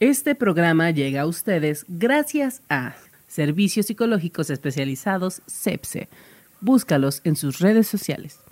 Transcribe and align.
Este 0.00 0.34
programa 0.34 0.90
llega 0.92 1.20
a 1.20 1.26
ustedes 1.26 1.84
gracias 1.86 2.62
a 2.70 2.94
Servicios 3.26 3.84
Psicológicos 3.84 4.48
Especializados 4.48 5.42
CEPSE. 5.46 6.08
Búscalos 6.62 7.20
en 7.24 7.36
sus 7.36 7.58
redes 7.58 7.86
sociales. 7.86 8.42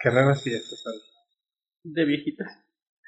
Qué 0.00 0.08
raras 0.08 0.42
fiestas, 0.42 0.80
¿sabes? 0.82 1.02
De 1.82 2.06
viejitas. 2.06 2.58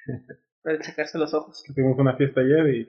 Para 0.62 0.78
checarse 0.78 1.16
los 1.16 1.32
ojos. 1.32 1.64
Tuvimos 1.74 1.98
una 1.98 2.18
fiesta 2.18 2.42
ayer 2.42 2.74
y. 2.74 2.88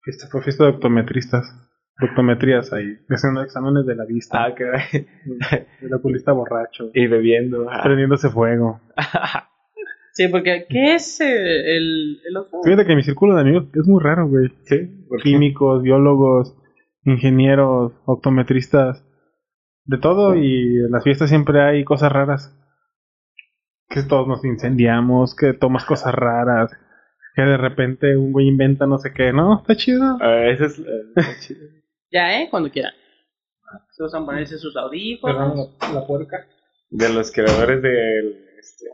Fiesta, 0.00 0.26
fue 0.28 0.42
fiesta 0.42 0.64
de 0.64 0.70
optometristas. 0.70 1.54
Optometrías 2.00 2.72
ahí. 2.72 2.96
Haciendo 3.08 3.42
exámenes 3.42 3.86
de 3.86 3.94
la 3.94 4.04
vista. 4.04 4.44
Ah, 4.44 4.54
caray. 4.54 5.06
El 5.82 5.94
oculista 5.94 6.32
borracho. 6.32 6.90
Y 6.94 7.06
bebiendo. 7.06 7.68
ah. 7.70 7.80
Prendiéndose 7.82 8.30
fuego. 8.30 8.80
Sí, 10.14 10.28
porque 10.28 10.66
¿qué 10.68 10.94
es 10.96 11.22
el, 11.22 12.20
el 12.28 12.36
ojo? 12.36 12.62
Fíjate 12.62 12.84
que 12.84 12.94
mi 12.94 13.02
círculo 13.02 13.34
de 13.34 13.40
amigos 13.40 13.68
es 13.72 13.86
muy 13.88 13.98
raro, 14.02 14.28
güey. 14.28 14.50
Sí. 14.64 15.06
Químicos, 15.22 15.82
biólogos, 15.82 16.54
ingenieros, 17.04 17.94
optometristas. 18.04 19.06
De 19.86 19.96
todo 19.96 20.36
y 20.36 20.76
en 20.84 20.90
las 20.90 21.02
fiestas 21.02 21.30
siempre 21.30 21.62
hay 21.62 21.84
cosas 21.84 22.12
raras. 22.12 22.54
Que 23.88 24.02
todos 24.02 24.28
nos 24.28 24.44
incendiamos, 24.44 25.34
que 25.34 25.54
tomas 25.54 25.86
cosas 25.86 26.14
raras. 26.14 26.70
Que 27.34 27.40
de 27.40 27.56
repente 27.56 28.14
un 28.14 28.32
güey 28.32 28.48
inventa 28.48 28.86
no 28.86 28.98
sé 28.98 29.14
qué. 29.14 29.32
No, 29.32 29.60
está 29.60 29.76
chido. 29.76 30.18
Ah, 30.20 30.44
ese 30.44 30.66
es. 30.66 30.78
eh, 30.78 30.84
está 31.16 31.40
chido. 31.40 31.60
Ya, 32.12 32.40
¿eh? 32.40 32.48
Cuando 32.50 32.70
quieran. 32.70 32.92
Se 33.90 34.02
usan 34.02 34.26
ponerse 34.26 34.58
sus 34.58 34.76
audífonos. 34.76 35.36
Perdón, 35.36 35.94
la, 35.94 36.00
la 36.00 36.06
puerca. 36.06 36.46
de 36.90 37.08
los 37.08 37.32
creadores 37.32 37.80
del. 37.82 38.46
Este, 38.58 38.86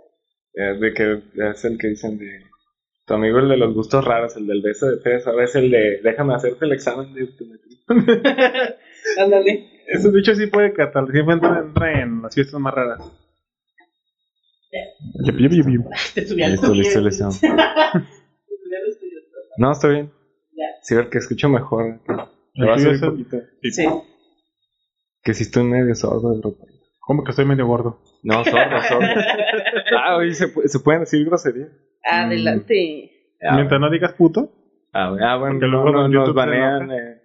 eh, 0.54 0.78
de 0.78 0.94
que 0.94 1.22
es 1.50 1.64
el 1.64 1.78
que 1.78 1.88
dicen 1.88 2.18
de. 2.18 2.44
Tu 3.06 3.14
amigo, 3.14 3.38
el 3.38 3.48
de 3.48 3.56
los 3.56 3.74
gustos 3.74 4.04
raros, 4.04 4.36
el 4.36 4.46
del 4.46 4.60
beso 4.62 4.86
de 4.86 4.98
tres, 4.98 5.26
ahora 5.26 5.44
es 5.44 5.54
el 5.56 5.70
de. 5.70 6.00
Déjame 6.02 6.34
hacerte 6.34 6.64
el 6.64 6.72
examen 6.72 7.12
de 7.14 7.24
optometría. 7.24 7.78
Ándale. 9.18 9.70
Eso 9.88 10.10
dicho 10.12 10.34
sí 10.34 10.46
puede 10.46 10.72
catalogar. 10.74 11.14
Siempre 11.14 11.34
entra, 11.34 11.58
entra 11.60 12.02
en 12.02 12.22
las 12.22 12.34
fiestas 12.34 12.60
más 12.60 12.74
raras. 12.74 13.00
Yup, 15.24 15.38
yup, 15.38 15.52
yup, 15.52 15.68
yup. 15.68 15.84
Te 16.14 16.20
Listo, 16.22 16.74
listo, 16.74 17.00
listo. 17.00 17.28
No, 19.56 19.72
está 19.72 19.88
bien. 19.88 20.12
Ya. 20.52 20.66
Sí, 20.82 20.94
el 20.94 21.08
que 21.08 21.18
escucho 21.18 21.48
mejor. 21.48 22.00
Le 22.58 22.66
El 22.66 22.74
voy 22.74 22.84
a 22.86 22.90
es 22.92 23.02
un 23.02 23.10
poquito. 23.10 23.36
Sí. 23.62 23.86
Que 25.22 25.34
si 25.34 25.42
estoy 25.44 25.64
medio 25.64 25.94
sordo 25.94 26.34
de 26.34 26.42
ropa. 26.42 26.64
¿Cómo 27.00 27.24
que 27.24 27.30
estoy 27.30 27.44
medio 27.46 27.66
gordo? 27.66 28.00
No, 28.22 28.44
sordo, 28.44 28.82
sordo. 28.88 29.06
ah, 30.04 30.16
oye, 30.16 30.34
¿se, 30.34 30.48
¿se 30.68 30.80
pueden 30.80 31.00
decir 31.00 31.24
groserías? 31.24 31.70
Adelante. 32.04 33.10
Ah, 33.42 33.54
Mientras 33.56 33.80
no 33.80 33.90
digas 33.90 34.12
puto. 34.14 34.52
Ah, 34.92 35.10
bueno, 35.10 35.26
ah, 35.26 35.36
bueno, 35.36 35.66
luego 35.66 35.90
no, 35.92 36.08
nos 36.08 36.34
banean. 36.34 36.90
eh. 36.90 37.22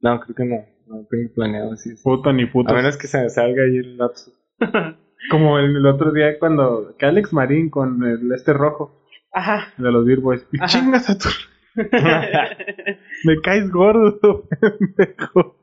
No, 0.00 0.20
creo 0.20 0.34
que 0.34 0.44
no. 0.44 0.56
No 0.86 1.06
tengo 1.08 1.32
planeado 1.34 1.72
así. 1.72 1.90
Puto 2.02 2.32
ni 2.32 2.46
puto. 2.46 2.72
A 2.72 2.76
menos 2.76 2.96
que 2.96 3.06
se 3.06 3.22
me 3.22 3.30
salga 3.30 3.62
ahí 3.62 3.76
el 3.76 3.96
lapso. 3.96 4.32
Como 5.30 5.58
el, 5.58 5.76
el 5.76 5.86
otro 5.86 6.10
día 6.12 6.38
cuando. 6.38 6.96
Que 6.98 7.06
Alex 7.06 7.32
Marín 7.32 7.70
con 7.70 8.02
el 8.04 8.32
este 8.34 8.52
rojo. 8.52 9.06
Ajá. 9.32 9.72
De 9.78 9.90
los 9.92 10.04
Beer 10.04 10.18
Boys. 10.20 10.46
Y 10.52 10.58
Ajá. 10.58 10.66
chingas 10.66 11.08
a 11.08 11.16
tu. 11.16 11.28
Me 13.24 13.40
caes 13.42 13.70
gordo, 13.70 14.48
pendejo. 14.60 15.56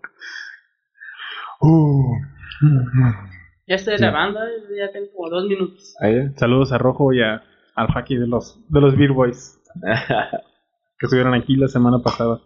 Uh. 1.62 2.14
Ya 3.68 3.76
estoy 3.76 3.98
grabando, 3.98 4.40
eh, 4.44 4.52
ya 4.78 4.92
tengo 4.92 5.08
como 5.16 5.30
dos 5.30 5.48
minutos. 5.48 5.96
Ahí. 6.02 6.30
Saludos 6.38 6.72
a 6.72 6.78
Rojo 6.78 7.14
y 7.14 7.22
a, 7.22 7.44
al 7.76 7.88
Faki 7.94 8.16
de 8.18 8.28
los, 8.28 8.60
de 8.70 8.82
los 8.82 8.98
Beer 8.98 9.12
Boys. 9.12 9.60
Que 11.02 11.06
estuvieron 11.06 11.34
aquí 11.34 11.56
la 11.56 11.70
semana 11.70 12.00
pasada. 12.04 12.42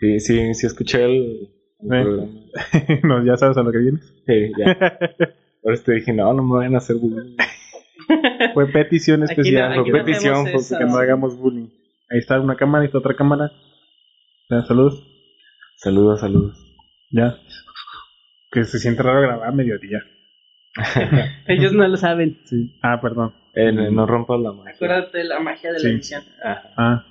sí, 0.00 0.20
sí, 0.20 0.54
sí, 0.54 0.66
escuché 0.66 1.04
el, 1.04 1.50
el 1.80 1.92
Eh. 1.92 2.02
programa. 2.02 2.30
no, 3.02 3.24
ya 3.26 3.36
sabes 3.36 3.58
a 3.58 3.62
lo 3.62 3.70
que 3.70 3.76
viene. 3.78 3.98
Sí, 4.26 4.52
ya. 4.58 4.98
Por 5.62 5.74
eso 5.74 5.82
te 5.84 5.92
dije, 5.92 6.14
no, 6.14 6.32
no 6.32 6.42
me 6.44 6.56
vayan 6.56 6.76
a 6.76 6.78
hacer 6.78 6.96
bullying. 6.96 7.36
Fue 8.54 8.66
petición 8.68 9.22
Aquí 9.24 9.32
especial. 9.32 9.74
no- 9.74 9.80
aquí 9.82 9.90
fue 9.90 9.98
no 10.00 10.04
petición, 10.06 10.32
hacemos 10.34 10.50
fue 10.52 10.60
eso. 10.60 10.78
que 10.78 10.84
no 10.86 10.96
hagamos 10.96 11.36
bullying. 11.36 11.68
Ahí 12.10 12.18
está 12.18 12.40
una 12.40 12.56
cámara 12.56 12.84
y 12.84 12.86
está 12.86 12.98
otra 12.98 13.14
cámara. 13.14 13.52
Ya, 14.50 14.62
saludos. 14.62 15.04
Saludos, 15.76 16.20
saludos. 16.20 16.56
Ya. 17.10 17.36
Que 18.50 18.64
se 18.64 18.78
siente 18.78 19.02
raro 19.02 19.20
grabar 19.20 19.48
a 19.48 19.52
mediodía. 19.52 20.00
Ellos 21.46 21.72
no 21.72 21.86
lo 21.86 21.96
saben. 21.96 22.38
Sí. 22.44 22.78
Ah, 22.82 23.00
perdón. 23.00 23.34
Eh, 23.54 23.72
no, 23.72 23.90
no 23.90 24.06
rompas 24.06 24.40
la 24.40 24.52
magia. 24.52 24.72
Acuérdate 24.74 25.18
de 25.18 25.24
la 25.24 25.40
magia 25.40 25.72
de 25.72 25.78
Sí. 25.80 25.86
la 25.86 25.92
edición. 25.92 26.22
Ajá. 26.42 26.72
Ah. 26.76 27.06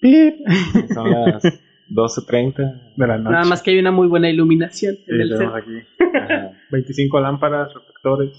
Pip. 0.00 0.36
Son 0.94 1.10
las 1.10 1.42
12.30. 1.90 2.94
De 2.96 3.06
la 3.06 3.18
noche. 3.18 3.32
Nada 3.32 3.44
más 3.44 3.62
que 3.62 3.72
hay 3.72 3.78
una 3.78 3.90
muy 3.90 4.06
buena 4.08 4.30
iluminación 4.30 4.96
Sí, 4.96 5.04
en 5.08 5.20
el 5.20 5.36
set. 5.36 5.48
aquí. 5.54 5.78
Ajá. 6.16 6.52
25 6.70 7.20
lámparas, 7.20 7.72
reflectores. 7.74 8.30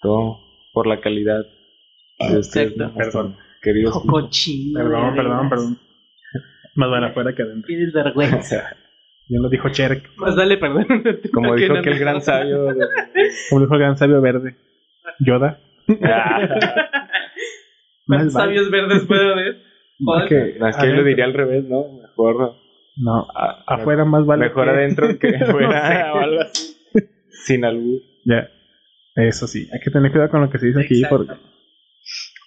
Todo 0.00 0.40
por 0.72 0.86
la 0.86 1.00
calidad 1.00 1.44
de 2.18 2.38
ustedes. 2.38 2.72
Exacto. 2.72 2.94
Perdón. 2.96 3.36
Queridos. 3.64 4.02
Cochino. 4.06 4.78
Perdón, 4.78 5.16
perdón, 5.16 5.48
perdón. 5.48 5.78
Más 6.74 6.90
vale 6.90 7.06
afuera 7.06 7.34
que 7.34 7.42
adentro. 7.42 7.66
Tienes 7.66 7.92
vergüenza. 7.92 8.76
Ya 9.26 9.38
lo 9.40 9.48
dijo 9.48 9.70
Cherk. 9.70 10.10
Más 10.18 10.36
vale 10.36 10.58
perdón. 10.58 10.86
Como 11.32 11.54
dijo 11.54 11.80
que 11.80 11.88
el 11.88 11.98
gran 11.98 12.20
sabio. 12.20 12.66
Como 13.48 13.62
dijo 13.62 13.72
el 13.72 13.80
gran 13.80 13.96
sabio 13.96 14.20
verde. 14.20 14.54
Yoda. 15.20 15.60
¿Cuántos 15.86 16.10
Más 18.06 18.32
sabios 18.34 18.70
verdes. 18.70 19.04
Que 20.28 20.56
no, 20.60 20.68
es 20.68 20.76
que 20.76 20.88
yo 20.88 20.92
lo 20.92 21.04
diría 21.04 21.24
al 21.24 21.32
revés, 21.32 21.64
¿no? 21.64 21.84
Mejor. 22.02 22.56
No, 22.98 23.26
afuera 23.66 24.04
más 24.04 24.26
vale. 24.26 24.48
Mejor 24.48 24.68
adentro 24.68 25.18
que 25.18 25.38
No 25.38 25.46
fuera 25.46 25.88
sé. 25.88 26.02
o 26.10 26.18
algo 26.18 26.40
así. 26.42 26.76
Sin 27.30 27.64
albur. 27.64 28.02
Ya. 28.26 28.50
Eso 29.14 29.46
sí, 29.46 29.70
hay 29.72 29.80
que 29.80 29.90
tener 29.90 30.10
cuidado 30.10 30.30
con 30.30 30.42
lo 30.42 30.50
que 30.50 30.58
se 30.58 30.66
dice 30.66 30.82
aquí 30.82 31.02
porque 31.08 31.32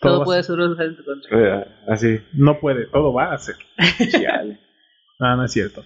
Todo 0.02 0.24
puede 0.24 0.44
ser- 0.44 0.60
usado 0.60 0.88
en 0.90 0.96
tu 0.96 1.04
contra. 1.04 1.68
Así. 1.88 2.20
no 2.34 2.60
puede, 2.60 2.86
todo 2.88 3.14
va 3.14 3.34
a 3.34 3.38
ser. 3.38 3.56
Chale. 4.12 4.60
Ah, 5.20 5.36
no 5.36 5.46
es 5.46 5.52
cierto. 5.52 5.84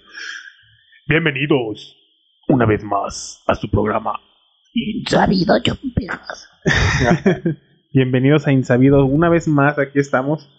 Bienvenidos 1.08 1.96
una 2.50 2.66
vez 2.66 2.84
más 2.84 3.42
a 3.48 3.56
su 3.56 3.70
programa. 3.72 4.20
Insabido 4.74 5.56
chumpiras. 5.64 6.50
Bienvenidos 7.94 8.46
a 8.46 8.52
Insabidos. 8.52 9.08
Una 9.10 9.30
vez 9.30 9.48
más 9.48 9.80
aquí 9.80 10.00
estamos. 10.00 10.50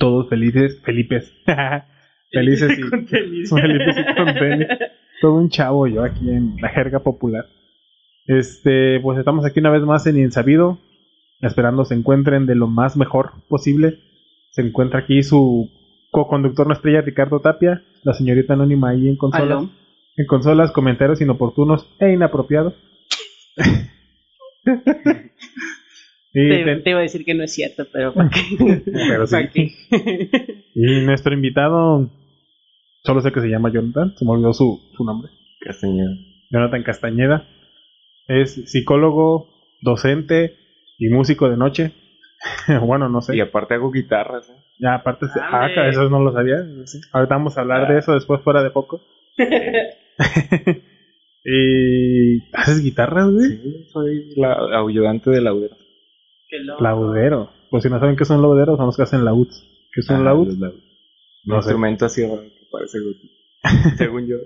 Todos 0.00 0.28
felices, 0.28 0.80
Felipes. 0.84 1.32
felices 2.32 2.76
y 2.80 2.90
Con 2.90 3.06
tenis. 3.06 3.48
Felices 3.48 3.96
y 3.96 4.14
con 4.16 4.34
tenis. 4.34 4.68
todo 5.20 5.34
un 5.34 5.48
chavo 5.48 5.86
yo 5.86 6.02
aquí 6.02 6.28
en 6.28 6.56
la 6.60 6.70
jerga 6.70 6.98
popular. 6.98 7.46
Este, 8.26 8.98
pues 9.00 9.20
estamos 9.20 9.46
aquí 9.46 9.60
una 9.60 9.70
vez 9.70 9.82
más 9.82 10.04
en 10.08 10.18
Insabido, 10.18 10.80
esperando 11.40 11.84
se 11.84 11.94
encuentren 11.94 12.46
de 12.46 12.54
lo 12.54 12.66
más 12.66 12.96
mejor 12.96 13.32
posible. 13.48 13.98
Se 14.50 14.62
encuentra 14.62 15.00
aquí 15.00 15.22
su 15.22 15.70
co-conductor 16.10 16.66
no 16.66 16.72
estrella 16.72 17.02
Ricardo 17.02 17.40
Tapia, 17.40 17.82
la 18.02 18.12
señorita 18.14 18.54
anónima 18.54 18.90
ahí 18.90 19.08
en 19.08 19.16
consolas, 19.16 19.58
Aló. 19.58 19.70
en 20.16 20.26
consolas, 20.26 20.72
comentarios 20.72 21.20
inoportunos 21.20 21.86
e 22.00 22.12
inapropiados. 22.12 22.74
y, 26.34 26.48
Te, 26.48 26.64
ten- 26.64 26.82
te 26.82 26.90
iba 26.90 26.98
a 26.98 27.02
decir 27.02 27.24
que 27.24 27.34
no 27.34 27.44
es 27.44 27.52
cierto, 27.54 27.84
pero 27.92 28.12
¿para 28.14 28.30
qué? 28.30 28.82
pero 28.84 29.26
sí. 29.26 29.32
¿Para 29.32 29.50
qué? 29.50 29.70
y 30.74 31.00
nuestro 31.04 31.34
invitado, 31.34 32.10
solo 33.04 33.20
sé 33.20 33.32
que 33.32 33.40
se 33.40 33.48
llama 33.48 33.72
Jonathan, 33.72 34.14
se 34.16 34.24
me 34.24 34.32
olvidó 34.32 34.52
su, 34.52 34.80
su 34.96 35.04
nombre. 35.04 35.30
Castañeda. 35.60 36.10
Jonathan 36.50 36.82
Castañeda. 36.82 37.46
Es 38.28 38.70
psicólogo, 38.70 39.48
docente 39.82 40.56
y 40.98 41.08
músico 41.08 41.48
de 41.48 41.56
noche. 41.56 41.92
bueno, 42.86 43.08
no 43.08 43.20
sé. 43.22 43.36
Y 43.36 43.40
aparte 43.40 43.74
hago 43.74 43.90
guitarras. 43.90 44.48
¿eh? 44.50 44.54
Ya, 44.78 44.94
aparte, 44.94 45.26
ah, 45.40 45.68
eso 45.88 46.08
no 46.08 46.20
lo 46.20 46.32
sabía. 46.32 46.56
Ahorita 47.12 47.34
vamos 47.34 47.56
a 47.56 47.62
hablar 47.62 47.88
de 47.92 47.98
eso 47.98 48.12
después 48.14 48.40
fuera 48.42 48.62
de 48.62 48.70
poco. 48.70 49.00
y 51.44 52.50
¿haces 52.52 52.82
guitarras, 52.82 53.30
güey? 53.30 53.48
Sí, 53.48 53.86
soy 53.92 54.34
la 54.36 54.56
ayudante 54.86 55.30
de 55.30 55.40
laudero. 55.40 55.76
Laudero. 56.80 57.50
Pues 57.70 57.82
si 57.82 57.90
no 57.90 58.00
saben 58.00 58.16
qué 58.16 58.24
son 58.24 58.42
lauderos, 58.42 58.76
son 58.76 58.86
los 58.86 58.96
que 58.96 59.02
hacen 59.02 59.24
lauds. 59.24 59.64
¿Qué 59.92 60.02
son 60.02 60.22
Ah, 60.22 60.32
lauds? 60.32 60.48
los 60.48 60.58
laudos. 60.58 60.80
Un 61.44 61.44
No 61.44 61.62
sé. 61.62 61.68
instrumento 61.68 62.06
así 62.06 62.22
que 62.22 62.66
parece. 62.70 62.98
Según 63.96 64.26
yo. 64.26 64.36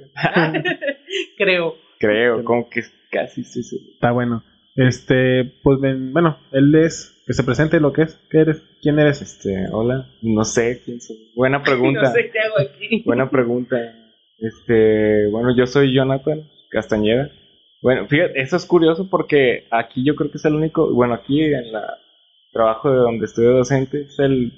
Creo. 1.36 1.76
Creo, 1.98 2.44
como 2.44 2.68
que 2.68 2.82
casi 3.10 3.44
sí, 3.44 3.62
sí. 3.62 3.92
Está 3.94 4.10
bueno. 4.10 4.42
Este, 4.74 5.44
pues 5.62 5.78
bueno, 5.80 6.38
él 6.50 6.74
es, 6.74 7.22
que 7.26 7.34
se 7.34 7.44
presente 7.44 7.80
lo 7.80 7.92
que 7.92 8.02
es. 8.02 8.16
¿Qué 8.30 8.40
eres? 8.40 8.62
¿Quién 8.80 8.98
eres? 8.98 9.22
Este, 9.22 9.66
hola, 9.70 10.08
no 10.22 10.44
sé 10.44 10.82
quién 10.84 11.00
soy. 11.00 11.30
Buena 11.34 11.62
pregunta. 11.64 12.02
No 12.02 12.12
sé 12.12 12.30
qué 12.30 12.38
hago 12.38 12.58
aquí. 12.58 13.02
Buena 13.04 13.30
pregunta. 13.30 13.76
Este, 14.38 15.28
bueno, 15.28 15.54
yo 15.56 15.66
soy 15.66 15.94
Jonathan 15.94 16.48
Castañeda. 16.70 17.30
Bueno, 17.80 18.06
fíjate, 18.08 18.40
eso 18.40 18.56
es 18.56 18.64
curioso 18.64 19.08
porque 19.10 19.66
aquí 19.70 20.04
yo 20.04 20.14
creo 20.14 20.30
que 20.30 20.38
es 20.38 20.44
el 20.44 20.54
único, 20.54 20.92
bueno, 20.94 21.14
aquí 21.14 21.42
en 21.42 21.72
la 21.72 21.98
trabajo 22.52 22.90
de 22.90 22.98
donde 22.98 23.24
estoy 23.24 23.46
de 23.46 23.52
docente, 23.52 24.02
es 24.02 24.18
el, 24.18 24.52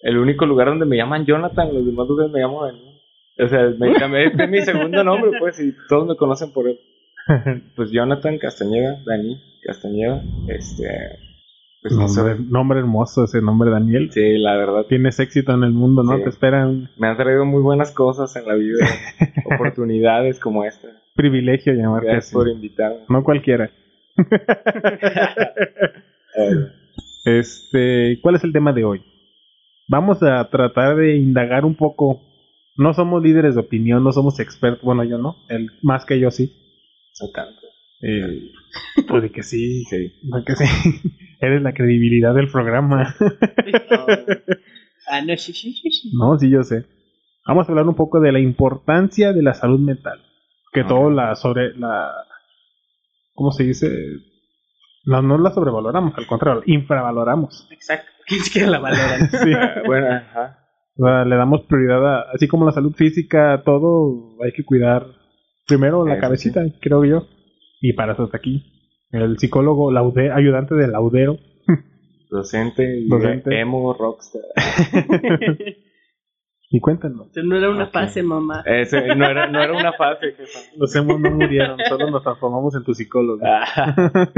el 0.00 0.18
único 0.18 0.46
lugar 0.46 0.68
donde 0.68 0.86
me 0.86 0.96
llaman 0.96 1.26
Jonathan, 1.26 1.72
los 1.72 1.84
demás 1.84 2.08
lugares 2.08 2.32
me 2.32 2.40
llaman 2.40 2.72
Daniel. 2.72 2.96
O 3.38 3.48
sea, 3.48 3.68
me 3.78 3.94
cambié, 3.94 4.26
este 4.28 4.44
es 4.44 4.50
mi 4.50 4.62
segundo 4.62 5.04
nombre, 5.04 5.32
pues, 5.38 5.60
y 5.60 5.74
todos 5.88 6.06
me 6.06 6.16
conocen 6.16 6.52
por 6.52 6.66
él. 6.68 6.80
Pues 7.76 7.90
Jonathan 7.90 8.38
Castañeda, 8.38 9.02
Dani 9.04 9.40
Castañeda, 9.64 10.22
este, 10.48 10.86
pues 11.82 11.94
Nombre, 11.94 12.36
nombre 12.48 12.78
hermoso 12.80 13.24
ese 13.24 13.42
nombre, 13.42 13.70
Daniel. 13.70 14.10
sí, 14.12 14.38
la 14.38 14.56
verdad, 14.56 14.86
Tienes 14.88 15.18
éxito 15.18 15.52
en 15.52 15.64
el 15.64 15.72
mundo, 15.72 16.02
¿no? 16.02 16.16
Sí. 16.18 16.22
Te 16.24 16.30
esperan 16.30 16.90
me 16.96 17.08
han 17.08 17.16
traído 17.16 17.44
muy 17.44 17.62
buenas 17.62 17.90
cosas 17.92 18.34
en 18.36 18.46
la 18.46 18.54
vida, 18.54 18.86
oportunidades 19.54 20.38
como 20.38 20.64
esta. 20.64 20.88
privilegio 21.14 21.72
llamarte 21.74 22.06
Gracias 22.06 22.26
así. 22.26 22.34
por 22.34 22.48
invitarme. 22.48 23.00
No 23.08 23.22
cualquiera. 23.24 23.70
Este, 27.24 28.20
¿cuál 28.22 28.36
es 28.36 28.44
el 28.44 28.52
tema 28.52 28.72
de 28.72 28.84
hoy? 28.84 29.02
Vamos 29.88 30.22
a 30.22 30.48
tratar 30.48 30.96
de 30.96 31.16
indagar 31.16 31.64
un 31.64 31.74
poco. 31.74 32.20
No 32.76 32.94
somos 32.94 33.22
líderes 33.22 33.54
de 33.54 33.60
opinión, 33.62 34.04
no 34.04 34.12
somos 34.12 34.38
expertos. 34.38 34.82
Bueno, 34.82 35.02
yo 35.02 35.18
no. 35.18 35.36
El, 35.48 35.70
más 35.82 36.04
que 36.04 36.20
yo 36.20 36.30
sí. 36.30 36.52
No 37.20 37.30
tanto. 37.32 37.60
Eh, 38.02 38.50
pues 39.08 39.22
de 39.22 39.30
que 39.32 39.42
sí. 39.42 39.84
Sí. 39.84 39.96
de 40.22 40.44
que 40.46 40.54
sí. 40.56 40.64
Eres 41.40 41.62
la 41.62 41.72
credibilidad 41.74 42.34
del 42.34 42.50
programa. 42.50 43.14
Ah, 45.08 45.20
no, 45.22 45.36
sí, 45.36 45.52
sí, 45.52 45.72
sí, 45.72 45.90
sí. 45.92 46.10
no, 46.18 46.36
sí, 46.36 46.50
yo 46.50 46.64
sé. 46.64 46.84
Vamos 47.46 47.68
a 47.68 47.70
hablar 47.70 47.86
un 47.86 47.94
poco 47.94 48.18
de 48.18 48.32
la 48.32 48.40
importancia 48.40 49.32
de 49.32 49.40
la 49.40 49.54
salud 49.54 49.78
mental. 49.78 50.20
Que 50.72 50.80
Ah. 50.80 50.86
todo 50.88 51.10
la 51.10 51.36
sobre 51.36 51.76
la. 51.78 52.10
¿Cómo 53.34 53.52
se 53.52 53.62
dice? 53.62 53.88
No, 55.04 55.22
no 55.22 55.38
la 55.38 55.52
sobrevaloramos, 55.52 56.12
al 56.18 56.26
contrario, 56.26 56.62
infravaloramos. 56.66 57.68
Exacto. 57.70 58.10
Ni 58.30 58.38
siquiera 58.38 58.68
la 58.68 58.80
valoran. 58.80 59.30
Sí. 59.30 59.52
Bueno, 59.86 60.08
ajá. 60.08 60.58
O 60.98 61.06
sea, 61.06 61.24
le 61.24 61.36
damos 61.36 61.62
prioridad 61.66 62.04
a, 62.04 62.22
así 62.34 62.48
como 62.48 62.66
la 62.66 62.72
salud 62.72 62.92
física, 62.96 63.62
todo 63.64 64.36
hay 64.44 64.50
que 64.50 64.64
cuidar 64.64 65.06
primero 65.66 66.06
la 66.06 66.18
cabecita, 66.18 66.62
creo 66.80 67.04
yo. 67.04 67.26
Y 67.80 67.92
para 67.92 68.12
eso 68.14 68.24
está 68.24 68.38
aquí. 68.38 68.72
El 69.10 69.38
psicólogo, 69.38 69.92
laude, 69.92 70.30
ayudante 70.32 70.74
del 70.74 70.92
laudero. 70.92 71.38
Docente, 72.30 73.00
y 73.00 73.08
Docente. 73.08 73.60
emo, 73.60 73.92
rockstar. 73.94 74.42
Y 76.68 76.80
cuéntanos. 76.80 77.28
No 77.44 77.56
era 77.56 77.70
una 77.70 77.86
fase, 77.90 78.24
mamá. 78.24 78.64
Ese 78.66 79.14
no 79.14 79.24
era, 79.24 79.46
no 79.46 79.62
era 79.62 79.72
una 79.72 79.92
fase, 79.92 80.32
jefa. 80.32 80.58
Los 80.76 80.94
hemos 80.96 81.20
no 81.20 81.30
murieron, 81.30 81.78
solo 81.88 82.10
nos 82.10 82.24
transformamos 82.24 82.74
en 82.74 82.82
tu 82.82 82.92
psicólogo. 82.92 83.40
Ah, 83.46 83.94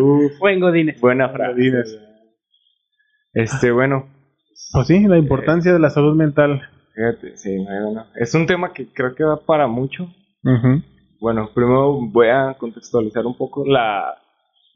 uf, 0.00 0.38
Buen 0.38 0.60
Godínez. 0.60 1.00
buena 1.00 1.30
frase. 1.30 1.52
Godínez. 1.54 1.98
Este, 3.34 3.72
bueno, 3.72 4.06
Pues 4.72 4.86
sí, 4.86 5.04
la 5.08 5.18
importancia 5.18 5.72
de 5.72 5.80
la 5.80 5.90
salud 5.90 6.14
mental. 6.14 6.62
fíjate, 6.94 7.36
sí, 7.36 7.56
no, 7.64 7.92
no. 7.92 8.06
es 8.14 8.32
un 8.36 8.46
tema 8.46 8.72
que 8.72 8.86
creo 8.92 9.16
que 9.16 9.24
va 9.24 9.44
para 9.44 9.66
mucho. 9.66 10.06
Bueno, 11.20 11.50
primero 11.54 11.98
voy 12.10 12.28
a 12.28 12.54
contextualizar 12.58 13.26
un 13.26 13.36
poco 13.36 13.64
la 13.64 14.18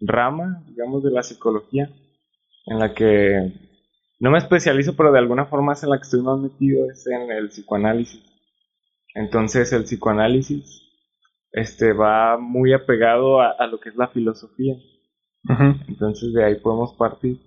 rama, 0.00 0.62
digamos, 0.68 1.02
de 1.02 1.10
la 1.10 1.22
psicología, 1.22 1.90
en 2.66 2.78
la 2.78 2.94
que 2.94 3.52
no 4.20 4.30
me 4.30 4.38
especializo, 4.38 4.94
pero 4.96 5.12
de 5.12 5.18
alguna 5.18 5.46
forma 5.46 5.72
es 5.72 5.82
en 5.82 5.90
la 5.90 5.96
que 5.96 6.02
estoy 6.02 6.22
más 6.22 6.38
metido, 6.38 6.88
es 6.90 7.06
en 7.06 7.30
el 7.30 7.48
psicoanálisis. 7.48 8.22
Entonces, 9.14 9.72
el 9.72 9.84
psicoanálisis 9.84 10.82
este, 11.52 11.92
va 11.92 12.38
muy 12.38 12.72
apegado 12.72 13.40
a, 13.40 13.50
a 13.50 13.66
lo 13.66 13.80
que 13.80 13.88
es 13.88 13.96
la 13.96 14.08
filosofía. 14.08 14.74
Entonces, 15.88 16.32
de 16.32 16.44
ahí 16.44 16.56
podemos 16.56 16.94
partir. 16.94 17.40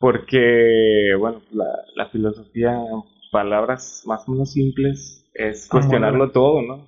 Porque, 0.00 1.14
bueno, 1.18 1.42
la, 1.50 1.66
la 1.94 2.08
filosofía, 2.08 2.72
en 2.72 3.02
palabras 3.32 4.02
más 4.06 4.28
o 4.28 4.32
menos 4.32 4.52
simples, 4.52 5.28
es 5.34 5.68
¿Cómo 5.68 5.80
cuestionarlo 5.80 6.30
todo, 6.30 6.62
¿no? 6.62 6.87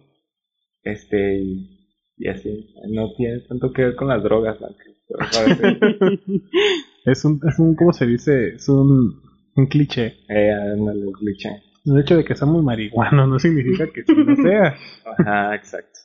Este, 0.82 1.38
y, 1.38 1.78
y 2.16 2.28
así. 2.28 2.74
No 2.88 3.12
tiene 3.16 3.40
tanto 3.40 3.72
que 3.72 3.84
ver 3.84 3.96
con 3.96 4.08
las 4.08 4.22
drogas, 4.22 4.58
Es 7.04 7.24
un, 7.24 7.40
es 7.48 7.58
un, 7.58 7.74
¿cómo 7.74 7.92
se 7.92 8.06
dice? 8.06 8.54
Es 8.54 8.68
un, 8.68 9.20
un 9.56 9.66
cliché. 9.66 10.18
eh, 10.28 10.52
ándale, 10.52 11.10
cliché. 11.18 11.48
El 11.86 11.98
hecho 11.98 12.16
de 12.16 12.24
que 12.24 12.34
seamos 12.34 12.62
marihuanos 12.62 13.26
no 13.28 13.38
significa 13.38 13.86
que 13.90 14.02
sí 14.04 14.14
lo 14.14 14.36
sea. 14.36 14.76
Ajá, 15.18 15.54
exacto. 15.54 16.00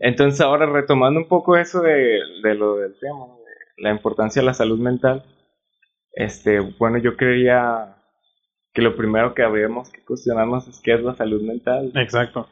Entonces, 0.00 0.40
ahora 0.40 0.66
retomando 0.66 1.20
un 1.20 1.28
poco 1.28 1.56
eso 1.56 1.80
de, 1.80 2.18
de 2.42 2.54
lo 2.54 2.76
del 2.78 2.98
tema, 2.98 3.20
¿no? 3.20 3.36
de 3.38 3.82
la 3.82 3.90
importancia 3.92 4.42
de 4.42 4.46
la 4.46 4.54
salud 4.54 4.78
mental, 4.78 5.24
este, 6.14 6.60
bueno, 6.60 6.98
yo 6.98 7.16
creía 7.16 7.96
que 8.74 8.82
lo 8.82 8.96
primero 8.96 9.32
que 9.34 9.42
habríamos 9.42 9.90
que 9.90 10.04
cuestionarnos 10.04 10.66
es 10.68 10.80
qué 10.80 10.94
es 10.94 11.02
la 11.02 11.14
salud 11.14 11.40
mental. 11.42 11.92
Exacto. 11.94 12.48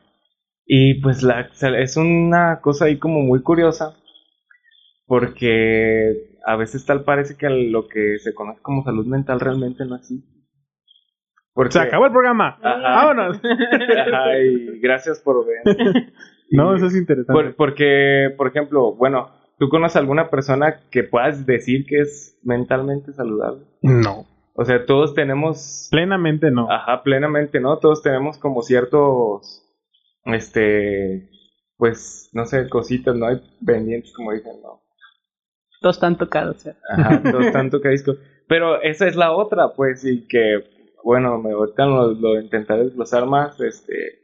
Y 0.72 1.00
pues 1.00 1.22
la, 1.24 1.50
es 1.78 1.96
una 1.96 2.60
cosa 2.60 2.84
ahí 2.84 2.96
como 2.98 3.22
muy 3.22 3.42
curiosa, 3.42 3.96
porque 5.06 6.36
a 6.46 6.56
veces 6.56 6.86
tal 6.86 7.02
parece 7.04 7.36
que 7.36 7.48
lo 7.50 7.88
que 7.88 8.18
se 8.18 8.32
conoce 8.34 8.60
como 8.62 8.84
salud 8.84 9.06
mental 9.06 9.40
realmente 9.40 9.84
no 9.84 9.96
existe. 9.96 10.28
Porque, 11.52 11.72
Se 11.72 11.80
acabó 11.80 12.06
el 12.06 12.12
programa. 12.12 12.56
Ajá. 12.62 12.78
Vámonos. 12.80 13.36
Ajá, 14.06 14.38
y 14.38 14.78
gracias 14.80 15.20
por 15.20 15.44
ver. 15.46 15.76
No, 16.52 16.74
eso 16.74 16.86
es 16.86 16.96
interesante. 16.96 17.32
por- 17.32 17.54
porque, 17.54 18.28
por 18.36 18.48
ejemplo, 18.48 18.92
bueno, 18.96 19.30
¿tú 19.60 19.68
conoces 19.68 19.94
alguna 19.96 20.30
persona 20.30 20.80
que 20.90 21.04
puedas 21.04 21.46
decir 21.46 21.86
que 21.86 22.00
es 22.00 22.40
mentalmente 22.42 23.12
saludable? 23.12 23.66
No. 23.82 24.26
O 24.54 24.64
sea, 24.64 24.84
todos 24.84 25.14
tenemos 25.14 25.86
Plenamente 25.92 26.50
no. 26.50 26.68
Ajá, 26.68 27.04
plenamente, 27.04 27.60
¿no? 27.60 27.78
Todos 27.78 28.02
tenemos 28.02 28.36
como 28.36 28.62
ciertos, 28.62 29.64
este, 30.24 31.28
pues, 31.76 32.30
no 32.32 32.46
sé, 32.46 32.68
cositas, 32.68 33.14
¿no? 33.16 33.26
Hay 33.26 33.36
pendientes, 33.64 34.12
como 34.12 34.32
dicen, 34.32 34.60
¿no? 34.62 34.82
Todos 35.80 35.96
están 35.96 36.16
tocados. 36.16 36.66
¿eh? 36.66 36.74
Ajá, 36.88 37.22
todos 37.30 37.50
tanto 37.50 37.80
que 37.80 37.88
disco. 37.90 38.14
Pero 38.46 38.80
esa 38.82 39.06
es 39.08 39.16
la 39.16 39.32
otra, 39.32 39.68
pues, 39.74 40.04
y 40.04 40.26
que, 40.26 40.62
bueno, 41.04 41.38
me 41.38 41.52
ahorita 41.52 41.86
lo, 41.86 42.12
lo 42.12 42.40
intentaré 42.40 42.84
desglosar 42.84 43.26
más, 43.26 43.58
este, 43.60 44.18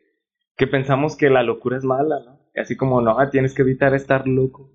que 0.56 0.66
pensamos 0.66 1.16
que 1.16 1.30
la 1.30 1.42
locura 1.42 1.78
es 1.78 1.84
mala, 1.84 2.20
¿no? 2.20 2.40
Así 2.60 2.76
como, 2.76 3.00
no, 3.02 3.18
ah, 3.18 3.30
tienes 3.30 3.54
que 3.54 3.62
evitar 3.62 3.94
estar 3.94 4.26
loco. 4.26 4.70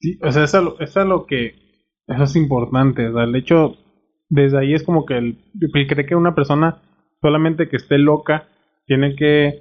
Sí, 0.00 0.18
o 0.22 0.30
sea, 0.32 0.44
eso, 0.44 0.58
es 0.58 0.64
lo- 0.64 0.80
eso 0.80 1.00
es 1.00 1.06
lo 1.06 1.26
que. 1.26 1.54
Eso 2.06 2.24
es 2.24 2.36
importante. 2.36 3.08
O 3.08 3.12
sea, 3.14 3.24
el 3.24 3.36
hecho. 3.36 3.72
Desde 4.28 4.58
ahí 4.58 4.74
es 4.74 4.82
como 4.82 5.04
que 5.04 5.18
el, 5.18 5.38
el 5.60 5.86
cree 5.86 6.06
que 6.06 6.14
una 6.16 6.34
persona 6.34 6.80
solamente 7.20 7.68
que 7.68 7.76
esté 7.76 7.98
loca 7.98 8.48
tiene 8.86 9.14
que 9.14 9.60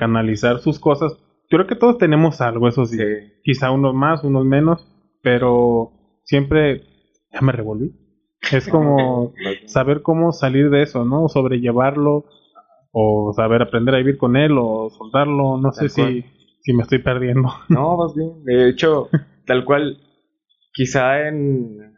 canalizar 0.00 0.58
sus 0.58 0.80
cosas. 0.80 1.12
Yo 1.50 1.58
creo 1.58 1.66
que 1.66 1.76
todos 1.76 1.98
tenemos 1.98 2.40
algo, 2.40 2.66
eso 2.66 2.86
sí. 2.86 2.96
Sí. 2.96 3.04
Quizá 3.44 3.70
unos 3.70 3.94
más, 3.94 4.24
unos 4.24 4.44
menos, 4.44 4.88
pero 5.22 5.92
siempre. 6.24 6.82
Ya 7.32 7.42
me 7.42 7.52
revolví. 7.52 7.92
Es 8.50 8.66
como 8.68 9.32
saber 9.66 10.02
cómo 10.02 10.32
salir 10.32 10.70
de 10.70 10.82
eso, 10.82 11.04
¿no? 11.04 11.28
Sobrellevarlo, 11.28 12.24
o 12.92 13.32
saber 13.36 13.62
aprender 13.62 13.94
a 13.94 13.98
vivir 13.98 14.16
con 14.16 14.36
él, 14.36 14.56
o 14.58 14.90
soltarlo. 14.90 15.58
No 15.58 15.70
sé 15.72 15.82
Tal 15.82 15.90
si, 15.90 16.00
cual. 16.00 16.24
si 16.62 16.72
me 16.72 16.82
estoy 16.82 16.98
perdiendo. 16.98 17.48
No, 17.68 17.96
más 17.96 18.14
bien. 18.14 18.42
De 18.44 18.68
hecho, 18.70 19.08
tal 19.46 19.64
cual, 19.64 19.98
quizá 20.72 21.28
en. 21.28 21.94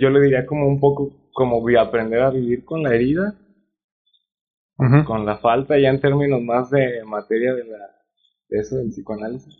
Yo 0.00 0.10
le 0.10 0.20
diría 0.20 0.44
como 0.44 0.68
un 0.68 0.78
poco 0.78 1.30
como 1.32 1.62
aprender 1.78 2.22
a 2.22 2.30
vivir 2.30 2.64
con 2.64 2.82
la 2.82 2.94
herida, 2.94 3.34
Con 4.76 5.24
la 5.24 5.38
falta, 5.38 5.78
ya 5.78 5.88
en 5.88 6.00
términos 6.00 6.42
más 6.42 6.70
de 6.70 7.02
materia 7.04 7.54
de, 7.54 7.64
la, 7.64 7.78
de 8.48 8.58
eso 8.58 8.76
del 8.76 8.88
psicoanálisis. 8.90 9.56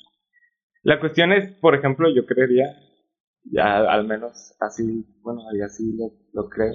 La 0.83 1.01
cuestión 1.01 1.33
es, 1.33 1.53
por 1.53 1.75
ejemplo, 1.75 2.09
yo 2.15 2.27
creería, 2.27 2.77
ya 3.45 3.79
al 3.79 4.07
menos 4.07 4.55
así, 4.61 5.07
bueno, 5.23 5.43
y 5.55 5.63
así 5.63 5.97
lo, 5.97 6.13
lo 6.33 6.49
creo, 6.51 6.75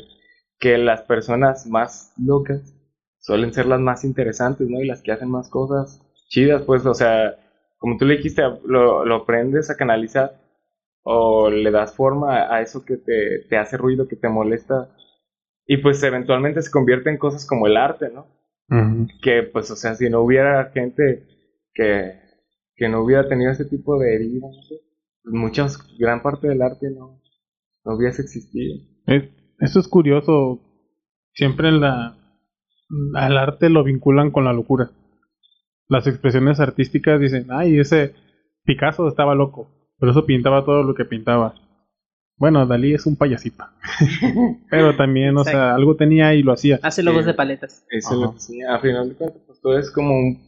que 0.60 0.78
las 0.78 1.04
personas 1.04 1.68
más 1.68 2.14
locas 2.18 2.76
suelen 3.20 3.54
ser 3.54 3.68
las 3.68 3.80
más 3.80 4.04
interesantes, 4.04 4.68
¿no? 4.68 4.82
Y 4.82 4.88
las 4.88 5.02
que 5.04 5.12
hacen 5.12 5.30
más 5.30 5.50
cosas 5.50 6.02
chidas, 6.30 6.64
pues, 6.64 6.86
o 6.86 6.94
sea, 6.96 7.36
como 7.78 7.98
tú 7.98 8.06
le 8.06 8.18
dijiste, 8.18 8.42
lo, 8.66 9.06
lo 9.06 9.16
aprendes 9.16 9.70
a 9.70 9.78
canalizar 9.78 10.42
o 11.04 11.50
le 11.50 11.72
das 11.72 11.96
forma 11.96 12.54
a 12.54 12.62
eso 12.62 12.86
que 12.86 12.98
te, 12.98 13.46
te 13.50 13.58
hace 13.58 13.78
ruido, 13.78 14.08
que 14.08 14.16
te 14.16 14.30
molesta, 14.30 14.90
y 15.66 15.78
pues 15.78 16.02
eventualmente 16.04 16.62
se 16.62 16.72
convierte 16.72 17.10
en 17.10 17.18
cosas 17.18 17.46
como 17.46 17.68
el 17.68 17.78
arte, 17.78 18.10
¿no? 18.14 18.28
Que 19.22 19.44
pues 19.44 19.70
o 19.72 19.76
sea 19.76 19.96
si 19.96 20.10
no 20.10 20.22
hubiera 20.22 20.72
gente 20.72 21.26
que, 21.74 22.14
que 22.76 22.88
no 22.90 23.04
hubiera 23.04 23.28
tenido 23.28 23.52
ese 23.52 23.66
tipo 23.66 24.00
de 24.00 24.16
heridas 24.16 24.52
pues 25.24 25.34
muchas 25.36 25.78
gran 26.00 26.22
parte 26.22 26.48
del 26.48 26.62
arte 26.62 26.90
no 26.90 27.22
no 27.84 27.96
hubiese 27.96 28.22
existido 28.22 28.76
Es- 29.08 29.30
Esto 29.60 29.80
es 29.80 29.88
curioso. 29.88 30.60
Siempre 31.34 31.72
la, 31.72 32.18
al 33.16 33.38
arte 33.38 33.70
lo 33.70 33.84
vinculan 33.84 34.32
con 34.32 34.44
la 34.46 34.54
locura. 34.54 34.90
las 35.88 36.08
expresiones 36.08 36.60
artísticas 36.60 37.20
dicen, 37.20 37.48
ay, 37.50 37.80
ese 37.80 38.14
Picasso 38.64 39.08
estaba 39.08 39.36
loco, 39.36 39.70
pero 40.00 40.12
eso 40.12 40.26
pintaba 40.26 40.64
todo 40.66 40.84
lo 40.84 40.94
que 40.96 41.06
pintaba. 41.06 41.54
Bueno, 42.42 42.66
Dalí 42.66 42.96
es 42.96 43.06
un 43.06 43.16
payasito. 43.18 43.66
pero 44.72 44.96
también, 44.98 45.38
o 45.38 45.44
sea, 45.44 45.76
algo 45.76 45.96
tenía 45.96 46.34
y 46.34 46.42
lo 46.42 46.54
hacía. 46.54 46.80
Hace 46.82 47.04
logos 47.04 47.24
de 47.28 47.36
paletas. 47.36 47.86
Eso 47.92 48.16
Ajá. 48.16 48.18
lo 48.20 48.34
que 48.34 48.40
sí, 48.40 48.64
a 48.64 48.80
final 48.80 49.10
de 49.10 49.16
cuentas, 49.16 49.44
pues 49.46 49.62
todo 49.62 49.78
es 49.78 49.92
como 49.92 50.16
un- 50.16 50.42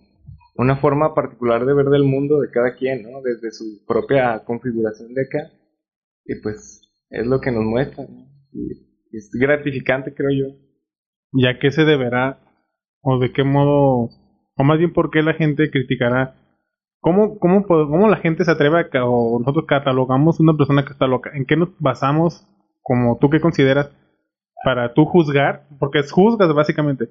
una 0.55 0.77
forma 0.77 1.13
particular 1.13 1.63
de 1.67 1.73
ver 1.75 1.85
del 1.85 2.03
mundo 2.03 2.41
de 2.41 2.49
cada 2.49 2.73
quien, 2.75 3.03
¿no? 3.03 3.21
Desde 3.21 3.51
su 3.51 3.85
propia 3.85 4.43
configuración 4.43 5.13
de 5.13 5.21
acá. 5.21 5.51
Y 6.25 6.41
pues 6.41 6.81
es 7.11 7.27
lo 7.27 7.39
que 7.39 7.51
nos 7.51 7.63
muestra, 7.63 8.05
¿no? 8.09 8.25
Y 8.51 8.71
es 9.15 9.29
gratificante, 9.31 10.15
creo 10.15 10.31
yo. 10.31 10.55
¿Y 11.33 11.45
a 11.45 11.59
qué 11.59 11.69
se 11.69 11.85
deberá? 11.85 12.39
¿O 13.01 13.19
de 13.19 13.31
qué 13.31 13.43
modo? 13.43 14.09
O 14.55 14.63
más 14.63 14.79
bien, 14.79 14.93
¿por 14.93 15.11
qué 15.11 15.21
la 15.21 15.35
gente 15.35 15.69
criticará? 15.69 16.39
¿Cómo, 17.03 17.37
cómo, 17.37 17.65
cómo 17.67 18.07
la 18.07 18.15
gente 18.15 18.45
se 18.45 18.51
atreve 18.51 18.79
a, 18.93 19.05
o 19.05 19.37
nosotros 19.37 19.65
catalogamos 19.67 20.39
una 20.39 20.55
persona 20.55 20.85
que 20.85 20.93
está 20.93 21.05
loca? 21.05 21.31
¿En 21.33 21.45
qué 21.45 21.57
nos 21.57 21.69
basamos, 21.79 22.47
como 22.81 23.17
tú 23.19 23.29
que 23.29 23.41
consideras, 23.41 23.91
para 24.63 24.93
tú 24.93 25.03
juzgar? 25.03 25.67
Porque 25.79 25.99
es 25.99 26.13
juzgas 26.13 26.53
básicamente, 26.53 27.09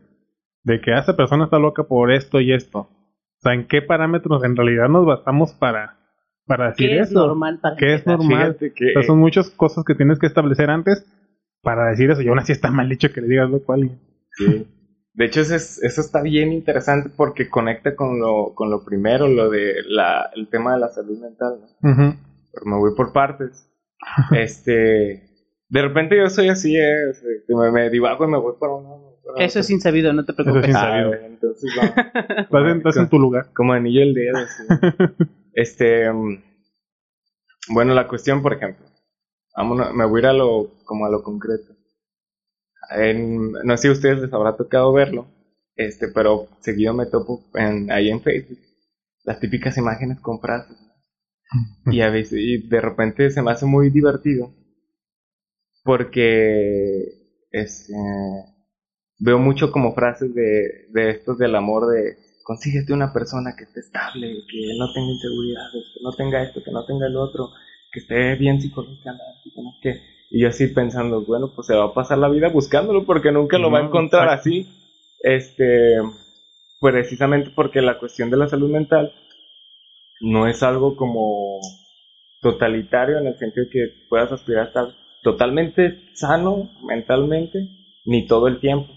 de 0.64 0.80
que 0.80 0.94
"Ah, 0.94 1.00
esta 1.00 1.14
persona 1.14 1.44
está 1.44 1.58
loca 1.58 1.84
por 1.84 2.10
esto 2.10 2.40
y 2.40 2.54
esto. 2.54 2.78
O 2.80 3.40
sea, 3.42 3.52
¿en 3.52 3.66
qué 3.68 3.82
parámetros 3.82 4.42
en 4.44 4.56
realidad 4.56 4.88
nos 4.88 5.04
basamos 5.04 5.52
para, 5.52 5.98
para 6.46 6.68
decir 6.70 6.88
¿Qué 6.88 7.00
es 7.00 7.10
eso? 7.10 7.26
normal 7.26 7.58
para 7.60 7.76
¿Qué 7.76 7.92
es 7.94 8.06
normal? 8.06 8.56
Que 8.58 8.90
O 8.90 8.92
sea, 8.94 9.02
son 9.02 9.18
muchas 9.18 9.50
cosas 9.50 9.84
que 9.84 9.94
tienes 9.94 10.18
que 10.18 10.26
establecer 10.26 10.70
antes 10.70 11.04
para 11.60 11.90
decir 11.90 12.10
eso. 12.10 12.22
Y 12.22 12.28
aún 12.28 12.38
así 12.38 12.52
está 12.52 12.70
mal 12.70 12.88
dicho 12.88 13.12
que 13.12 13.20
le 13.20 13.28
digas 13.28 13.50
loco 13.50 13.72
a 13.72 13.74
alguien. 13.74 14.00
Sí. 14.38 14.66
De 15.14 15.26
hecho, 15.26 15.40
eso, 15.42 15.54
es- 15.54 15.82
eso 15.82 16.00
está 16.00 16.22
bien 16.22 16.52
interesante 16.52 17.10
porque 17.14 17.48
conecta 17.50 17.94
con 17.94 18.18
lo, 18.18 18.54
con 18.54 18.70
lo 18.70 18.84
primero, 18.84 19.28
lo 19.28 19.50
de 19.50 19.74
la, 19.86 20.30
el 20.34 20.48
tema 20.48 20.74
de 20.74 20.80
la 20.80 20.88
salud 20.88 21.18
mental. 21.20 21.60
Pero 21.80 22.66
me 22.66 22.76
voy 22.76 22.94
por 22.94 23.12
partes. 23.12 23.68
este, 24.32 25.22
de 25.68 25.82
repente 25.82 26.16
yo 26.16 26.28
soy 26.30 26.48
así, 26.48 26.76
eh, 26.76 27.08
o 27.10 27.14
sea, 27.14 27.28
que 27.46 27.54
me, 27.54 27.70
me 27.70 27.90
divago 27.90 28.24
y 28.24 28.28
me 28.28 28.38
voy 28.38 28.54
por 28.58 28.70
uno. 28.70 29.12
por 29.22 29.40
Eso 29.42 29.58
es 29.60 29.70
insabido, 29.70 30.12
no 30.12 30.24
te 30.24 30.32
preocupes. 30.32 30.64
Eso 30.64 30.70
es 30.70 30.76
Ah, 30.76 30.88
insabido. 30.88 31.14
entonces 31.26 31.70
va. 31.78 32.68
Estás 32.72 32.96
en, 32.96 33.08
tu 33.08 33.18
lugar. 33.18 33.46
Como 33.54 33.72
anillo 33.74 34.02
el 34.02 34.14
dedo. 34.14 34.38
así. 34.38 34.62
este, 35.52 36.10
mm, 36.12 36.38
bueno, 37.68 37.94
la 37.94 38.08
cuestión, 38.08 38.42
por 38.42 38.54
ejemplo, 38.54 38.84
vámonos- 39.56 39.92
me 39.94 40.04
voy 40.06 40.20
a 40.20 40.22
ir 40.22 40.26
a 40.28 40.32
lo, 40.32 40.68
como 40.84 41.06
a 41.06 41.10
lo 41.10 41.22
concreto. 41.22 41.74
En- 42.90 43.52
no 43.52 43.76
sé 43.76 43.82
si 43.82 43.88
a 43.88 43.92
ustedes 43.92 44.20
les 44.20 44.32
habrá 44.32 44.56
tocado 44.56 44.92
verlo, 44.92 45.26
este, 45.76 46.08
pero 46.08 46.48
seguido 46.60 46.94
me 46.94 47.06
topo 47.06 47.42
en, 47.54 47.90
ahí 47.90 48.10
en 48.10 48.20
Facebook 48.22 48.58
las 49.24 49.40
típicas 49.40 49.78
imágenes 49.78 50.20
con 50.20 50.40
frases. 50.40 50.76
Y 51.86 52.00
a 52.00 52.10
veces, 52.10 52.40
y 52.40 52.66
de 52.68 52.80
repente 52.80 53.30
se 53.30 53.40
me 53.42 53.52
hace 53.52 53.66
muy 53.66 53.90
divertido 53.90 54.52
porque 55.84 57.04
este, 57.50 57.94
veo 59.18 59.38
mucho 59.38 59.70
como 59.72 59.94
frases 59.94 60.34
de, 60.34 60.86
de 60.90 61.10
estos 61.10 61.38
del 61.38 61.54
amor 61.56 61.88
de 61.92 62.16
consíguete 62.44 62.92
una 62.92 63.12
persona 63.12 63.54
que 63.56 63.64
esté 63.64 63.80
estable, 63.80 64.26
que 64.50 64.60
no 64.78 64.92
tenga 64.92 65.12
inseguridades, 65.12 65.84
que 65.94 66.00
no 66.02 66.12
tenga 66.12 66.42
esto, 66.42 66.62
que 66.64 66.72
no 66.72 66.84
tenga 66.86 67.06
el 67.06 67.16
otro, 67.16 67.50
que 67.92 68.00
esté 68.00 68.34
bien 68.36 68.60
psicológicamente, 68.60 69.50
que 69.54 69.62
no 69.62 69.72
qué. 69.82 70.00
Y 70.34 70.40
yo 70.40 70.48
así 70.48 70.66
pensando, 70.68 71.20
bueno, 71.26 71.52
pues 71.54 71.66
se 71.66 71.76
va 71.76 71.84
a 71.84 71.92
pasar 71.92 72.16
la 72.16 72.30
vida 72.30 72.48
buscándolo 72.48 73.04
porque 73.04 73.30
nunca 73.30 73.58
lo 73.58 73.70
va 73.70 73.80
a 73.80 73.84
encontrar 73.84 74.24
exacto. 74.24 74.40
así. 74.40 74.66
Este, 75.20 75.98
precisamente 76.80 77.50
porque 77.54 77.82
la 77.82 77.98
cuestión 77.98 78.30
de 78.30 78.38
la 78.38 78.48
salud 78.48 78.70
mental 78.70 79.12
no 80.22 80.48
es 80.48 80.62
algo 80.62 80.96
como 80.96 81.60
totalitario 82.40 83.18
en 83.18 83.26
el 83.26 83.36
sentido 83.36 83.66
que 83.70 84.06
puedas 84.08 84.32
aspirar 84.32 84.64
a 84.64 84.68
estar 84.68 84.86
totalmente 85.22 86.08
sano 86.14 86.70
mentalmente, 86.82 87.68
ni 88.06 88.26
todo 88.26 88.48
el 88.48 88.58
tiempo. 88.58 88.90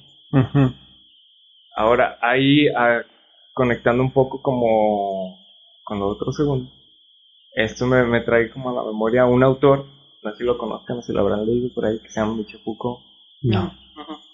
Ahora, 1.76 2.18
ahí 2.22 2.70
ah, 2.70 3.02
conectando 3.54 4.02
un 4.02 4.14
poco 4.14 4.42
como 4.42 5.38
con 5.84 6.00
lo 6.00 6.08
otro 6.08 6.32
segundo, 6.32 6.72
esto 7.54 7.86
me, 7.88 8.06
me 8.06 8.22
trae 8.22 8.50
como 8.52 8.70
a 8.70 8.74
la 8.74 8.84
memoria 8.84 9.26
un 9.26 9.44
autor, 9.44 9.86
no 10.26 10.32
sé 10.32 10.38
si 10.40 10.44
lo 10.44 10.58
conozcan, 10.58 11.02
si 11.04 11.14
lo 11.14 11.22
habrán 11.22 11.46
leído 11.46 11.70
por 11.74 11.86
ahí, 11.86 12.00
que 12.00 12.10
se 12.10 12.20
llama 12.20 12.36
Michio 12.36 12.60
Foucault. 12.60 13.00
No. 13.44 13.72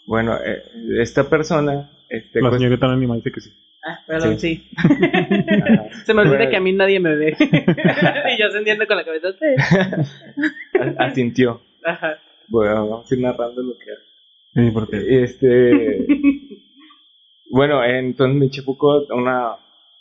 Bueno, 0.07 0.35
eh, 0.43 0.63
esta 1.01 1.29
persona, 1.29 1.91
este, 2.09 2.41
La 2.41 2.49
pues- 2.49 2.59
señorita 2.61 2.85
Anónima 2.87 3.15
dice 3.15 3.31
que 3.31 3.41
sí. 3.41 3.51
Ah, 3.83 3.99
perdón, 4.05 4.39
sí. 4.39 4.69
Se 6.05 6.13
me 6.13 6.21
olvida 6.21 6.37
Bueno. 6.37 6.51
que 6.51 6.57
a 6.57 6.61
mí 6.61 6.71
nadie 6.71 6.99
me 6.99 7.15
ve. 7.15 7.35
y 7.39 8.39
yo 8.39 8.47
ascendiendo 8.47 8.85
con 8.87 8.95
la 8.95 9.03
cabeza. 9.03 9.29
Sí. 9.33 10.85
asintió. 10.99 11.61
Ajá. 11.83 12.19
Bueno, 12.47 12.87
vamos 12.89 13.11
a 13.11 13.15
ir 13.15 13.21
narrando 13.21 13.61
lo 13.63 13.73
que 13.77 13.85
Sí, 14.53 14.71
porque 14.71 15.23
Este. 15.23 16.05
bueno, 17.49 17.83
entonces 17.83 18.35
Michio 18.39 18.63
Foucault, 18.63 19.09
una 19.11 19.55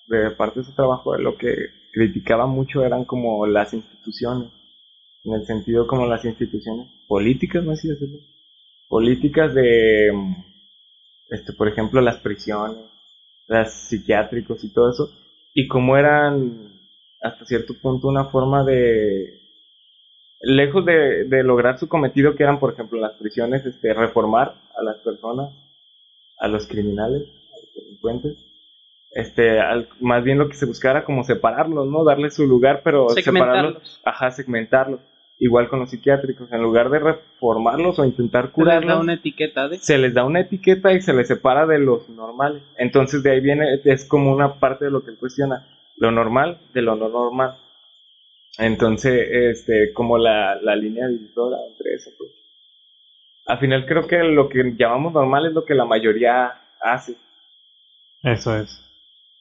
de 0.09 0.30
parte 0.32 0.61
de 0.61 0.66
su 0.66 0.75
trabajo, 0.75 1.16
lo 1.16 1.37
que 1.37 1.54
criticaba 1.92 2.47
mucho 2.47 2.85
eran 2.85 3.04
como 3.04 3.47
las 3.47 3.73
instituciones. 3.73 4.50
En 5.24 5.34
el 5.34 5.46
sentido 5.46 5.86
como 5.86 6.06
las 6.06 6.24
instituciones 6.24 6.88
políticas, 7.08 7.64
no 7.64 7.76
si 7.76 7.88
decirlo. 7.88 8.18
Políticas 8.88 9.54
de. 9.54 10.10
mm, 10.12 10.34
Este, 11.30 11.52
por 11.54 11.68
ejemplo, 11.68 12.00
las 12.00 12.18
prisiones, 12.18 12.78
las 13.48 13.88
psiquiátricos 13.88 14.64
y 14.64 14.72
todo 14.72 14.90
eso. 14.90 15.10
Y 15.54 15.68
como 15.68 15.96
eran 15.96 16.72
hasta 17.22 17.46
cierto 17.46 17.74
punto 17.80 18.08
una 18.08 18.26
forma 18.26 18.64
de 18.64 19.40
lejos 20.42 20.84
de, 20.86 21.24
de 21.24 21.42
lograr 21.44 21.78
su 21.78 21.88
cometido, 21.88 22.34
que 22.36 22.42
eran, 22.44 22.60
por 22.60 22.72
ejemplo, 22.72 23.00
las 23.00 23.14
prisiones, 23.14 23.64
este, 23.66 23.94
reformar 23.94 24.54
a 24.76 24.82
las 24.82 24.98
personas, 24.98 25.50
a 26.38 26.48
los 26.48 26.66
criminales, 26.66 27.22
a 27.22 27.56
los 27.60 27.74
delincuentes, 27.74 28.36
este, 29.12 29.61
al- 29.61 29.88
más 30.00 30.23
bien 30.25 30.38
lo 30.38 30.49
que 30.49 30.55
se 30.55 30.67
buscara 30.67 31.05
como 31.05 31.25
separarlos, 31.25 31.87
¿no? 31.88 32.05
Darles 32.05 32.35
su 32.35 32.47
lugar, 32.47 32.83
pero 32.85 33.09
separarlos, 33.11 33.25
Segmentarlos. 33.75 34.00
ajá, 34.05 34.31
segmentarlos. 34.31 35.00
Igual 35.43 35.69
con 35.71 35.79
los 35.81 35.88
psiquiátricos, 35.90 36.52
en 36.52 36.61
lugar 36.62 36.90
de 36.90 36.99
reformarlos 36.99 37.99
o 37.99 38.05
intentar 38.05 38.43
Se 38.43 38.47
les 38.49 38.52
da 38.55 38.55
curarlos, 38.81 39.00
una 39.00 39.14
etiqueta 39.14 39.69
de. 39.69 39.79
se 39.79 39.97
les 39.97 40.12
da 40.12 40.25
una 40.25 40.40
etiqueta 40.40 40.93
y 40.93 41.00
se 41.00 41.14
les 41.14 41.29
separa 41.29 41.67
de 41.67 41.79
los 41.79 42.09
normales. 42.11 42.62
Entonces 42.76 43.23
de 43.23 43.31
ahí 43.33 43.40
viene, 43.40 43.81
es 43.85 44.05
como 44.05 44.33
una 44.33 44.55
parte 44.61 44.85
de 44.85 44.90
lo 44.90 45.02
que 45.02 45.11
él 45.12 45.17
cuestiona, 45.19 45.67
lo 45.97 46.11
normal 46.11 46.59
de 46.75 46.83
lo 46.83 46.95
no 46.95 47.09
normal. 47.09 47.57
Entonces, 48.59 49.29
este, 49.31 49.93
como 49.95 50.19
la, 50.19 50.57
la 50.57 50.76
línea 50.76 51.07
divisora 51.09 51.57
entre 51.71 51.95
eso, 51.95 52.11
pues. 52.19 52.31
Al 53.47 53.59
final 53.59 53.87
creo 53.87 54.07
que 54.07 54.19
lo 54.23 54.49
que 54.50 54.75
llamamos 54.76 55.14
normal 55.14 55.47
es 55.47 55.55
lo 55.55 55.64
que 55.64 55.75
la 55.75 55.87
mayoría 55.87 56.52
hace. 56.83 57.14
eso 58.23 58.57
es. 58.59 58.79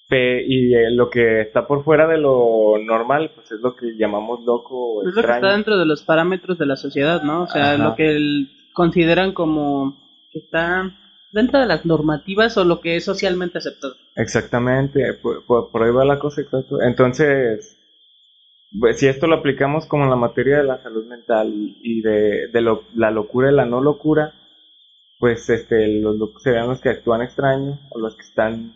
Pe- 0.10 0.44
y 0.48 0.74
eh, 0.74 0.90
lo 0.92 1.10
que 1.10 1.42
está 1.42 1.68
por 1.68 1.84
fuera 1.84 2.08
de 2.08 2.18
lo 2.18 2.78
normal, 2.84 3.32
pues 3.36 3.52
es 3.52 3.60
lo 3.62 3.76
que 3.76 3.96
llamamos 3.96 4.44
loco 4.44 4.76
o 4.96 5.02
Es 5.02 5.08
lo 5.10 5.14
que 5.14 5.20
extraño. 5.20 5.46
está 5.46 5.56
dentro 5.56 5.78
de 5.78 5.86
los 5.86 6.02
parámetros 6.04 6.58
de 6.58 6.66
la 6.66 6.76
sociedad, 6.76 7.22
¿no? 7.22 7.44
O 7.44 7.48
sea, 7.48 7.74
Ajá. 7.74 7.78
lo 7.84 7.96
que 7.96 8.10
el- 8.10 8.50
consideran 8.74 9.34
como 9.34 9.98
que 10.32 10.40
está 10.40 10.92
dentro 11.32 11.60
de 11.60 11.68
las 11.68 11.86
normativas 11.86 12.58
o 12.58 12.64
lo 12.66 12.82
que 12.82 12.96
es 12.96 13.06
socialmente 13.06 13.60
aceptado. 13.60 13.94
Exactamente, 14.16 15.14
por, 15.22 15.46
por- 15.46 15.70
por 15.70 15.84
ahí 15.84 15.92
va 15.92 16.06
la 16.06 16.18
cosa, 16.18 16.42
exacto. 16.42 16.82
Entonces, 16.82 17.78
pues, 18.80 18.98
si 19.00 19.08
esto 19.08 19.28
lo 19.28 19.36
aplicamos 19.36 19.86
como 19.86 20.06
en 20.06 20.10
la 20.10 20.16
materia 20.16 20.58
de 20.58 20.64
la 20.64 20.82
salud 20.82 21.06
mental 21.06 21.54
y, 21.54 21.78
y 21.84 22.02
de, 22.02 22.48
de 22.48 22.62
lo- 22.62 22.84
la 22.96 23.12
locura 23.12 23.52
y 23.52 23.56
la 23.56 23.66
no 23.66 23.80
locura, 23.82 24.34
pues 25.20 25.48
este, 25.52 26.00
los 26.02 26.16
locos 26.18 26.42
serían 26.42 26.68
los 26.68 26.80
que 26.82 26.90
actúan 26.90 27.22
extraño 27.22 27.78
o 27.92 28.00
los 28.00 28.16
que 28.16 28.24
están 28.24 28.74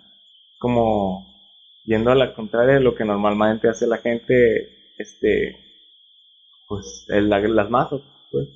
como 0.63 1.27
yendo 1.83 2.09
a 2.09 2.15
la 2.15 2.33
contraria 2.33 2.75
de 2.75 2.79
lo 2.79 2.95
que 2.95 3.03
normalmente 3.03 3.67
hace 3.67 3.85
la 3.85 3.97
gente, 3.97 4.69
este, 4.97 5.57
pues 6.69 7.05
el- 7.09 7.29
la- 7.29 7.41
las 7.41 7.69
masas, 7.69 7.99
pues. 8.31 8.47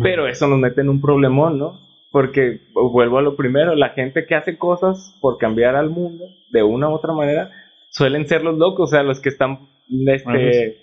Pero 0.00 0.28
eso 0.28 0.46
nos 0.46 0.60
mete 0.60 0.80
en 0.82 0.90
un 0.90 1.00
problemón, 1.00 1.58
¿no? 1.58 1.80
Porque 2.12 2.60
vuelvo 2.72 3.18
a 3.18 3.22
lo 3.22 3.34
primero, 3.34 3.74
la 3.74 3.88
gente 3.90 4.26
que 4.26 4.36
hace 4.36 4.56
cosas 4.56 5.16
por 5.20 5.36
cambiar 5.38 5.74
al 5.74 5.90
mundo 5.90 6.24
de 6.52 6.62
una 6.62 6.88
u 6.88 6.92
otra 6.92 7.12
manera 7.12 7.50
suelen 7.90 8.28
ser 8.28 8.44
los 8.44 8.56
locos, 8.56 8.90
o 8.90 8.92
sea, 8.92 9.02
los 9.02 9.18
que 9.20 9.30
están, 9.30 9.68
este, 10.06 10.78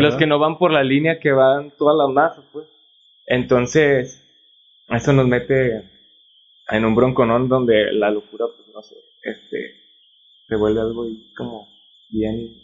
los 0.00 0.16
que 0.16 0.26
no 0.26 0.38
van 0.38 0.56
por 0.56 0.72
la 0.72 0.82
línea 0.84 1.20
que 1.20 1.32
van 1.32 1.70
todas 1.76 1.96
las 1.98 2.08
masas, 2.14 2.44
pues. 2.50 2.66
Entonces, 3.26 4.26
eso 4.88 5.12
nos 5.12 5.26
mete 5.28 5.82
en 6.70 6.84
un 6.86 6.94
bronconón 6.94 7.48
donde 7.50 7.92
la 7.92 8.10
locura, 8.10 8.46
pues 8.56 8.68
no 8.74 8.80
sé, 8.82 8.94
este, 9.24 9.81
se 10.52 10.58
vuelve 10.58 10.80
algo 10.82 11.04
ahí 11.04 11.32
como 11.34 11.66
bien 12.10 12.54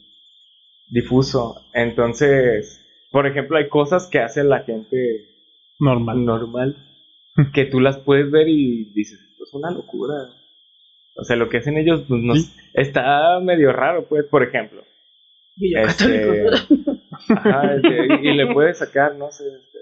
difuso. 0.89 1.63
Entonces, 1.73 2.85
por 3.11 3.27
ejemplo, 3.27 3.57
hay 3.57 3.69
cosas 3.69 4.09
que 4.11 4.19
hace 4.19 4.45
la 4.45 4.61
gente 4.61 5.27
Normal. 5.81 6.25
normal 6.25 6.77
que 7.55 7.65
tú 7.65 7.81
las 7.81 7.97
puedes 7.99 8.31
ver 8.31 8.47
y 8.49 8.93
dices, 8.93 9.19
esto 9.31 9.45
es 9.45 9.55
una 9.55 9.71
locura. 9.71 10.15
O 11.17 11.25
sea, 11.25 11.37
lo 11.37 11.49
que 11.49 11.59
hacen 11.59 11.79
ellos, 11.79 12.05
pues, 12.07 12.21
nos, 12.23 12.43
Sí. 12.45 12.53
está 12.75 13.41
medio 13.41 13.73
raro, 13.73 14.07
pues, 14.07 14.27
por 14.27 14.43
ejemplo. 14.43 14.83
Y 15.57 15.75
Este, 15.77 16.47
ajá, 17.35 17.75
este, 17.75 18.07
y 18.23 18.35
le 18.37 18.53
puedes 18.53 18.79
sacar, 18.79 19.17
no 19.17 19.31
sé, 19.33 19.45
este, 19.45 19.79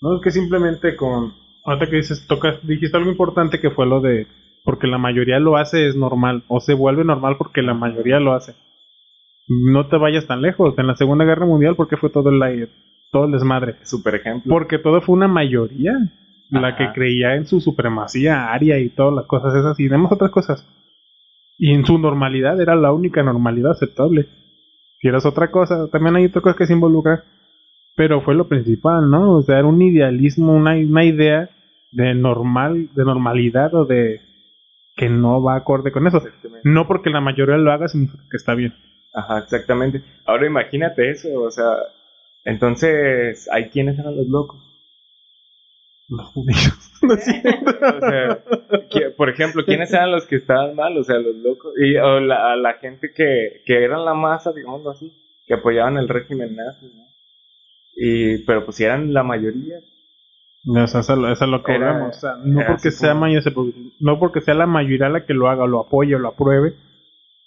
No, 0.00 0.16
es 0.16 0.22
que 0.24 0.30
simplemente 0.32 0.96
con. 0.96 1.32
Ahorita 1.64 1.88
que 1.88 1.96
dices, 1.96 2.26
tocas, 2.26 2.66
dijiste 2.66 2.96
algo 2.96 3.10
importante 3.10 3.60
que 3.60 3.70
fue 3.70 3.86
lo 3.86 4.00
de. 4.00 4.26
Porque 4.64 4.86
la 4.86 4.98
mayoría 4.98 5.38
lo 5.38 5.56
hace 5.56 5.88
es 5.88 5.96
normal. 5.96 6.44
O 6.48 6.60
se 6.60 6.74
vuelve 6.74 7.04
normal 7.04 7.36
porque 7.38 7.62
la 7.62 7.74
mayoría 7.74 8.20
lo 8.20 8.34
hace. 8.34 8.54
No 9.48 9.86
te 9.86 9.96
vayas 9.96 10.26
tan 10.26 10.42
lejos. 10.42 10.74
En 10.78 10.86
la 10.86 10.96
Segunda 10.96 11.24
Guerra 11.24 11.46
Mundial, 11.46 11.74
porque 11.76 11.96
fue 11.96 12.10
todo 12.10 12.30
el, 12.30 12.68
todo 13.10 13.24
el 13.24 13.32
desmadre? 13.32 13.76
super 13.84 14.14
ejemplo. 14.14 14.52
Porque 14.52 14.78
todo 14.78 15.00
fue 15.00 15.14
una 15.14 15.28
mayoría 15.28 15.92
la 16.50 16.76
que 16.76 16.92
creía 16.92 17.34
en 17.34 17.46
su 17.46 17.60
supremacía 17.60 18.52
aria 18.52 18.78
y 18.78 18.88
todas 18.88 19.14
las 19.14 19.26
cosas 19.26 19.54
esas 19.54 19.78
y 19.80 19.88
demás 19.88 20.12
otras 20.12 20.30
cosas. 20.30 20.66
Y 21.58 21.74
en 21.74 21.84
su 21.84 21.98
normalidad 21.98 22.60
era 22.60 22.76
la 22.76 22.92
única 22.92 23.22
normalidad 23.22 23.72
aceptable. 23.72 24.28
Si 25.00 25.08
eras 25.08 25.26
otra 25.26 25.50
cosa, 25.50 25.88
también 25.90 26.16
hay 26.16 26.26
otras 26.26 26.42
cosas 26.42 26.56
que 26.56 26.66
se 26.66 26.72
involucran. 26.72 27.20
Pero 27.96 28.20
fue 28.22 28.34
lo 28.34 28.48
principal, 28.48 29.10
¿no? 29.10 29.38
O 29.38 29.42
sea, 29.42 29.58
era 29.58 29.66
un 29.66 29.82
idealismo, 29.82 30.52
una, 30.52 30.76
una 30.76 31.04
idea 31.04 31.50
de 31.90 32.14
normal, 32.14 32.88
de 32.94 33.04
normalidad 33.04 33.74
o 33.74 33.84
de 33.84 34.20
que 34.98 35.08
no 35.08 35.42
va 35.42 35.56
acorde 35.56 35.92
con 35.92 36.06
eso. 36.06 36.22
No 36.64 36.86
porque 36.86 37.08
la 37.10 37.20
mayoría 37.22 37.56
lo 37.56 37.72
haga 37.72 37.88
significa 37.88 38.24
que 38.30 38.36
está 38.36 38.54
bien. 38.54 38.74
Ajá, 39.14 39.38
exactamente. 39.38 40.02
Ahora 40.26 40.46
imagínate 40.46 41.10
eso, 41.10 41.28
o 41.40 41.50
sea, 41.50 41.72
entonces, 42.44 43.48
¿hay 43.50 43.70
quiénes 43.70 43.98
eran 43.98 44.16
los 44.16 44.26
locos? 44.28 44.60
Los 46.08 46.26
judíos. 46.28 46.72
No 47.02 47.14
es 47.14 47.24
cierto. 47.24 47.70
O 47.96 48.00
sea, 48.00 48.42
que- 48.90 49.10
por 49.16 49.30
ejemplo, 49.30 49.64
¿quiénes 49.64 49.92
eran 49.92 50.10
los 50.10 50.26
que 50.26 50.36
estaban 50.36 50.74
mal? 50.74 50.96
O 50.98 51.04
sea, 51.04 51.16
los 51.18 51.36
locos. 51.36 51.72
Y, 51.80 51.96
o 51.96 52.18
la, 52.20 52.56
la 52.56 52.74
gente 52.74 53.12
que, 53.14 53.62
que 53.64 53.84
eran 53.84 54.04
la 54.04 54.14
masa, 54.14 54.52
digámoslo 54.52 54.90
así, 54.90 55.12
que 55.46 55.54
apoyaban 55.54 55.96
el 55.96 56.08
régimen 56.08 56.56
nazi, 56.56 56.86
¿no? 56.86 57.04
Y, 57.96 58.44
pero 58.44 58.64
pues 58.64 58.76
si 58.76 58.84
eran 58.84 59.12
la 59.14 59.22
mayoría. 59.22 59.78
No, 60.64 60.84
eso, 60.84 60.98
es 60.98 61.08
lo- 61.08 61.32
eso 61.32 61.44
es 61.44 61.50
lo 61.50 61.62
que 61.62 61.74
Era- 61.74 61.92
volvemos. 61.92 62.16
O 62.16 62.20
sea, 62.20 62.34
no 62.44 62.60
porque 62.66 62.90
sea 62.90 63.12
como- 63.54 63.72
no 64.00 64.18
porque 64.18 64.40
sea 64.40 64.54
la 64.54 64.66
mayoría 64.66 65.08
la 65.08 65.24
que 65.24 65.34
lo 65.34 65.48
haga, 65.48 65.66
lo 65.66 65.80
apoye 65.80 66.14
o 66.16 66.18
lo 66.18 66.28
apruebe, 66.28 66.74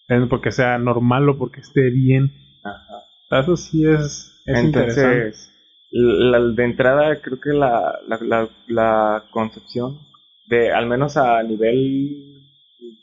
es 0.07 0.27
porque 0.29 0.51
sea 0.51 0.77
normal 0.77 1.29
o 1.29 1.37
porque 1.37 1.61
esté 1.61 1.89
bien. 1.89 2.31
Ajá. 2.63 3.41
Eso 3.41 3.57
sí 3.57 3.85
es, 3.85 4.41
es 4.45 4.63
interesante. 4.63 5.17
Entonces, 5.17 5.47
la, 5.91 6.39
de 6.39 6.63
entrada 6.63 7.21
creo 7.21 7.39
que 7.39 7.51
la, 7.51 7.99
la, 8.07 8.17
la, 8.21 8.49
la 8.67 9.23
concepción 9.31 9.99
de, 10.47 10.71
al 10.71 10.87
menos 10.87 11.17
a 11.17 11.41
nivel 11.43 12.41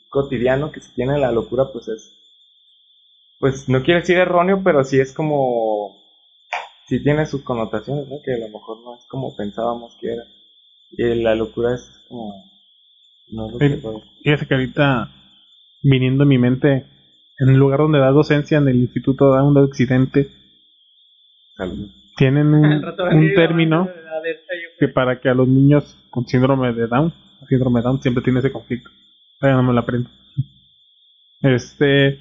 cotidiano 0.09 0.71
que 0.71 0.81
se 0.81 0.91
tiene 0.93 1.19
la 1.19 1.31
locura, 1.31 1.65
pues 1.71 1.87
es, 1.87 2.11
pues 3.39 3.69
no 3.69 3.83
quiero 3.83 3.99
decir 4.01 4.17
erróneo, 4.17 4.61
pero 4.63 4.83
sí 4.83 4.99
es 4.99 5.13
como, 5.13 5.98
sí 6.89 7.01
tiene 7.03 7.25
sus 7.27 7.43
connotaciones, 7.43 8.07
¿no? 8.09 8.17
Que 8.23 8.33
a 8.33 8.37
lo 8.39 8.49
mejor 8.49 8.83
no 8.83 8.95
es 8.95 9.05
como 9.07 9.35
pensábamos 9.35 9.95
que 10.01 10.13
era. 10.13 10.23
Y 10.91 11.21
la 11.21 11.35
locura 11.35 11.75
es 11.75 12.03
como, 12.09 12.33
no 13.31 13.47
es 13.47 13.53
lo 13.53 13.59
que. 13.59 14.03
Fíjese 14.23 14.47
que 14.47 14.53
ahorita, 14.55 15.11
viniendo 15.83 16.23
en 16.23 16.29
mi 16.29 16.39
mente, 16.39 16.85
en 17.37 17.49
el 17.49 17.57
lugar 17.57 17.79
donde 17.79 17.99
da 17.99 18.09
docencia 18.09 18.57
en 18.57 18.67
el 18.67 18.77
Instituto 18.77 19.25
Down 19.27 19.53
de 19.53 19.61
Occidente, 19.61 20.29
Salud. 21.55 21.89
tienen 22.17 22.53
un, 22.53 22.65
a 22.85 22.95
término 23.35 23.83
a 23.83 24.21
que 24.79 24.87
para 24.87 25.19
que 25.19 25.29
a 25.29 25.35
los 25.35 25.47
niños 25.47 25.95
con 26.09 26.25
síndrome 26.25 26.73
de 26.73 26.87
Down, 26.87 27.13
síndrome 27.47 27.81
de 27.81 27.83
Down 27.83 28.01
siempre 28.01 28.23
tiene 28.23 28.39
ese 28.39 28.51
conflicto. 28.51 28.89
Todavía 29.39 29.61
no 29.61 29.67
me 29.67 29.73
lo 29.73 29.79
aprendo. 29.79 30.09
Este, 31.41 32.19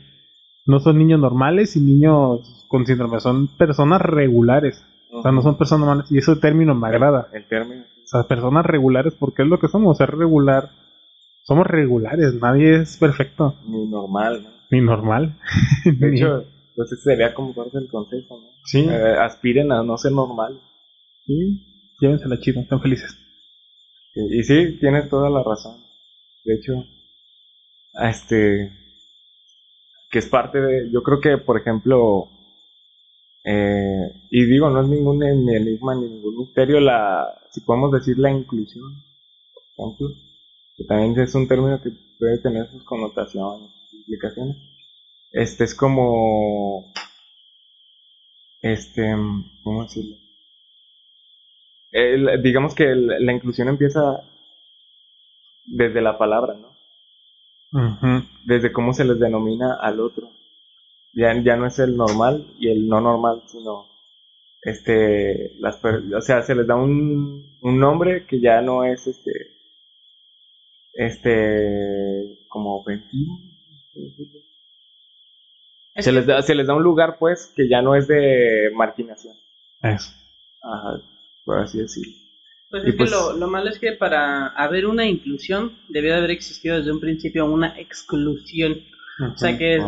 no 0.68 0.78
son 0.80 0.98
niños 0.98 1.18
normales 1.18 1.74
y 1.76 1.80
niños 1.80 2.64
con 2.68 2.86
síndrome, 2.86 3.18
son 3.20 3.48
personas 3.48 4.00
regulares. 4.00 4.84
O 5.10 5.22
sea, 5.22 5.32
no 5.32 5.42
son 5.42 5.56
personas 5.56 5.86
normales 5.86 6.12
y 6.12 6.18
ese 6.18 6.36
término 6.36 6.74
me 6.74 6.86
agrada. 6.88 7.28
El 7.32 7.46
término. 7.48 7.82
O 7.82 8.06
sea, 8.06 8.22
personas 8.28 8.64
regulares 8.66 9.14
porque 9.18 9.42
es 9.42 9.48
lo 9.48 9.58
que 9.58 9.68
somos, 9.68 9.96
ser 9.98 10.10
regular. 10.10 10.70
Somos 11.44 11.66
regulares, 11.66 12.34
nadie 12.40 12.76
es 12.82 12.98
perfecto, 12.98 13.54
Ni 13.66 13.86
normal, 13.88 14.42
¿no? 14.44 14.50
ni 14.70 14.80
normal. 14.82 15.38
De 15.84 16.08
hecho, 16.14 16.44
pues 16.76 16.92
ese 16.92 17.02
sería 17.02 17.32
como 17.34 17.54
parte 17.54 17.78
del 17.78 17.88
consejo, 17.88 18.38
¿no? 18.38 18.46
sí, 18.64 18.86
Eh, 18.86 19.16
aspiren 19.18 19.72
a 19.72 19.82
no 19.82 19.96
ser 19.96 20.12
normal. 20.12 20.60
sí, 21.24 21.64
llévensela 22.00 22.38
chido, 22.38 22.60
están 22.60 22.82
felices. 22.82 23.16
Y, 24.14 24.40
y 24.40 24.42
sí, 24.44 24.76
tienes 24.78 25.08
toda 25.08 25.30
la 25.30 25.42
razón. 25.42 25.76
De 26.44 26.54
hecho, 26.56 26.72
este, 28.02 28.70
que 30.10 30.18
es 30.18 30.26
parte 30.28 30.60
de, 30.60 30.90
yo 30.92 31.02
creo 31.02 31.20
que, 31.20 31.38
por 31.38 31.56
ejemplo, 31.58 32.28
eh, 33.44 34.12
y 34.30 34.44
digo, 34.44 34.68
no 34.70 34.82
es 34.82 34.88
ningún 34.88 35.18
ni 35.18 35.54
enigma 35.56 35.94
ni 35.94 36.08
ningún 36.08 36.36
misterio, 36.38 36.80
la, 36.80 37.26
si 37.50 37.60
podemos 37.60 37.92
decir 37.92 38.18
la 38.18 38.30
inclusión, 38.30 39.02
por 39.76 39.88
ejemplo, 39.94 40.16
que 40.76 40.84
también 40.84 41.18
es 41.20 41.34
un 41.34 41.48
término 41.48 41.80
que 41.82 41.92
puede 42.18 42.38
tener 42.40 42.68
sus 42.70 42.84
connotaciones, 42.84 43.70
sus 43.90 44.00
implicaciones. 44.00 44.56
Este 45.32 45.64
es 45.64 45.74
como, 45.74 46.86
este, 48.62 49.16
¿cómo 49.64 49.82
decirlo? 49.82 50.14
El- 51.92 52.42
digamos 52.42 52.74
que 52.74 52.84
el- 52.90 53.08
la 53.26 53.30
inclusión 53.34 53.68
empieza 53.68 54.22
desde 55.66 56.00
la 56.02 56.18
palabra, 56.18 56.54
¿no? 56.54 56.67
Desde 58.44 58.72
cómo 58.72 58.92
se 58.94 59.04
les 59.04 59.18
denomina 59.18 59.74
al 59.80 60.00
otro. 60.00 60.30
Ya, 61.14 61.34
ya 61.42 61.56
no 61.56 61.66
es 61.66 61.78
el 61.78 61.96
normal 61.96 62.46
y 62.58 62.68
el 62.70 62.88
no 62.88 63.00
normal, 63.00 63.42
sino 63.46 63.86
este, 64.62 65.52
las, 65.60 65.76
per- 65.78 66.14
o 66.14 66.20
sea, 66.20 66.42
se 66.42 66.54
les 66.54 66.66
da 66.66 66.76
un, 66.76 67.58
un 67.62 67.78
nombre 67.80 68.26
que 68.26 68.40
ya 68.40 68.60
no 68.62 68.84
es 68.84 69.06
este, 69.06 69.32
este, 70.94 72.38
como 72.48 72.76
ofensivo. 72.80 73.32
Es 75.94 76.04
Se 76.04 76.12
les 76.12 76.26
da, 76.26 76.42
se 76.42 76.54
les 76.54 76.66
da 76.66 76.74
un 76.74 76.82
lugar, 76.82 77.16
pues, 77.18 77.52
que 77.56 77.68
ya 77.68 77.82
no 77.82 77.94
es 77.96 78.06
de 78.08 78.70
marginación. 78.74 79.34
Eso. 79.82 80.12
Ajá, 80.62 81.02
por 81.44 81.58
así 81.58 81.78
decirlo. 81.78 82.12
Pues 82.70 82.84
es 82.84 82.94
pues- 82.96 83.10
que 83.10 83.16
lo, 83.16 83.32
lo 83.32 83.48
malo 83.48 83.70
es 83.70 83.78
que 83.78 83.92
para 83.92 84.48
haber 84.48 84.86
una 84.86 85.06
inclusión 85.06 85.72
debió 85.88 86.12
de 86.12 86.18
haber 86.18 86.30
existido 86.32 86.76
desde 86.76 86.92
un 86.92 87.00
principio 87.00 87.46
una 87.46 87.78
exclusión. 87.78 88.82
O 89.34 89.36
sea 89.36 89.56
que, 89.58 89.82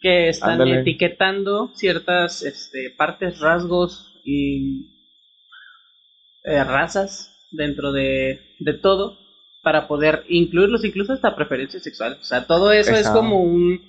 que 0.00 0.28
están 0.28 0.52
Ándale. 0.52 0.80
etiquetando 0.80 1.70
ciertas 1.74 2.42
este, 2.42 2.90
partes, 2.96 3.40
rasgos 3.40 4.12
y 4.24 4.86
eh, 6.44 6.62
razas 6.62 7.34
dentro 7.50 7.92
de, 7.92 8.40
de 8.60 8.74
todo 8.74 9.18
para 9.62 9.88
poder 9.88 10.22
incluirlos, 10.28 10.84
incluso 10.84 11.12
hasta 11.12 11.34
preferencias 11.34 11.82
sexuales. 11.82 12.18
O 12.20 12.24
sea, 12.24 12.46
todo 12.46 12.70
eso 12.72 12.92
es 12.92 13.08
como 13.08 13.42
un... 13.42 13.80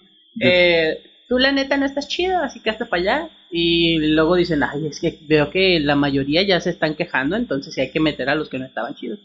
eh, 0.41 1.03
Tú 1.27 1.37
la 1.37 1.51
neta 1.51 1.77
no 1.77 1.85
estás 1.85 2.07
chido, 2.07 2.39
así 2.39 2.59
que 2.59 2.71
hasta 2.71 2.85
para 2.85 3.01
allá. 3.01 3.29
Y 3.51 3.97
luego 4.13 4.35
dicen, 4.35 4.61
ay, 4.63 4.85
es 4.87 4.99
que 4.99 5.15
veo 5.21 5.49
que 5.49 5.79
la 5.79 5.95
mayoría 5.95 6.43
ya 6.43 6.59
se 6.59 6.69
están 6.69 6.93
quejando, 6.95 7.35
entonces 7.35 7.73
sí 7.73 7.81
hay 7.81 7.89
que 7.89 7.99
meter 7.99 8.29
a 8.29 8.35
los 8.35 8.49
que 8.49 8.59
no 8.59 8.65
estaban 8.65 8.93
chidos. 8.93 9.19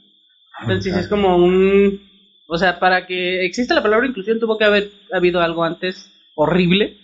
Entonces 0.62 0.94
es 0.96 1.08
como 1.08 1.36
un... 1.36 2.00
O 2.46 2.58
sea, 2.58 2.78
para 2.78 3.06
que 3.06 3.44
exista 3.44 3.74
la 3.74 3.82
palabra 3.82 4.06
inclusión 4.06 4.38
tuvo 4.38 4.56
que 4.58 4.64
haber 4.64 4.88
habido 5.12 5.40
algo 5.40 5.64
antes 5.64 6.10
horrible 6.34 6.94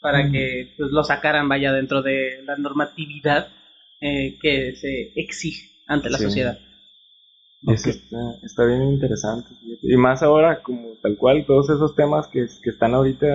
para 0.00 0.24
Mm. 0.24 0.32
que 0.32 0.66
pues, 0.76 0.90
lo 0.90 1.04
sacaran, 1.04 1.48
vaya, 1.48 1.72
dentro 1.72 2.02
de 2.02 2.42
la 2.44 2.56
normatividad 2.56 3.48
eh, 4.00 4.34
que 4.40 4.74
se 4.74 5.10
exige 5.14 5.68
ante 5.86 6.08
la 6.10 6.18
Sí. 6.18 6.24
sociedad. 6.24 6.56
Eso 7.66 7.90
está, 7.90 8.16
está 8.42 8.64
bien 8.64 8.82
interesante. 8.84 9.50
Y 9.82 9.96
más 9.96 10.22
ahora, 10.22 10.56
como 10.62 10.94
tal 11.02 11.16
cual, 11.16 11.44
todos 11.46 11.68
esos 11.68 11.94
temas 11.94 12.26
que, 12.28 12.46
que 12.62 12.70
están 12.70 12.94
ahorita, 12.94 13.26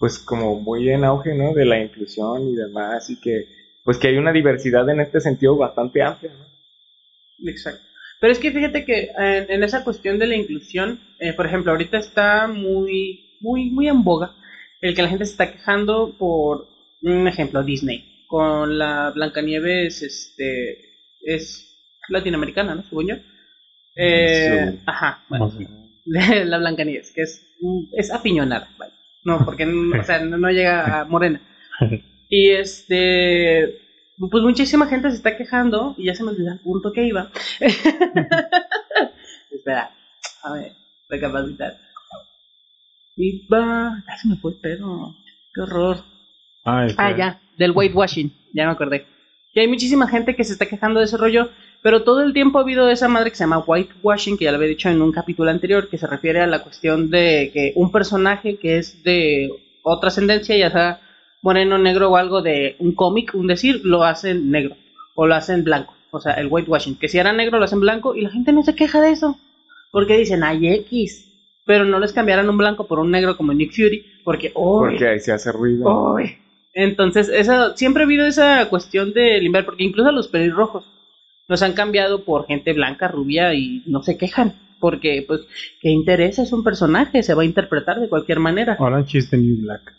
pues 0.00 0.18
como 0.18 0.58
muy 0.58 0.90
en 0.90 1.04
auge, 1.04 1.34
¿no? 1.34 1.52
De 1.54 1.66
la 1.66 1.78
inclusión 1.78 2.48
y 2.48 2.56
demás, 2.56 3.10
y 3.10 3.20
que, 3.20 3.46
pues 3.84 3.98
que 3.98 4.08
hay 4.08 4.16
una 4.16 4.32
diversidad 4.32 4.88
en 4.88 5.00
este 5.00 5.20
sentido 5.20 5.56
bastante 5.56 6.02
amplia, 6.02 6.32
¿no? 6.32 6.46
Exacto. 7.50 7.82
Pero 8.20 8.32
es 8.32 8.38
que 8.38 8.50
fíjate 8.50 8.84
que 8.86 9.10
en, 9.16 9.50
en 9.50 9.62
esa 9.62 9.84
cuestión 9.84 10.18
de 10.18 10.26
la 10.26 10.36
inclusión, 10.36 11.00
eh, 11.20 11.34
por 11.34 11.46
ejemplo, 11.46 11.72
ahorita 11.72 11.98
está 11.98 12.48
muy, 12.48 13.36
muy, 13.40 13.70
muy 13.70 13.88
en 13.88 14.02
boga 14.02 14.34
el 14.80 14.94
que 14.94 15.02
la 15.02 15.08
gente 15.08 15.26
se 15.26 15.32
está 15.32 15.52
quejando 15.52 16.16
por 16.18 16.66
un 17.02 17.28
ejemplo, 17.28 17.62
Disney. 17.62 18.24
Con 18.26 18.78
la 18.78 19.10
Blancanieves, 19.10 20.02
este, 20.02 20.78
es 21.22 21.76
latinoamericana, 22.08 22.74
¿no? 22.74 22.84
Según 22.84 23.08
yo. 23.08 23.16
Eh, 23.96 24.70
Sí. 24.72 24.78
Ajá, 24.86 25.24
bueno, 25.28 25.52
la 26.06 26.58
Blancanieves, 26.58 27.12
que 27.12 27.22
es, 27.22 27.46
es 27.92 28.10
apiñonada, 28.10 28.70
vaya. 28.78 28.94
No, 29.24 29.44
porque 29.44 29.66
no, 29.66 30.00
o 30.00 30.04
sea, 30.04 30.20
no, 30.24 30.38
no 30.38 30.50
llega 30.50 31.00
a 31.00 31.04
morena. 31.08 31.40
Y 32.28 32.50
este, 32.50 33.80
pues 34.30 34.42
muchísima 34.42 34.86
gente 34.86 35.10
se 35.10 35.16
está 35.16 35.36
quejando 35.36 35.94
y 35.98 36.04
ya 36.06 36.14
se 36.14 36.22
me 36.24 36.30
olvidó 36.30 36.52
el 36.52 36.60
punto 36.60 36.92
que 36.92 37.04
iba. 37.06 37.30
Espera, 39.50 39.90
a 40.42 40.52
ver, 40.52 40.72
recapacitar. 41.08 41.78
Y 43.16 43.46
va. 43.48 44.02
Ay, 44.06 44.18
se 44.20 44.28
me 44.28 44.36
fue 44.36 44.52
el 44.52 44.58
pedo. 44.58 45.14
Qué 45.54 45.60
horror. 45.62 46.04
Ah, 46.64 46.86
Ah, 46.96 47.16
ya, 47.16 47.40
del 47.58 47.72
whitewashing, 47.72 48.32
ya 48.54 48.66
me 48.66 48.72
acordé. 48.72 49.06
Y 49.52 49.60
hay 49.60 49.68
muchísima 49.68 50.06
gente 50.06 50.36
que 50.36 50.44
se 50.44 50.52
está 50.52 50.66
quejando 50.66 51.00
de 51.00 51.06
ese 51.06 51.16
rollo, 51.16 51.50
pero 51.82 52.02
todo 52.02 52.22
el 52.22 52.32
tiempo 52.32 52.58
ha 52.58 52.62
habido 52.62 52.88
esa 52.88 53.08
madre 53.08 53.30
que 53.30 53.36
se 53.36 53.44
llama 53.44 53.64
whitewashing, 53.66 54.36
que 54.36 54.44
ya 54.44 54.52
lo 54.52 54.58
había 54.58 54.68
dicho 54.68 54.88
en 54.88 55.02
un 55.02 55.12
capítulo 55.12 55.50
anterior, 55.50 55.88
que 55.88 55.98
se 55.98 56.06
refiere 56.06 56.40
a 56.40 56.46
la 56.46 56.62
cuestión 56.62 57.10
de 57.10 57.50
que 57.52 57.72
un 57.74 57.90
personaje 57.90 58.56
que 58.56 58.78
es 58.78 59.02
de 59.02 59.50
otra 59.82 60.08
ascendencia, 60.08 60.56
ya 60.56 60.70
sea 60.70 61.00
moreno, 61.42 61.78
negro 61.78 62.10
o 62.10 62.16
algo 62.16 62.42
de 62.42 62.76
un 62.78 62.94
cómic, 62.94 63.34
un 63.34 63.46
decir, 63.46 63.80
lo 63.84 64.04
hacen 64.04 64.50
negro 64.50 64.76
o 65.14 65.26
lo 65.26 65.34
hacen 65.34 65.64
blanco. 65.64 65.94
O 66.10 66.20
sea, 66.20 66.34
el 66.34 66.48
whitewashing, 66.48 66.96
que 66.96 67.08
si 67.08 67.18
era 67.18 67.32
negro 67.32 67.58
lo 67.58 67.64
hacen 67.64 67.80
blanco 67.80 68.14
y 68.14 68.20
la 68.20 68.30
gente 68.30 68.52
no 68.52 68.62
se 68.62 68.74
queja 68.74 69.00
de 69.00 69.12
eso, 69.12 69.38
porque 69.90 70.18
dicen, 70.18 70.44
ay, 70.44 70.68
X. 70.68 71.26
Pero 71.66 71.84
no 71.84 72.00
les 72.00 72.12
cambiaran 72.12 72.48
un 72.48 72.58
blanco 72.58 72.86
por 72.86 72.98
un 72.98 73.10
negro 73.10 73.36
como 73.36 73.52
Nick 73.52 73.72
Fury, 73.72 74.04
porque, 74.24 74.50
oh, 74.54 74.80
Porque 74.80 75.06
ahí 75.06 75.20
se 75.20 75.32
hace 75.32 75.52
ruido. 75.52 76.16
Entonces, 76.72 77.28
esa, 77.28 77.76
siempre 77.76 78.02
ha 78.02 78.06
habido 78.06 78.26
esa 78.26 78.68
cuestión 78.68 79.12
de 79.12 79.40
limpiar, 79.40 79.64
porque 79.64 79.84
incluso 79.84 80.12
los 80.12 80.28
pelirrojos 80.28 80.84
los 81.48 81.62
han 81.62 81.72
cambiado 81.72 82.24
por 82.24 82.46
gente 82.46 82.72
blanca, 82.72 83.08
rubia 83.08 83.54
y 83.54 83.82
no 83.86 84.02
se 84.02 84.16
quejan. 84.16 84.54
Porque, 84.78 85.24
pues, 85.26 85.40
¿qué 85.80 85.90
interesa? 85.90 86.42
Es 86.42 86.52
un 86.52 86.64
personaje, 86.64 87.22
se 87.22 87.34
va 87.34 87.42
a 87.42 87.46
interpretar 87.46 88.00
de 88.00 88.08
cualquier 88.08 88.40
manera. 88.40 88.76
Orange 88.78 89.18
is 89.18 89.28
the 89.28 89.36
New 89.36 89.62
Black. 89.62 89.94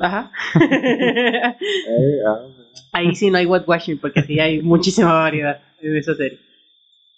Ajá. 0.00 0.32
Ahí 2.92 3.14
sí 3.14 3.30
no 3.30 3.38
hay 3.38 3.46
whitewashing, 3.46 3.98
porque 3.98 4.22
sí 4.22 4.40
hay 4.40 4.62
muchísima 4.62 5.12
variedad 5.12 5.60
en 5.80 5.96
esa 5.96 6.14
serie. 6.14 6.40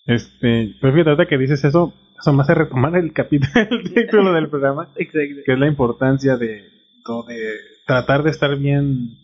Este, 0.04 0.74
pero 0.80 0.92
fíjate 0.92 1.26
que 1.28 1.38
dices 1.38 1.64
eso, 1.64 1.94
eso 2.20 2.32
me 2.32 2.42
hace 2.42 2.54
retomar 2.54 2.96
el 2.96 3.12
capítulo, 3.12 3.52
el 3.70 3.94
título 3.94 4.32
del 4.32 4.50
programa, 4.50 4.88
Exacto. 4.96 5.42
que 5.46 5.52
es 5.52 5.58
la 5.58 5.68
importancia 5.68 6.36
de, 6.36 6.46
de 7.28 7.56
tratar 7.86 8.22
de 8.22 8.30
estar 8.30 8.56
bien 8.56 9.18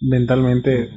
mentalmente. 0.00 0.90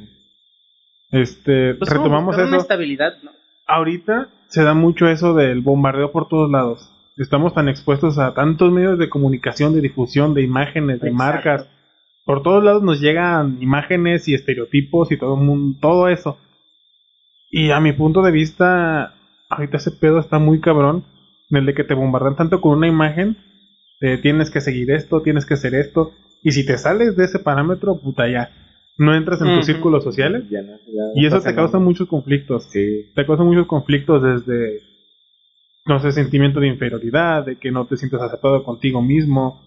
Este, 1.10 1.74
Pues 1.74 1.90
retomamos 1.90 2.26
buscar 2.26 2.46
una 2.46 2.56
eso. 2.56 2.62
estabilidad, 2.64 3.14
¿no? 3.22 3.30
Ahorita 3.66 4.28
se 4.48 4.62
da 4.62 4.74
mucho 4.74 5.08
eso 5.08 5.34
del 5.34 5.60
bombardeo 5.60 6.12
por 6.12 6.28
todos 6.28 6.50
lados. 6.50 6.90
Estamos 7.16 7.54
tan 7.54 7.68
expuestos 7.68 8.18
a 8.18 8.34
tantos 8.34 8.72
medios 8.72 8.98
de 8.98 9.08
comunicación, 9.08 9.72
de 9.74 9.80
difusión, 9.80 10.34
de 10.34 10.42
imágenes, 10.42 11.00
de 11.00 11.08
Exacto. 11.10 11.14
marcas. 11.16 11.68
Por 12.24 12.42
todos 12.42 12.64
lados 12.64 12.82
nos 12.82 13.00
llegan 13.00 13.58
imágenes 13.60 14.26
y 14.28 14.34
estereotipos 14.34 15.12
y 15.12 15.16
todo, 15.18 15.38
todo 15.80 16.08
eso. 16.08 16.38
Y 17.50 17.70
a 17.70 17.78
mi 17.80 17.92
punto 17.92 18.22
de 18.22 18.32
vista, 18.32 19.14
ahorita 19.48 19.76
ese 19.76 19.92
pedo 19.92 20.18
está 20.18 20.38
muy 20.38 20.60
cabrón. 20.60 21.04
En 21.50 21.58
el 21.58 21.66
de 21.66 21.74
que 21.74 21.84
te 21.84 21.94
bombardean 21.94 22.36
tanto 22.36 22.60
con 22.60 22.78
una 22.78 22.88
imagen, 22.88 23.36
de 24.00 24.18
tienes 24.18 24.50
que 24.50 24.60
seguir 24.60 24.90
esto, 24.90 25.22
tienes 25.22 25.46
que 25.46 25.54
hacer 25.54 25.74
esto. 25.74 26.12
Y 26.44 26.52
si 26.52 26.64
te 26.64 26.78
sales 26.78 27.16
de 27.16 27.24
ese 27.24 27.38
parámetro, 27.40 27.96
puta 27.98 28.28
ya. 28.28 28.50
No 28.96 29.12
entras 29.16 29.40
en 29.40 29.56
tus 29.56 29.66
círculos 29.66 30.04
sociales. 30.04 30.44
ya 30.50 30.62
no- 30.62 30.76
ya 30.76 31.02
Y 31.16 31.26
eso 31.26 31.40
te 31.40 31.54
causa 31.54 31.78
nada. 31.78 31.84
muchos 31.84 32.06
conflictos 32.06 32.68
Sí. 32.70 33.10
te 33.16 33.26
causa 33.26 33.42
muchos 33.42 33.66
conflictos 33.66 34.22
desde, 34.22 34.80
no 35.86 35.98
sé, 36.00 36.12
sentimiento 36.12 36.60
de 36.60 36.68
inferioridad, 36.68 37.44
de 37.44 37.56
que 37.56 37.72
no 37.72 37.86
te 37.86 37.96
sientes 37.96 38.20
aceptado 38.20 38.62
contigo 38.62 39.02
mismo, 39.02 39.60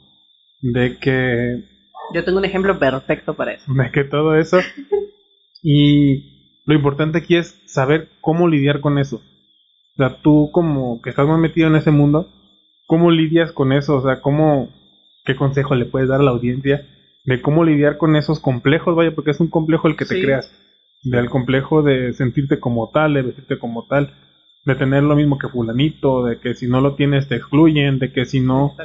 de 0.61 0.97
que, 0.97 1.63
Yo 2.13 2.23
tengo 2.23 2.37
un 2.37 2.45
ejemplo 2.45 2.79
perfecto 2.79 3.33
para 3.33 3.53
eso. 3.53 3.65
de 3.73 3.91
que 3.91 4.03
todo 4.05 4.35
eso. 4.35 4.59
Y 5.63 6.61
lo 6.65 6.75
importante 6.75 7.17
aquí 7.17 7.35
es 7.35 7.59
saber 7.65 8.09
cómo 8.21 8.47
lidiar 8.47 8.79
con 8.79 8.97
eso. 8.97 9.17
O 9.17 9.97
sea, 9.97 10.21
tú 10.21 10.49
como 10.53 11.01
que 11.01 11.09
estás 11.09 11.27
más 11.27 11.39
metido 11.39 11.67
en 11.67 11.75
ese 11.75 11.91
mundo, 11.91 12.29
¿cómo 12.85 13.11
lidias 13.11 13.51
con 13.51 13.73
eso? 13.73 13.97
O 13.97 14.01
sea, 14.01 14.21
¿cómo, 14.21 14.69
qué 15.27 15.35
consejo 15.35 15.75
le 15.75 15.85
puedes 15.85 16.09
dar 16.09 16.21
a 16.21 16.23
la 16.23 16.31
audiencia 16.31 16.87
de 17.25 17.41
cómo 17.41 17.63
lidiar 17.63 17.97
con 17.97 18.15
esos 18.15 18.39
complejos? 18.39 18.95
Vaya, 18.95 19.13
porque 19.13 19.31
es 19.31 19.39
un 19.39 19.49
complejo 19.49 19.87
el 19.87 19.95
que 19.97 20.05
te 20.05 20.15
Sí. 20.15 20.21
creas. 20.23 20.51
Del 21.03 21.29
complejo 21.29 21.83
de 21.83 22.13
sentirte 22.13 22.59
como 22.59 22.89
tal, 22.89 23.13
de 23.13 23.21
vestirte 23.21 23.59
como 23.59 23.85
tal, 23.85 24.13
de 24.65 24.75
tener 24.75 25.03
lo 25.03 25.15
mismo 25.15 25.37
que 25.37 25.47
fulanito, 25.47 26.25
de 26.25 26.39
que 26.39 26.55
si 26.55 26.67
no 26.67 26.81
lo 26.81 26.95
tienes 26.95 27.27
te 27.27 27.35
excluyen, 27.35 27.99
de 27.99 28.11
que 28.11 28.25
si 28.25 28.39
no... 28.39 28.75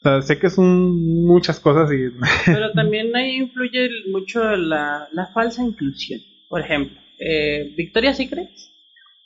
O 0.00 0.02
sea, 0.02 0.22
sé 0.22 0.38
que 0.38 0.50
son 0.50 1.24
muchas 1.24 1.60
cosas 1.60 1.90
y... 1.92 2.08
Pero 2.46 2.72
también 2.72 3.14
ahí 3.16 3.36
influye 3.36 3.88
mucho 4.10 4.42
la, 4.56 5.08
la 5.12 5.26
falsa 5.26 5.62
inclusión. 5.62 6.20
Por 6.48 6.60
ejemplo, 6.62 6.98
eh, 7.18 7.74
Victoria's 7.76 8.16
Secret, 8.16 8.50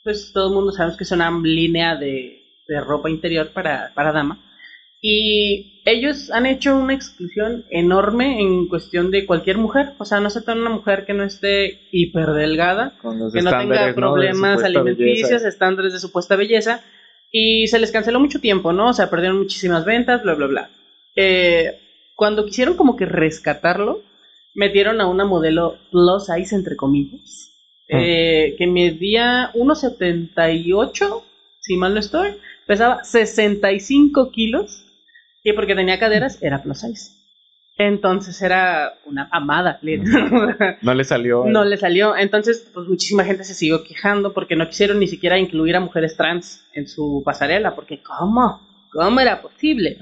pues 0.03 0.31
todo 0.33 0.49
el 0.49 0.53
mundo 0.55 0.71
sabemos 0.71 0.97
que 0.97 1.03
es 1.03 1.11
una 1.11 1.31
línea 1.31 1.95
de, 1.95 2.43
de 2.67 2.81
ropa 2.81 3.09
interior 3.09 3.49
para, 3.53 3.91
para 3.93 4.11
dama. 4.11 4.39
Y 5.01 5.81
ellos 5.85 6.29
han 6.31 6.45
hecho 6.45 6.75
una 6.75 6.93
exclusión 6.93 7.65
enorme 7.69 8.41
en 8.41 8.67
cuestión 8.67 9.11
de 9.11 9.25
cualquier 9.25 9.57
mujer. 9.57 9.93
O 9.97 10.05
sea, 10.05 10.19
no 10.19 10.27
aceptan 10.27 10.59
una 10.59 10.69
mujer 10.69 11.05
que 11.05 11.13
no 11.13 11.23
esté 11.23 11.87
hiperdelgada, 11.91 12.93
que 13.01 13.41
no 13.41 13.51
tenga 13.51 13.93
problemas 13.93 14.63
alimenticios, 14.63 15.29
belleza. 15.29 15.47
estándares 15.47 15.93
de 15.93 15.99
supuesta 15.99 16.35
belleza, 16.35 16.81
y 17.31 17.67
se 17.67 17.79
les 17.79 17.91
canceló 17.91 18.19
mucho 18.19 18.39
tiempo, 18.39 18.73
¿no? 18.73 18.89
O 18.89 18.93
sea, 18.93 19.09
perdieron 19.09 19.37
muchísimas 19.39 19.85
ventas, 19.85 20.23
bla, 20.23 20.33
bla, 20.33 20.47
bla. 20.47 20.69
Eh, 21.15 21.79
cuando 22.15 22.45
quisieron 22.45 22.75
como 22.75 22.97
que 22.97 23.05
rescatarlo, 23.05 24.03
metieron 24.55 24.99
a 24.99 25.07
una 25.07 25.25
modelo 25.25 25.77
plus 25.91 26.25
size, 26.25 26.55
entre 26.55 26.75
comillas, 26.75 27.51
eh, 27.87 28.55
que 28.57 28.67
medía 28.67 29.51
1,78, 29.53 31.23
si 31.61 31.77
mal 31.77 31.93
no 31.93 31.99
estoy, 31.99 32.31
pesaba 32.67 33.03
65 33.03 34.31
kilos, 34.31 34.85
y 35.43 35.53
porque 35.53 35.75
tenía 35.75 35.99
caderas, 35.99 36.41
era 36.41 36.61
plus 36.61 36.81
size. 36.81 37.19
Entonces 37.79 38.41
era 38.41 38.95
una 39.05 39.29
amada. 39.31 39.79
No 40.81 40.93
le 40.93 41.03
salió. 41.05 41.45
No 41.45 41.63
le 41.63 41.77
salió. 41.77 42.15
Entonces, 42.15 42.69
pues 42.73 42.87
muchísima 42.87 43.23
gente 43.23 43.45
se 43.45 43.53
siguió 43.53 43.83
quejando 43.83 44.33
porque 44.33 44.57
no 44.57 44.67
quisieron 44.67 44.99
ni 44.99 45.07
siquiera 45.07 45.39
incluir 45.39 45.77
a 45.77 45.79
mujeres 45.79 46.17
trans 46.17 46.65
en 46.73 46.87
su 46.89 47.23
pasarela. 47.25 47.75
Porque, 47.75 48.01
¿cómo? 48.01 48.67
¿Cómo 48.91 49.19
era 49.21 49.41
posible? 49.41 49.97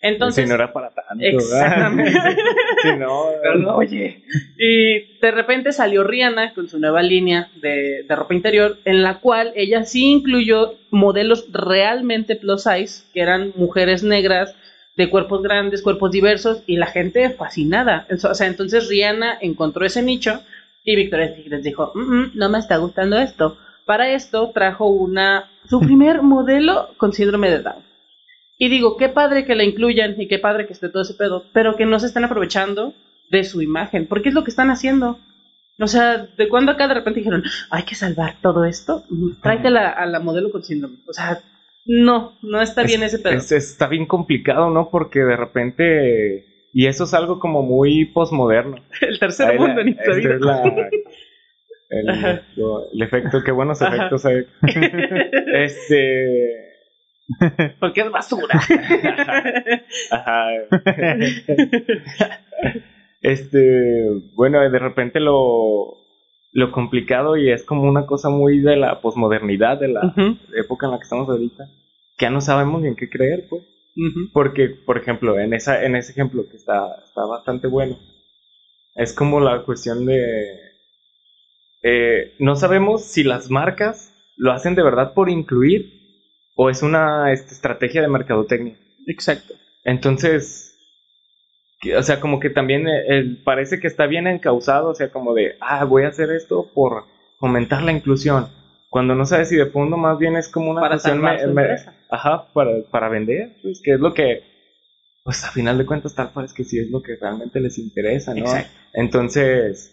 Entonces, 0.00 0.44
si 0.44 0.48
no 0.48 0.54
era 0.54 0.72
para 0.72 0.90
tanto. 0.90 1.24
Exactamente. 1.24 2.12
si 2.82 2.96
no. 2.96 3.76
oye. 3.76 4.22
Y 4.56 5.18
de 5.18 5.30
repente 5.32 5.72
salió 5.72 6.04
Rihanna 6.04 6.54
con 6.54 6.68
su 6.68 6.78
nueva 6.78 7.02
línea 7.02 7.50
de, 7.60 8.04
de 8.04 8.16
ropa 8.16 8.34
interior, 8.34 8.78
en 8.84 9.02
la 9.02 9.18
cual 9.18 9.52
ella 9.56 9.84
sí 9.84 10.04
incluyó 10.04 10.74
modelos 10.90 11.48
realmente 11.50 12.36
plus 12.36 12.62
size, 12.62 13.04
que 13.12 13.20
eran 13.20 13.52
mujeres 13.56 14.04
negras, 14.04 14.54
de 14.96 15.10
cuerpos 15.10 15.42
grandes, 15.42 15.82
cuerpos 15.82 16.10
diversos, 16.10 16.62
y 16.66 16.76
la 16.76 16.86
gente 16.86 17.30
fascinada. 17.30 18.06
O 18.10 18.34
sea, 18.34 18.46
entonces 18.46 18.88
Rihanna 18.88 19.38
encontró 19.40 19.84
ese 19.84 20.02
nicho 20.02 20.42
y 20.84 20.96
Victoria's 20.96 21.36
Secret 21.36 21.62
dijo, 21.62 21.92
"Mm, 21.94 22.00
mm, 22.00 22.30
no 22.34 22.48
me 22.48 22.58
está 22.58 22.76
gustando 22.78 23.18
esto. 23.18 23.58
Para 23.84 24.10
esto 24.10 24.50
trajo 24.52 24.86
una 24.86 25.50
su 25.68 25.80
primer 25.80 26.22
modelo 26.22 26.90
con 26.96 27.12
síndrome 27.12 27.50
de 27.50 27.60
Down. 27.60 27.84
Y 28.58 28.68
digo, 28.68 28.96
qué 28.96 29.08
padre 29.08 29.44
que 29.44 29.54
la 29.54 29.64
incluyan 29.64 30.20
y 30.20 30.28
qué 30.28 30.38
padre 30.38 30.66
que 30.66 30.72
esté 30.72 30.88
todo 30.88 31.02
ese 31.02 31.14
pedo, 31.14 31.44
pero 31.52 31.76
que 31.76 31.84
no 31.84 32.00
se 32.00 32.06
estén 32.06 32.24
aprovechando 32.24 32.94
de 33.30 33.44
su 33.44 33.60
imagen, 33.60 34.06
porque 34.06 34.30
es 34.30 34.34
lo 34.34 34.44
que 34.44 34.50
están 34.50 34.70
haciendo. 34.70 35.18
O 35.78 35.88
sea, 35.88 36.26
de 36.38 36.48
cuando 36.48 36.72
acá 36.72 36.88
de 36.88 36.94
repente 36.94 37.20
dijeron, 37.20 37.44
hay 37.70 37.82
que 37.82 37.94
salvar 37.94 38.36
todo 38.40 38.64
esto, 38.64 39.04
tráetela 39.42 39.90
a 39.90 40.06
la 40.06 40.20
modelo 40.20 40.50
con 40.50 40.64
síndrome. 40.64 40.96
O 41.06 41.12
sea, 41.12 41.40
no, 41.86 42.32
no 42.42 42.60
está 42.62 42.82
bien 42.82 43.02
ese 43.02 43.18
pedo. 43.18 43.34
Es- 43.34 43.52
está 43.52 43.86
bien 43.88 44.06
complicado, 44.06 44.70
¿no? 44.70 44.90
Porque 44.90 45.20
de 45.20 45.36
repente. 45.36 46.44
Y 46.72 46.86
eso 46.88 47.04
es 47.04 47.14
algo 47.14 47.38
como 47.38 47.62
muy 47.62 48.04
posmoderno. 48.06 48.76
el 49.00 49.18
tercer 49.18 49.48
Ahí 49.50 49.58
la- 49.58 49.66
mundo 49.66 49.80
en 49.80 49.88
este 49.88 50.38
la- 50.38 50.62
el, 51.90 52.06
lo- 52.56 52.90
el 52.92 53.02
efecto, 53.02 53.42
qué 53.44 53.52
buenos 53.52 53.80
efectos 53.82 54.24
hay. 54.26 54.44
Este. 55.54 56.62
Porque 57.80 58.02
es 58.02 58.10
basura. 58.10 58.60
Ajá. 60.10 60.46
este, 63.22 64.08
bueno, 64.34 64.60
de 64.70 64.78
repente 64.78 65.18
lo, 65.20 65.96
lo 66.56 66.72
complicado 66.72 67.36
y 67.36 67.50
es 67.50 67.64
como 67.64 67.82
una 67.82 68.06
cosa 68.06 68.30
muy 68.30 68.60
de 68.60 68.76
la 68.76 69.02
posmodernidad, 69.02 69.78
de 69.78 69.88
la 69.88 70.14
época 70.56 70.86
en 70.86 70.92
la 70.92 70.98
que 70.98 71.02
estamos 71.02 71.28
ahorita, 71.28 71.68
que 72.16 72.24
ya 72.24 72.30
no 72.30 72.40
sabemos 72.40 72.80
ni 72.80 72.88
en 72.88 72.96
qué 72.96 73.10
creer, 73.10 73.44
pues. 73.50 73.62
Porque, 74.32 74.70
por 74.70 74.96
ejemplo, 74.96 75.38
en, 75.38 75.52
esa, 75.52 75.84
en 75.84 75.96
ese 75.96 76.12
ejemplo 76.12 76.48
que 76.50 76.56
está, 76.56 76.96
está 77.06 77.26
bastante 77.26 77.66
bueno, 77.66 77.98
es 78.94 79.12
como 79.12 79.38
la 79.38 79.64
cuestión 79.64 80.06
de... 80.06 80.46
eh, 81.82 82.34
no 82.38 82.56
sabemos 82.56 83.04
si 83.04 83.22
las 83.22 83.50
marcas 83.50 84.14
lo 84.38 84.52
hacen 84.52 84.74
de 84.74 84.82
verdad 84.82 85.12
por 85.12 85.28
incluir 85.28 85.92
o 86.56 86.70
es 86.70 86.82
una 86.82 87.34
este, 87.34 87.52
estrategia 87.52 88.00
de 88.00 88.08
mercadotecnia. 88.08 88.78
Exacto. 89.06 89.52
Entonces, 89.84 90.65
o 91.92 92.02
sea, 92.02 92.20
como 92.20 92.40
que 92.40 92.50
también 92.50 92.86
eh, 92.88 93.36
parece 93.44 93.78
que 93.80 93.86
está 93.86 94.06
bien 94.06 94.26
encausado, 94.26 94.88
o 94.90 94.94
sea, 94.94 95.08
como 95.08 95.34
de, 95.34 95.56
ah, 95.60 95.84
voy 95.84 96.04
a 96.04 96.08
hacer 96.08 96.30
esto 96.30 96.66
por 96.74 97.04
fomentar 97.38 97.82
la 97.82 97.92
inclusión. 97.92 98.48
Cuando 98.88 99.14
no 99.14 99.26
sabes 99.26 99.48
si 99.48 99.56
de 99.56 99.66
fondo 99.66 99.96
más 99.96 100.18
bien 100.18 100.36
es 100.36 100.48
como 100.48 100.70
una 100.70 100.80
Para 100.80 100.96
me- 101.14 101.46
me-. 101.48 101.76
Ajá, 102.10 102.46
para, 102.52 102.70
para 102.90 103.08
vender, 103.08 103.52
pues, 103.62 103.80
que 103.82 103.92
es 103.92 104.00
lo 104.00 104.14
que 104.14 104.42
pues 105.24 105.42
a 105.44 105.50
final 105.50 105.76
de 105.76 105.84
cuentas 105.86 106.14
tal 106.14 106.30
parece 106.32 106.54
que 106.54 106.62
sí 106.62 106.78
es 106.78 106.88
lo 106.88 107.02
que 107.02 107.16
realmente 107.20 107.58
les 107.58 107.78
interesa, 107.78 108.32
¿no? 108.32 108.42
Exacto. 108.42 108.70
Entonces, 108.92 109.92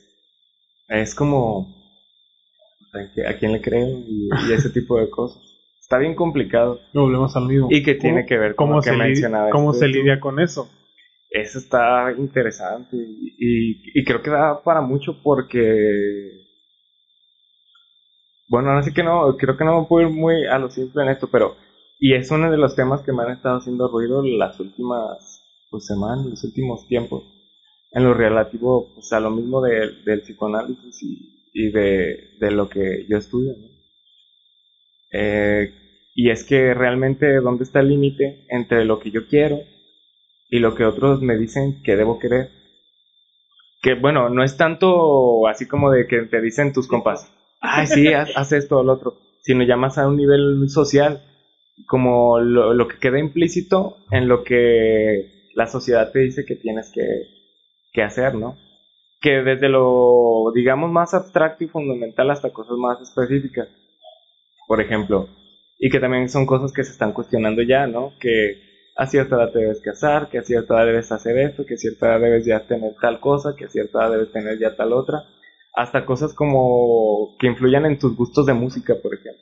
es 0.88 1.16
como, 1.16 1.68
¿a 2.94 3.12
qué- 3.14 3.26
¿a 3.28 3.38
quién 3.38 3.52
le 3.52 3.62
creo? 3.62 3.88
Y, 4.08 4.30
y 4.48 4.54
ese 4.54 4.70
tipo 4.74 5.00
de 5.00 5.10
cosas. 5.10 5.42
Está 5.82 5.98
bien 5.98 6.14
complicado. 6.16 6.80
Lo 6.94 7.02
volvemos 7.02 7.36
al 7.36 7.48
mismo. 7.48 7.68
Y 7.72 7.82
que 7.84 7.96
tiene 7.96 8.26
que 8.26 8.38
ver 8.38 8.56
con 8.56 8.68
cómo 8.68 8.76
lo 8.78 8.82
que 8.84 8.90
se, 8.92 8.96
li- 8.96 9.22
cómo 9.52 9.74
tú, 9.74 9.80
se 9.80 9.86
tú. 9.88 9.92
lidia 9.92 10.20
con 10.20 10.40
eso. 10.40 10.70
Eso 11.34 11.58
está 11.60 12.14
interesante 12.18 12.96
y, 12.96 14.04
creo 14.06 14.22
que 14.22 14.30
da 14.30 14.64
para 14.64 14.80
mucho 14.82 15.20
porque, 15.22 16.30
bueno, 18.48 18.70
ahora 18.70 18.84
sí 18.84 18.94
que 18.94 19.04
no, 19.04 19.36
creo 19.38 19.58
que 19.58 19.66
no 19.66 19.82
me 19.82 19.88
puedo 19.88 20.08
ir 20.08 20.14
muy 20.14 20.46
a 20.46 20.58
lo 20.60 20.70
simple 20.70 21.04
en 21.04 21.10
esto, 21.10 21.28
pero, 21.32 21.56
y 22.00 22.14
es 22.14 22.30
uno 22.32 22.52
de 22.52 22.58
los 22.58 22.76
temas 22.76 23.02
que 23.02 23.12
me 23.14 23.24
han 23.24 23.32
estado 23.32 23.58
haciendo 23.58 23.88
ruido 23.88 24.22
las 24.24 24.60
últimas 24.60 25.42
pues, 25.70 25.86
semanas, 25.86 26.26
los 26.26 26.44
últimos 26.44 26.86
tiempos, 26.88 27.24
en 27.92 28.04
lo 28.04 28.14
relativo 28.14 28.88
pues, 28.96 29.12
a 29.14 29.20
lo 29.20 29.32
mismo 29.32 29.62
de- 29.62 29.92
del 30.06 30.22
psicoanálisis 30.22 31.00
y, 31.54 31.72
de, 31.72 32.52
lo 32.52 32.70
que 32.70 33.06
yo 33.10 33.18
estudio. 33.18 33.54
Eh, 35.12 35.70
y 36.16 36.30
es 36.30 36.44
que 36.44 36.74
realmente 36.74 37.36
dónde 37.38 37.64
está 37.64 37.80
el 37.80 37.88
límite 37.90 38.46
entre 38.50 38.84
lo 38.86 39.00
que 39.00 39.12
yo 39.12 39.26
quiero 39.28 39.60
y 40.50 40.60
lo 40.60 40.76
que 40.76 40.86
otros 40.86 41.22
me 41.22 41.38
dicen 41.38 41.82
que 41.84 41.96
debo 41.96 42.20
querer. 42.20 42.50
Que 43.82 43.96
bueno, 43.96 44.30
no 44.30 44.44
es 44.44 44.56
tanto 44.56 45.48
así 45.48 45.68
como 45.68 45.92
de 45.92 46.08
que 46.08 46.22
te 46.24 46.42
dicen 46.42 46.74
tus 46.74 46.88
compas, 46.88 47.32
ay, 47.60 47.88
sí, 47.88 48.14
haz, 48.14 48.52
esto 48.52 48.80
o 48.80 48.84
lo 48.84 48.94
otro, 48.94 49.18
sino 49.42 49.64
ya 49.64 49.76
más 49.76 49.98
a 49.98 50.08
un 50.08 50.18
nivel 50.18 50.70
social, 50.70 51.22
como 51.88 52.40
lo, 52.40 52.74
lo 52.74 52.88
que 52.88 53.00
queda 53.00 53.20
implícito 53.20 53.98
en 54.12 54.28
lo 54.28 54.44
que 54.44 55.50
la 55.56 55.68
sociedad 55.68 56.12
te 56.12 56.20
dice 56.20 56.46
que 56.46 56.56
tienes 56.56 56.92
que, 56.94 57.02
que 57.94 58.04
hacer, 58.04 58.36
¿no? 58.36 58.58
Que 59.22 59.42
desde 59.42 59.70
lo, 59.70 60.52
digamos, 60.54 60.92
más 60.92 61.14
abstracto 61.14 61.64
y 61.64 61.68
fundamental 61.68 62.30
hasta 62.32 62.52
cosas 62.52 62.78
más 62.78 63.00
específicas, 63.02 63.70
por 64.68 64.82
ejemplo, 64.82 65.30
y 65.80 65.90
que 65.90 66.00
también 66.00 66.30
son 66.30 66.46
cosas 66.46 66.74
que 66.74 66.84
se 66.84 66.92
están 66.92 67.14
cuestionando 67.14 67.62
ya, 67.62 67.88
¿no? 67.88 68.14
Que 68.20 68.73
a 68.96 69.08
cierta 69.08 69.36
edad 69.38 69.52
te 69.52 69.60
debes 69.60 69.82
casar, 69.82 70.30
que 70.30 70.38
a 70.38 70.44
cierta 70.44 70.76
edad 70.76 70.86
debes 70.86 71.12
hacer 71.12 71.38
esto, 71.38 71.66
que 71.66 71.76
a 71.76 71.78
cierta 71.78 72.08
edad 72.08 72.20
debes 72.22 72.46
ya 72.46 72.60
tener 72.62 72.94
tal 73.02 73.20
cosa, 73.20 73.56
que 73.58 73.66
a 73.66 73.70
cierta 73.70 74.00
edad 74.00 74.12
debes 74.12 74.32
tener 74.32 74.60
ya 74.60 74.76
tal 74.76 74.94
otra, 74.94 75.24
hasta 75.76 76.06
cosas 76.06 76.34
como 76.34 77.36
que 77.40 77.48
influyan 77.48 77.86
en 77.86 77.98
tus 77.98 78.16
gustos 78.16 78.46
de 78.46 78.54
música, 78.54 78.94
por 79.02 79.14
ejemplo. 79.14 79.42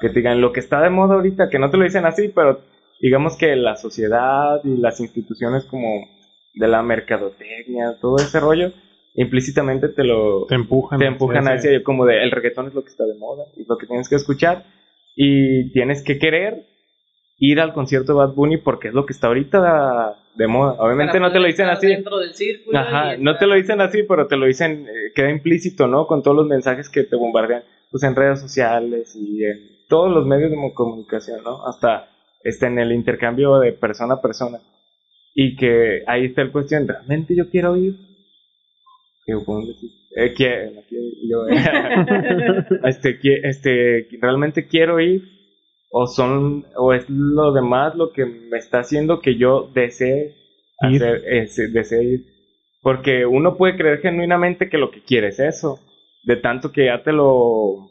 Que 0.00 0.08
te 0.08 0.14
digan 0.20 0.40
lo 0.40 0.52
que 0.52 0.60
está 0.60 0.80
de 0.80 0.90
moda 0.90 1.14
ahorita, 1.14 1.48
que 1.50 1.58
no 1.58 1.70
te 1.70 1.76
lo 1.76 1.84
dicen 1.84 2.06
así, 2.06 2.28
pero 2.28 2.60
digamos 3.00 3.36
que 3.36 3.54
la 3.56 3.76
sociedad 3.76 4.60
y 4.64 4.76
las 4.78 5.00
instituciones 5.00 5.64
como 5.66 6.08
de 6.54 6.68
la 6.68 6.82
mercadotecnia, 6.82 7.96
todo 8.00 8.16
ese 8.16 8.40
rollo, 8.40 8.72
implícitamente 9.14 9.88
te 9.88 10.04
lo, 10.04 10.46
Te 10.46 10.54
empujan. 10.54 10.98
te 10.98 11.06
empujan 11.06 11.46
hacia- 11.48 11.54
hacia 11.70 11.82
como 11.84 12.06
de 12.06 12.22
el 12.22 12.30
reggaetón 12.30 12.68
es 12.68 12.74
lo 12.74 12.82
que 12.82 12.90
está 12.90 13.04
de 13.04 13.14
moda 13.18 13.44
y 13.56 13.64
lo 13.66 13.76
que 13.76 13.86
tienes 13.86 14.08
que 14.08 14.16
escuchar 14.16 14.64
y 15.14 15.70
tienes 15.72 16.02
que 16.02 16.18
querer 16.18 16.64
ir 17.38 17.60
al 17.60 17.72
concierto 17.72 18.12
de 18.12 18.18
Bad 18.18 18.34
Bunny 18.34 18.58
porque 18.58 18.88
es 18.88 18.94
lo 18.94 19.06
que 19.06 19.12
está 19.12 19.26
ahorita 19.28 20.16
de 20.34 20.46
moda. 20.46 20.72
Obviamente 20.78 21.20
no 21.20 21.32
te 21.32 21.40
lo 21.40 21.46
dicen 21.46 21.68
así. 21.68 21.88
Dentro 21.88 22.18
del 22.18 22.34
círculo 22.34 22.78
Ajá, 22.78 23.16
no 23.18 23.36
te 23.36 23.46
lo 23.46 23.54
dicen 23.54 23.80
así, 23.80 24.02
pero 24.04 24.26
te 24.26 24.36
lo 24.36 24.46
dicen, 24.46 24.86
eh, 24.88 25.12
queda 25.14 25.30
implícito, 25.30 25.86
¿no? 25.86 26.06
Con 26.06 26.22
todos 26.22 26.36
los 26.36 26.46
mensajes 26.46 26.88
que 26.88 27.04
te 27.04 27.16
bombardean, 27.16 27.62
pues 27.90 28.02
en 28.04 28.14
redes 28.16 28.40
sociales 28.40 29.14
y 29.16 29.44
en 29.44 29.58
todos 29.88 30.10
los 30.12 30.26
medios 30.26 30.50
de 30.50 30.56
comunicación, 30.74 31.42
¿no? 31.44 31.66
Hasta 31.66 32.08
este, 32.42 32.66
en 32.66 32.78
el 32.78 32.92
intercambio 32.92 33.58
de 33.58 33.72
persona 33.72 34.14
a 34.14 34.22
persona. 34.22 34.58
Y 35.34 35.56
que 35.56 36.02
ahí 36.06 36.26
está 36.26 36.42
el 36.42 36.52
cuestión, 36.52 36.86
¿realmente 36.86 37.34
yo 37.36 37.50
quiero 37.50 37.76
ir? 37.76 37.94
Digo, 39.26 39.44
¿cómo 39.44 39.66
decir? 39.66 39.90
Eh, 40.16 40.32
quiero 40.36 40.70
yo, 41.28 41.46
este, 42.84 43.18
qui- 43.20 43.40
este, 43.42 44.06
¿realmente 44.20 44.66
quiero 44.68 45.00
ir? 45.00 45.22
¿O 45.96 46.08
son, 46.08 46.66
o 46.74 46.92
es 46.92 47.08
lo 47.08 47.52
demás 47.52 47.94
lo 47.94 48.10
que 48.10 48.26
me 48.26 48.58
está 48.58 48.80
haciendo 48.80 49.20
que 49.20 49.36
yo 49.38 49.70
desee 49.72 50.34
Ir. 50.90 50.96
hacer, 50.96 51.22
ese, 51.24 51.68
desee 51.68 52.02
ir? 52.02 52.26
Porque 52.82 53.24
uno 53.24 53.56
puede 53.56 53.76
creer 53.76 54.00
genuinamente 54.00 54.68
que 54.68 54.76
lo 54.76 54.90
que 54.90 55.04
quiere 55.04 55.28
es 55.28 55.38
eso, 55.38 55.78
de 56.24 56.34
tanto 56.34 56.72
que 56.72 56.86
ya 56.86 57.04
te 57.04 57.12
lo 57.12 57.90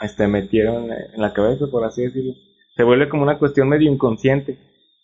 este, 0.00 0.26
metieron 0.26 0.90
en 0.90 1.20
la 1.20 1.32
cabeza, 1.32 1.68
por 1.70 1.84
así 1.84 2.02
decirlo. 2.02 2.32
Se 2.74 2.82
vuelve 2.82 3.08
como 3.08 3.22
una 3.22 3.38
cuestión 3.38 3.68
medio 3.68 3.88
inconsciente. 3.88 4.58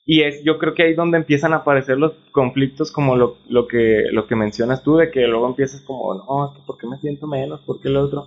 Y 0.04 0.22
es, 0.22 0.42
yo 0.42 0.58
creo 0.58 0.74
que 0.74 0.82
ahí 0.82 0.90
es 0.90 0.96
donde 0.96 1.18
empiezan 1.18 1.52
a 1.52 1.58
aparecer 1.58 1.98
los 1.98 2.14
conflictos 2.32 2.90
como 2.90 3.14
lo, 3.14 3.36
lo, 3.48 3.68
que, 3.68 4.06
lo 4.10 4.26
que 4.26 4.34
mencionas 4.34 4.82
tú, 4.82 4.96
de 4.96 5.12
que 5.12 5.20
luego 5.28 5.46
empiezas 5.46 5.82
como, 5.82 6.14
no, 6.14 6.50
es 6.50 6.58
que 6.58 6.66
¿por 6.66 6.78
qué 6.78 6.88
me 6.88 6.98
siento 6.98 7.28
menos? 7.28 7.60
¿Por 7.60 7.80
qué 7.80 7.90
lo 7.90 8.02
otro? 8.02 8.26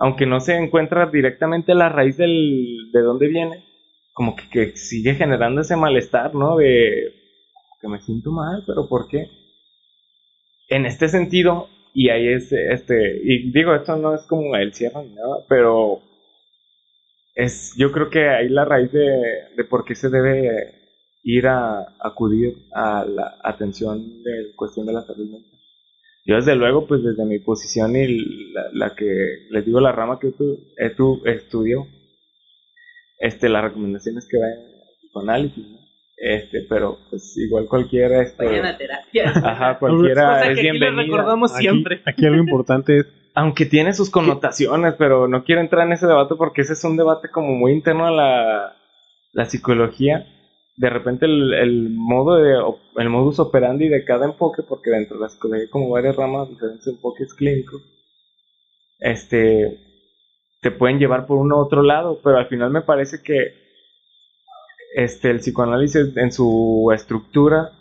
Aunque 0.00 0.24
no 0.24 0.40
se 0.40 0.56
encuentra 0.56 1.06
directamente 1.06 1.74
la 1.74 1.90
raíz 1.90 2.16
del, 2.16 2.90
de 2.90 3.00
dónde 3.02 3.28
viene, 3.28 3.64
como 4.14 4.34
que, 4.34 4.74
sigue 4.76 5.14
generando 5.14 5.60
ese 5.60 5.76
malestar, 5.76 6.34
¿no? 6.34 6.56
De 6.56 7.12
que 7.80 7.88
me 7.88 8.00
siento 8.00 8.32
mal, 8.32 8.64
pero 8.66 8.88
¿por 8.88 9.08
qué? 9.08 9.28
En 10.68 10.86
este 10.86 11.08
sentido, 11.08 11.68
y 11.92 12.08
ahí 12.08 12.28
es, 12.28 12.50
este, 12.50 13.20
y 13.22 13.52
digo, 13.52 13.74
esto 13.74 13.96
no 13.96 14.14
es 14.14 14.22
como 14.22 14.56
el 14.56 14.72
cierre 14.72 15.04
ni 15.04 15.14
nada, 15.14 15.44
pero 15.48 16.00
es, 17.34 17.74
yo 17.76 17.92
creo 17.92 18.08
que 18.08 18.26
ahí 18.28 18.48
la 18.48 18.64
raíz 18.64 18.90
de, 18.92 19.06
de 19.54 19.64
por 19.64 19.84
qué 19.84 19.94
se 19.94 20.08
debe 20.08 20.80
ir 21.22 21.46
a 21.46 21.94
acudir 22.00 22.54
a 22.72 23.04
la 23.04 23.36
atención 23.44 24.22
de 24.22 24.54
cuestión 24.56 24.86
de 24.86 24.94
la 24.94 25.02
salud 25.02 25.30
mental. 25.30 25.59
Yo 26.24 26.36
desde 26.36 26.54
luego, 26.54 26.86
pues 26.86 27.02
desde 27.02 27.24
mi 27.24 27.38
posición 27.38 27.96
y 27.96 28.52
la, 28.52 28.64
la 28.72 28.94
que 28.94 29.06
les 29.50 29.64
digo 29.64 29.80
la 29.80 29.92
rama 29.92 30.18
que 30.20 30.30
tu, 30.32 30.58
eh, 30.78 30.90
tu 30.96 31.22
estudio, 31.24 31.86
este, 33.18 33.48
la 33.48 33.62
recomendación 33.62 34.18
es 34.18 34.28
que 34.28 34.38
vayan 34.38 34.58
con 35.12 35.28
análisis, 35.28 35.66
¿no? 35.66 35.78
Este, 36.16 36.66
pero 36.68 36.98
pues 37.08 37.34
igual 37.38 37.64
cualquiera, 37.66 38.20
este, 38.22 38.44
Vayan 38.44 38.66
a 38.66 38.76
terapia. 38.76 39.30
ajá, 39.30 39.78
cualquiera 39.80 40.22
Cosa 40.40 40.44
que 40.44 40.52
es 40.52 40.58
aquí 40.58 40.78
recordamos 40.78 41.52
Aquí- 41.54 41.62
siempre. 41.62 42.02
Aquí, 42.04 42.26
algo 42.26 42.38
importante 42.42 42.98
es 42.98 43.06
Aunque 43.34 43.64
tiene 43.64 43.94
sus 43.94 44.10
connotaciones, 44.10 44.94
pero 44.98 45.28
no 45.28 45.44
quiero 45.44 45.60
entrar 45.62 45.86
en 45.86 45.92
ese 45.92 46.06
debate 46.06 46.34
porque 46.36 46.62
ese 46.62 46.72
es 46.74 46.84
un 46.84 46.96
debate 46.96 47.30
como 47.30 47.54
muy 47.54 47.72
interno 47.72 48.06
a 48.06 48.10
la, 48.10 48.76
la 49.32 49.44
psicología. 49.46 50.26
De 50.80 50.88
repente 50.88 51.26
el, 51.26 51.90
modo 51.90 52.36
de, 52.36 52.54
el 52.96 53.10
modus 53.10 53.38
operandi 53.38 53.90
de 53.90 54.02
cada 54.02 54.24
enfoque, 54.24 54.62
porque 54.62 54.88
dentro 54.88 55.18
de 55.18 55.24
la 55.24 55.28
psicología 55.28 55.64
hay 55.64 55.68
como 55.68 55.90
varias 55.90 56.16
ramas, 56.16 56.48
diferentes 56.48 56.86
enfoques 56.86 57.34
clínicos, 57.34 57.82
este, 58.98 59.78
te 60.62 60.70
pueden 60.70 60.98
llevar 60.98 61.26
por 61.26 61.36
uno 61.36 61.58
u 61.58 61.60
otro 61.60 61.82
lado, 61.82 62.22
pero 62.24 62.38
al 62.38 62.48
final 62.48 62.70
me 62.70 62.80
parece 62.80 63.22
que 63.22 63.52
este, 64.94 65.28
el 65.28 65.40
psicoanálisis 65.40 66.16
en 66.16 66.32
su 66.32 66.90
estructura 66.94 67.72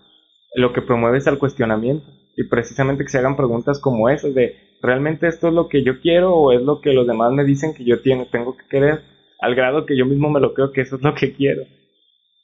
lo 0.55 0.73
que 0.73 0.81
promueve 0.81 1.19
es 1.19 1.27
el 1.27 1.39
cuestionamiento 1.39 2.05
y 2.35 2.49
precisamente 2.49 3.05
que 3.05 3.11
se 3.11 3.19
hagan 3.19 3.37
preguntas 3.37 3.79
como 3.79 4.09
esas 4.09 4.35
de 4.35 4.57
¿realmente 4.81 5.29
esto 5.29 5.47
es 5.47 5.53
lo 5.53 5.69
que 5.69 5.85
yo 5.85 6.01
quiero 6.01 6.35
o 6.35 6.51
es 6.51 6.61
lo 6.61 6.81
que 6.81 6.91
los 6.91 7.07
demás 7.07 7.31
me 7.31 7.45
dicen 7.45 7.73
que 7.73 7.85
yo 7.85 8.01
tengo 8.01 8.57
que 8.57 8.67
querer? 8.69 9.03
Al 9.39 9.55
grado 9.55 9.85
que 9.85 9.97
yo 9.97 10.05
mismo 10.05 10.29
me 10.29 10.41
lo 10.41 10.53
creo 10.53 10.73
que 10.73 10.81
eso 10.81 10.97
es 10.97 11.01
lo 11.01 11.15
que 11.15 11.31
quiero. 11.31 11.63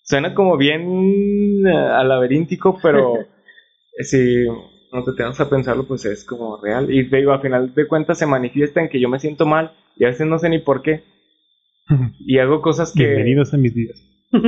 Suena 0.06 0.34
como 0.36 0.58
bien 0.58 1.66
eh, 1.68 1.72
a 1.72 2.04
laberíntico, 2.04 2.78
pero 2.82 3.14
si 4.04 4.46
no 4.92 5.04
te 5.04 5.14
tengas 5.14 5.40
a 5.42 5.50
pensarlo, 5.50 5.86
pues 5.88 6.06
es 6.06 6.26
como 6.26 6.58
real. 6.62 6.94
Y 6.94 7.10
te 7.10 7.18
digo, 7.18 7.34
a 7.34 7.42
final 7.42 7.74
de 7.74 7.88
cuentas 7.88 8.18
se 8.20 8.26
manifiesta 8.28 8.82
en 8.82 8.90
que 8.90 9.02
yo 9.02 9.10
me 9.10 9.20
siento 9.20 9.46
mal 9.46 9.72
y 9.98 10.06
a 10.06 10.10
veces 10.10 10.28
no 10.28 10.40
sé 10.40 10.50
ni 10.50 10.60
por 10.60 10.82
qué. 10.82 11.04
Y 12.20 12.40
hago 12.40 12.62
cosas 12.62 12.94
que... 12.96 13.06
bienvenidos 13.06 13.54
a 13.54 13.58
mis 13.58 13.74
días. 13.76 14.02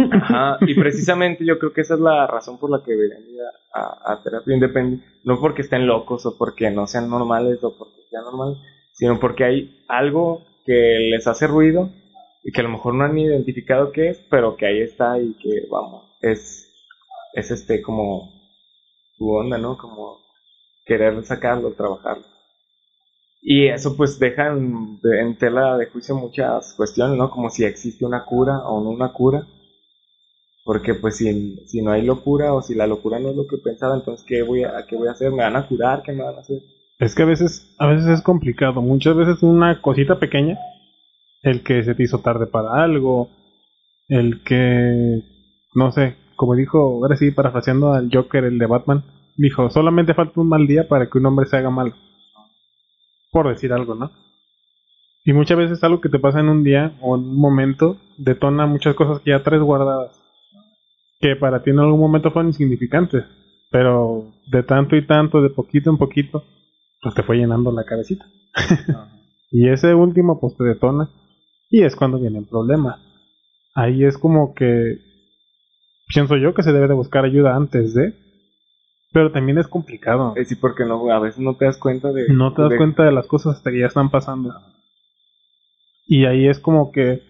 Ajá, 0.10 0.58
y 0.66 0.76
precisamente 0.80 1.46
yo 1.46 1.60
creo 1.60 1.74
que 1.74 1.82
esa 1.82 1.96
es 1.96 2.00
la 2.00 2.28
razón 2.28 2.60
por 2.60 2.70
la 2.72 2.84
que 2.84 2.92
deberían 2.92 3.22
ir 3.30 3.40
a, 3.74 3.80
a- 3.82 4.14
a 4.14 4.24
terapia 4.24 4.54
independiente. 4.56 5.06
No 5.24 5.40
porque 5.40 5.62
estén 5.64 5.88
locos 5.88 6.26
o 6.26 6.38
porque 6.38 6.72
no 6.72 6.88
sean 6.88 7.10
normales 7.10 7.64
o 7.64 7.78
porque 7.78 8.02
sean 8.10 8.24
normales, 8.26 8.58
sino 8.94 9.20
porque 9.20 9.44
hay 9.44 9.84
algo 9.88 10.44
que 10.66 10.98
les 11.12 11.28
hace 11.28 11.48
ruido 11.48 11.90
y 12.48 12.52
que 12.54 12.62
a 12.62 12.64
lo 12.64 12.70
mejor 12.70 12.94
no 12.94 13.04
han 13.04 13.18
identificado 13.18 13.92
qué 13.92 14.08
es, 14.08 14.20
pero 14.30 14.56
que 14.56 14.66
ahí 14.66 14.80
está 14.80 15.20
y 15.20 15.34
que, 15.34 15.68
vamos, 15.70 16.06
es, 16.22 16.72
es 17.34 17.52
este 17.52 17.82
como 17.82 18.32
tu 19.18 19.36
onda, 19.36 19.58
¿no? 19.58 19.78
Como 19.78 20.20
querer 20.86 21.22
sacarlo, 21.26 21.74
trabajarlo. 21.74 22.24
Y 23.42 23.68
eso 23.68 23.98
pues 23.98 24.18
deja 24.18 24.48
en, 24.48 24.98
en 25.04 25.38
tela 25.38 25.78
de 25.78 25.88
juicio 25.88 26.16
muchas 26.16 26.74
cuestiones, 26.74 27.18
¿no? 27.18 27.30
Como 27.30 27.50
si 27.50 27.66
existe 27.66 28.06
una 28.06 28.24
cura 28.24 28.60
o 28.60 28.82
no 28.82 28.92
una 28.92 29.12
cura. 29.12 29.46
Porque 30.64 30.94
pues 30.94 31.18
si, 31.18 31.58
si 31.68 31.82
no 31.82 31.92
hay 31.92 32.04
locura 32.04 32.54
o 32.54 32.62
si 32.62 32.76
la 32.76 32.88
locura 32.88 33.20
no 33.20 33.32
es 33.32 33.36
lo 33.36 33.46
que 33.46 33.58
pensaba, 33.58 33.96
entonces 33.96 34.26
¿qué 34.26 34.42
voy 34.44 34.64
a, 34.64 34.86
qué 34.88 34.96
voy 34.96 35.10
a 35.10 35.12
hacer? 35.12 35.32
¿Me 35.32 35.44
van 35.44 35.58
a 35.58 35.68
curar? 35.68 36.02
¿Qué 36.02 36.14
me 36.14 36.24
van 36.24 36.36
a 36.36 36.40
hacer? 36.40 36.62
Es 36.98 37.14
que 37.14 37.24
a 37.24 37.26
veces, 37.26 37.76
a 37.78 37.88
veces 37.88 38.08
es 38.08 38.22
complicado. 38.22 38.82
Muchas 38.82 39.18
veces 39.18 39.44
una 39.44 39.82
cosita 39.82 40.18
pequeña, 40.18 40.58
el 41.50 41.64
que 41.64 41.84
se 41.84 41.96
te 41.96 42.04
hizo 42.04 42.20
tarde 42.20 42.48
para 42.48 42.84
algo, 42.84 43.30
el 44.08 44.44
que, 44.44 45.24
no 45.76 45.92
sé, 45.92 46.16
como 46.36 46.56
dijo, 46.56 46.80
ahora 46.80 47.16
sí, 47.16 47.32
parafraseando 47.32 47.94
al 47.94 48.10
Joker, 48.12 48.44
el 48.44 48.60
de 48.60 48.66
Batman, 48.66 49.04
dijo, 49.38 49.70
solamente 49.70 50.14
falta 50.14 50.42
un 50.42 50.50
mal 50.50 50.68
día 50.68 50.88
para 50.88 51.10
que 51.10 51.18
un 51.18 51.26
hombre 51.26 51.46
se 51.46 51.58
haga 51.58 51.70
malo. 51.70 51.94
Por 53.32 53.50
decir 53.50 53.74
algo, 53.74 53.96
¿no? 53.96 54.12
Y 55.24 55.34
muchas 55.34 55.58
veces 55.58 55.84
algo 55.84 56.00
que 56.00 56.10
te 56.10 56.20
pasa 56.20 56.40
en 56.40 56.48
un 56.48 56.64
día 56.64 56.96
o 57.02 57.18
en 57.18 57.24
un 57.24 57.38
momento 57.38 57.98
detona 58.18 58.66
muchas 58.66 58.96
cosas 58.96 59.20
que 59.22 59.32
ya 59.32 59.44
traes 59.44 59.62
guardadas. 59.62 60.18
Que 61.20 61.36
para 61.36 61.64
ti 61.64 61.72
en 61.72 61.80
algún 61.80 62.00
momento 62.00 62.32
fueron 62.32 62.50
insignificantes. 62.50 63.26
Pero 63.70 64.32
de 64.50 64.64
tanto 64.64 64.96
y 64.96 65.06
tanto, 65.06 65.42
de 65.42 65.50
poquito 65.50 65.90
en 65.90 65.98
poquito, 65.98 66.46
pues 67.02 67.14
te 67.14 67.24
fue 67.24 67.36
llenando 67.36 67.74
la 67.74 67.84
cabecita. 67.84 68.26
y 69.52 69.68
ese 69.68 69.94
último 69.94 70.40
pues 70.40 70.56
te 70.56 70.64
detona. 70.64 71.10
Y 71.70 71.84
es 71.84 71.96
cuando 71.96 72.20
viene 72.20 72.40
el 72.40 72.46
problema. 72.48 73.00
Ahí 73.76 74.04
es 74.06 74.18
como 74.18 74.54
que 74.54 74.98
pienso 76.14 76.38
yo 76.38 76.54
que 76.54 76.64
se 76.64 76.72
debe 76.72 76.88
de 76.88 76.94
buscar 76.94 77.26
ayuda 77.26 77.56
antes 77.56 77.94
de. 77.94 78.14
Pero 79.12 79.32
también 79.32 79.58
es 79.58 79.68
complicado. 79.68 80.34
Eh, 80.36 80.46
sí, 80.46 80.56
porque 80.56 80.86
no, 80.86 81.10
a 81.12 81.20
veces 81.20 81.40
no 81.40 81.56
te 81.56 81.66
das 81.66 81.78
cuenta 81.78 82.12
de... 82.12 82.28
No 82.30 82.54
te 82.54 82.62
das 82.62 82.72
de- 82.72 82.78
cuenta 82.78 83.04
de 83.04 83.12
las 83.12 83.28
cosas 83.28 83.58
hasta 83.58 83.72
que 83.72 83.80
ya 83.80 83.88
están 83.88 84.10
pasando. 84.10 84.54
Y 86.06 86.26
ahí 86.26 86.48
es 86.48 86.60
como 86.60 86.92
que 86.92 87.22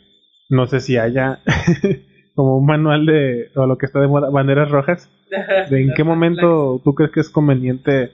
no 0.49 0.67
sé 0.67 0.79
si 0.79 0.97
haya 0.97 1.39
como 2.35 2.57
un 2.57 2.65
manual 2.65 3.05
de 3.05 3.49
o 3.55 3.65
lo 3.65 3.77
que 3.77 3.85
está 3.85 3.99
de 3.99 4.07
moda, 4.07 4.29
banderas 4.29 4.69
rojas, 4.69 5.09
de 5.69 5.81
en 5.81 5.93
qué 5.95 6.03
momento 6.03 6.79
tú 6.83 6.93
crees 6.93 7.11
que 7.11 7.19
es 7.21 7.29
conveniente 7.29 8.11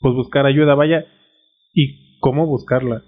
pues 0.00 0.14
buscar 0.14 0.46
ayuda, 0.46 0.74
vaya, 0.74 1.04
y 1.74 2.18
cómo 2.20 2.46
buscarla. 2.46 3.02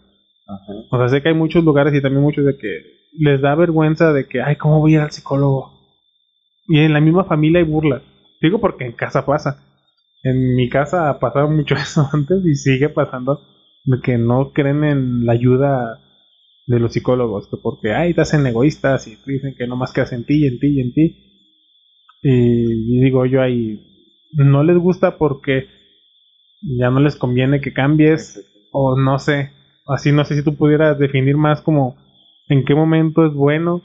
Ajá. 0.55 0.73
O 0.91 0.99
sea, 0.99 1.09
sé 1.09 1.23
que 1.23 1.29
hay 1.29 1.35
muchos 1.35 1.65
lugares 1.65 1.95
y 1.95 2.03
también 2.03 2.23
muchos 2.23 2.45
de 2.45 2.57
que 2.57 2.83
les 3.19 3.41
da 3.41 3.55
vergüenza 3.55 4.12
de 4.12 4.27
que, 4.27 4.41
ay, 4.43 4.57
¿cómo 4.57 4.81
voy 4.81 4.93
a 4.93 4.95
ir 4.97 5.01
al 5.03 5.11
psicólogo? 5.11 5.73
Y 6.69 6.79
en 6.81 6.93
la 6.93 7.01
misma 7.01 7.25
familia 7.25 7.61
hay 7.61 7.67
burla. 7.67 8.03
Digo 8.41 8.61
porque 8.61 8.85
en 8.85 8.93
casa 8.93 9.27
pasa. 9.27 9.65
En 10.23 10.55
mi 10.55 10.69
casa 10.69 11.19
pasaba 11.19 11.47
mucho 11.51 11.75
eso 11.75 12.09
antes 12.12 12.45
y 12.45 12.55
sigue 12.55 12.88
pasando 12.88 13.41
de 13.85 14.01
que 14.01 14.19
no 14.19 14.53
creen 14.53 14.85
en 14.85 15.27
la 15.27 15.33
ayuda 15.33 16.01
de 16.67 16.79
los 16.79 16.93
psicólogos, 16.93 17.49
que 17.49 17.57
porque, 17.57 17.93
ay, 17.93 18.15
te 18.15 18.21
hacen 18.21 18.47
egoístas 18.47 19.09
y 19.09 19.17
te 19.17 19.33
dicen 19.33 19.55
que 19.59 19.67
no 19.67 19.77
más 19.77 19.93
creas 19.93 20.12
en 20.12 20.25
ti, 20.25 20.47
en 20.47 20.61
ti 20.61 20.69
y 20.69 20.81
en 20.81 20.93
ti. 20.93 21.17
Y, 22.23 22.99
y 22.99 23.01
digo 23.03 23.27
yo 23.27 23.43
ahí, 23.43 23.81
no 24.33 24.62
les 24.62 24.79
gusta 24.79 25.19
porque 25.19 25.67
ya 26.62 26.91
no 26.91 27.01
les 27.01 27.17
conviene 27.17 27.61
que 27.61 27.73
cambies 27.73 28.69
o 28.73 28.97
no 28.99 29.19
sé, 29.19 29.51
así 29.87 30.12
no 30.12 30.25
sé 30.25 30.37
si 30.37 30.42
tú 30.45 30.57
pudieras 30.57 30.99
definir 30.99 31.37
más 31.37 31.61
como 31.62 31.97
en 32.49 32.64
qué 32.64 32.75
momento 32.75 33.27
es 33.27 33.33
bueno 33.35 33.83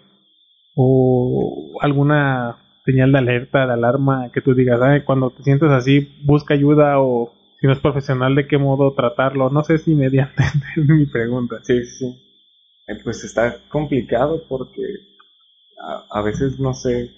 o 0.75 1.77
alguna 1.81 2.57
señal 2.85 3.11
de 3.11 3.17
alerta, 3.19 3.67
de 3.67 3.73
alarma 3.73 4.29
que 4.33 4.41
tú 4.41 4.53
digas, 4.55 4.81
"Ay, 4.81 5.03
cuando 5.03 5.29
te 5.31 5.43
sientes 5.43 5.69
así, 5.71 6.09
busca 6.23 6.53
ayuda 6.53 6.99
o 6.99 7.33
si 7.59 7.67
no 7.67 7.73
es 7.73 7.79
profesional, 7.79 8.35
de 8.35 8.47
qué 8.47 8.57
modo 8.57 8.93
tratarlo. 8.93 9.49
No 9.49 9.63
sé 9.63 9.79
si 9.79 9.95
me 9.95 10.09
di 10.09 10.19
a 10.19 10.25
entender 10.37 10.95
mi 10.97 11.05
pregunta. 11.07 11.57
Sí, 11.63 11.83
sí, 11.85 11.97
sí. 11.99 12.23
Eh, 12.87 12.97
pues 13.03 13.23
está 13.23 13.57
complicado 13.69 14.41
porque 14.49 14.81
a, 15.81 16.19
a 16.19 16.21
veces 16.21 16.59
no 16.59 16.73
sé. 16.73 17.11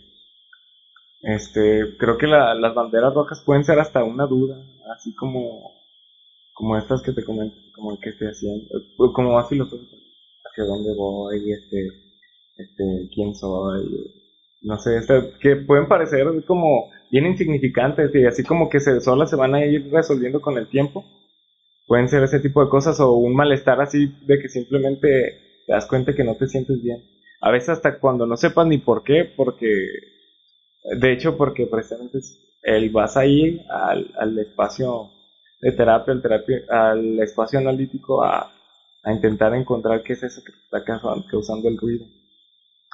Este, 1.21 1.95
creo 1.97 2.17
que 2.17 2.27
la- 2.27 2.53
las 2.55 2.73
banderas 2.73 3.13
rojas 3.13 3.41
pueden 3.45 3.63
ser 3.63 3.79
hasta 3.79 4.03
una 4.03 4.25
duda, 4.25 4.57
así 4.95 5.13
como 5.15 5.71
como 6.59 6.77
estas 6.77 7.01
que 7.01 7.13
te 7.13 7.23
comento, 7.23 7.55
como 7.73 7.93
el 7.93 7.99
que 7.99 8.09
estoy 8.09 8.27
haciendo, 8.27 8.67
como 9.13 9.31
más 9.31 9.47
filosófico, 9.47 9.95
hacia 10.43 10.65
dónde 10.65 10.93
voy, 10.93 11.53
este, 11.53 11.87
este, 12.57 13.09
quién 13.15 13.33
soy, 13.33 14.11
no 14.63 14.77
sé, 14.77 14.99
que 15.39 15.55
pueden 15.55 15.87
parecer 15.87 16.27
como 16.45 16.91
bien 17.09 17.27
insignificantes 17.27 18.13
y 18.13 18.25
así 18.25 18.43
como 18.43 18.67
que 18.67 18.81
se 18.81 18.99
solas 18.99 19.29
se 19.29 19.37
van 19.37 19.55
a 19.55 19.65
ir 19.65 19.89
resolviendo 19.89 20.41
con 20.41 20.57
el 20.57 20.67
tiempo. 20.67 21.05
Pueden 21.87 22.09
ser 22.09 22.23
ese 22.23 22.41
tipo 22.41 22.61
de 22.61 22.69
cosas 22.69 22.99
o 22.99 23.13
un 23.13 23.35
malestar 23.35 23.79
así 23.79 24.07
de 24.25 24.39
que 24.39 24.49
simplemente 24.49 25.61
te 25.65 25.71
das 25.71 25.87
cuenta 25.87 26.13
que 26.13 26.25
no 26.25 26.35
te 26.35 26.47
sientes 26.47 26.83
bien. 26.83 27.01
A 27.39 27.51
veces 27.51 27.69
hasta 27.69 27.99
cuando 27.99 28.25
no 28.25 28.35
sepas 28.35 28.67
ni 28.67 28.79
por 28.79 29.03
qué, 29.03 29.23
porque 29.23 29.87
de 30.99 31.13
hecho 31.13 31.37
porque 31.37 31.67
precisamente 31.67 32.19
el 32.63 32.89
vas 32.89 33.15
a 33.15 33.25
ir 33.25 33.61
al, 33.69 34.11
al 34.19 34.37
espacio 34.39 35.09
de 35.61 35.71
terapia, 35.73 36.13
al, 36.13 36.21
terapia, 36.21 36.61
al 36.69 37.19
espacio 37.19 37.59
analítico 37.59 38.23
a, 38.23 38.51
a 39.03 39.11
intentar 39.13 39.53
encontrar 39.55 40.03
qué 40.03 40.13
es 40.13 40.23
eso 40.23 40.41
que 40.43 40.51
te 40.51 40.57
está 40.59 40.83
causando, 40.83 41.25
causando 41.29 41.67
el 41.69 41.77
ruido. 41.77 42.05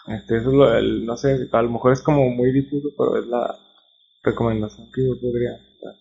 Este, 0.07 0.37
eso 0.37 0.49
es 0.49 0.55
lo, 0.55 0.77
el- 0.77 1.05
no 1.05 1.17
sé, 1.17 1.47
a 1.51 1.61
lo 1.61 1.69
mejor 1.69 1.93
es 1.93 2.01
como 2.01 2.29
muy 2.29 2.51
difuso, 2.51 2.89
pero 2.97 3.17
es 3.19 3.27
la 3.27 3.55
recomendación 4.23 4.87
que 4.93 5.05
yo 5.05 5.19
podría 5.19 5.51
dar. 5.51 5.95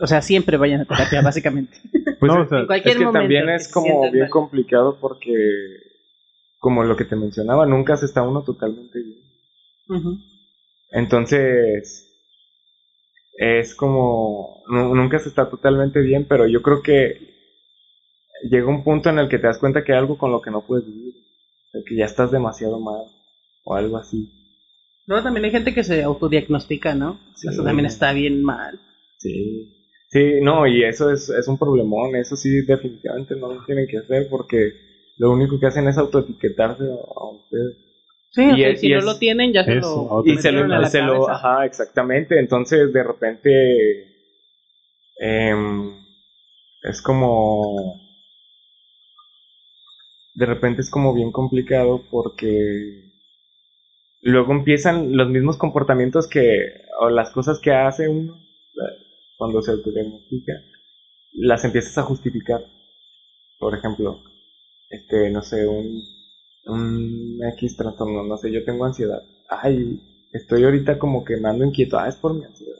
O 0.00 0.06
sea, 0.06 0.22
siempre 0.22 0.56
vayan 0.56 0.80
a 0.82 0.84
terapia, 0.84 1.20
básicamente. 1.22 1.76
Pues 2.20 2.32
No, 2.32 2.40
es- 2.42 2.46
o 2.46 2.48
sea, 2.48 2.60
en 2.60 2.66
cualquier 2.66 2.92
es 2.92 2.98
que 2.98 3.04
momento. 3.04 3.20
también 3.22 3.48
es 3.50 3.72
como 3.72 4.02
bien 4.10 4.18
mal. 4.24 4.30
complicado 4.30 4.98
porque, 5.00 5.32
como 6.58 6.82
lo 6.84 6.96
que 6.96 7.04
te 7.04 7.16
mencionaba, 7.16 7.66
nunca 7.66 7.96
se 7.96 8.06
está 8.06 8.22
uno 8.22 8.42
totalmente 8.42 8.98
bien. 9.00 9.20
Entonces, 10.90 12.03
es 13.36 13.74
como, 13.74 14.62
nu- 14.68 14.94
nunca 14.94 15.18
se 15.18 15.28
está 15.28 15.48
totalmente 15.48 16.00
bien, 16.00 16.26
pero 16.28 16.46
yo 16.46 16.62
creo 16.62 16.82
que 16.82 17.14
llega 18.48 18.68
un 18.68 18.84
punto 18.84 19.10
en 19.10 19.18
el 19.18 19.28
que 19.28 19.38
te 19.38 19.46
das 19.46 19.58
cuenta 19.58 19.82
que 19.82 19.92
hay 19.92 19.98
algo 19.98 20.16
con 20.16 20.30
lo 20.30 20.40
que 20.40 20.50
no 20.50 20.62
puedes 20.62 20.86
vivir, 20.86 21.14
que 21.86 21.96
ya 21.96 22.04
estás 22.04 22.30
demasiado 22.30 22.78
mal 22.78 23.04
o 23.64 23.74
algo 23.74 23.96
así. 23.96 24.28
Luego 25.06 25.22
también 25.24 25.44
hay 25.44 25.50
gente 25.50 25.74
que 25.74 25.84
se 25.84 26.02
autodiagnostica, 26.02 26.94
¿no? 26.94 27.18
Sí. 27.36 27.48
Eso 27.48 27.62
también 27.64 27.86
está 27.86 28.12
bien 28.12 28.42
mal. 28.42 28.78
Sí. 29.18 29.70
Sí, 30.08 30.40
no, 30.42 30.66
y 30.66 30.84
eso 30.84 31.10
es, 31.10 31.28
es 31.28 31.48
un 31.48 31.58
problemón, 31.58 32.14
eso 32.14 32.36
sí 32.36 32.62
definitivamente 32.62 33.34
no 33.34 33.52
lo 33.52 33.64
tienen 33.64 33.88
que 33.88 33.98
hacer 33.98 34.28
porque 34.30 34.70
lo 35.16 35.32
único 35.32 35.58
que 35.58 35.66
hacen 35.66 35.88
es 35.88 35.98
autoetiquetarse 35.98 36.84
a 36.84 37.24
ustedes. 37.30 37.74
Sí, 38.34 38.42
Y 38.42 38.64
es- 38.64 38.80
si 38.80 38.86
y 38.86 38.90
no 38.90 38.98
es- 38.98 39.04
lo 39.04 39.18
tienen, 39.18 39.52
ya 39.52 39.64
se 39.64 39.76
lo. 39.76 40.22
Y 40.24 40.36
se 40.38 40.52
lo, 40.52 40.66
la 40.66 40.86
se 40.86 41.00
lo- 41.02 41.30
ajá, 41.30 41.64
exactamente. 41.64 42.38
Entonces, 42.38 42.92
de 42.92 43.02
repente, 43.02 43.50
em, 45.20 45.98
es 46.82 47.02
como, 47.02 47.96
de 50.34 50.46
repente 50.46 50.82
es 50.82 50.90
como 50.90 51.14
bien 51.14 51.32
complicado 51.32 52.00
porque 52.10 53.10
luego 54.22 54.52
empiezan 54.52 55.16
los 55.16 55.28
mismos 55.28 55.56
comportamientos 55.56 56.26
que, 56.26 56.66
o 57.00 57.10
las 57.10 57.30
cosas 57.30 57.60
que 57.60 57.72
hace 57.72 58.08
uno 58.08 58.36
cuando 59.36 59.62
se 59.62 59.72
autodiagnostica, 59.72 60.54
las 61.32 61.64
empiezas 61.64 61.98
a 61.98 62.02
justificar. 62.04 62.62
Por 63.58 63.74
ejemplo, 63.76 64.20
este, 64.90 65.30
no 65.30 65.42
sé, 65.42 65.66
un, 65.66 66.02
un 66.66 67.38
X 67.54 67.76
trastorno, 67.76 68.22
no 68.24 68.36
sé, 68.36 68.50
yo 68.52 68.64
tengo 68.64 68.84
ansiedad. 68.84 69.22
Ay, 69.48 70.00
estoy 70.32 70.64
ahorita 70.64 70.98
como 70.98 71.24
que 71.24 71.36
me 71.36 71.48
ando 71.48 71.64
inquieto, 71.64 71.98
ah, 71.98 72.08
es 72.08 72.16
por 72.16 72.34
mi 72.34 72.44
ansiedad. 72.44 72.78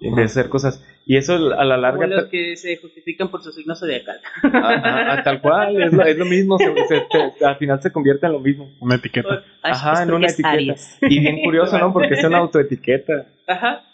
Y 0.00 0.08
empiezo 0.08 0.38
a 0.38 0.40
hacer 0.40 0.48
cosas. 0.50 0.84
Y 1.04 1.16
eso 1.16 1.34
a 1.34 1.64
la 1.64 1.76
larga, 1.76 2.02
Como 2.04 2.14
los 2.14 2.26
que 2.26 2.56
se 2.56 2.76
justifican 2.76 3.30
por 3.30 3.42
su 3.42 3.50
signo 3.50 3.74
zodiacal. 3.74 4.20
Ajá, 4.42 5.10
ajá, 5.12 5.22
tal 5.24 5.40
cual, 5.40 5.82
es 5.82 5.92
lo, 5.92 6.04
es 6.04 6.16
lo 6.16 6.24
mismo, 6.26 6.56
se- 6.58 6.72
se- 6.86 7.06
se- 7.38 7.44
al 7.44 7.56
final 7.56 7.82
se 7.82 7.90
convierte 7.90 8.26
en 8.26 8.32
lo 8.32 8.40
mismo. 8.40 8.70
Una 8.80 8.96
etiqueta. 8.96 9.42
Ajá, 9.62 10.02
en 10.02 10.12
una 10.12 10.26
etiqueta. 10.26 10.50
Aries. 10.50 10.98
Y 11.02 11.18
bien 11.20 11.40
curioso, 11.44 11.78
¿no? 11.78 11.92
Porque 11.92 12.14
es 12.14 12.24
una 12.24 12.38
autoetiqueta. 12.38 13.26
Ajá. 13.48 13.84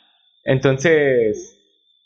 Entonces, 0.45 1.59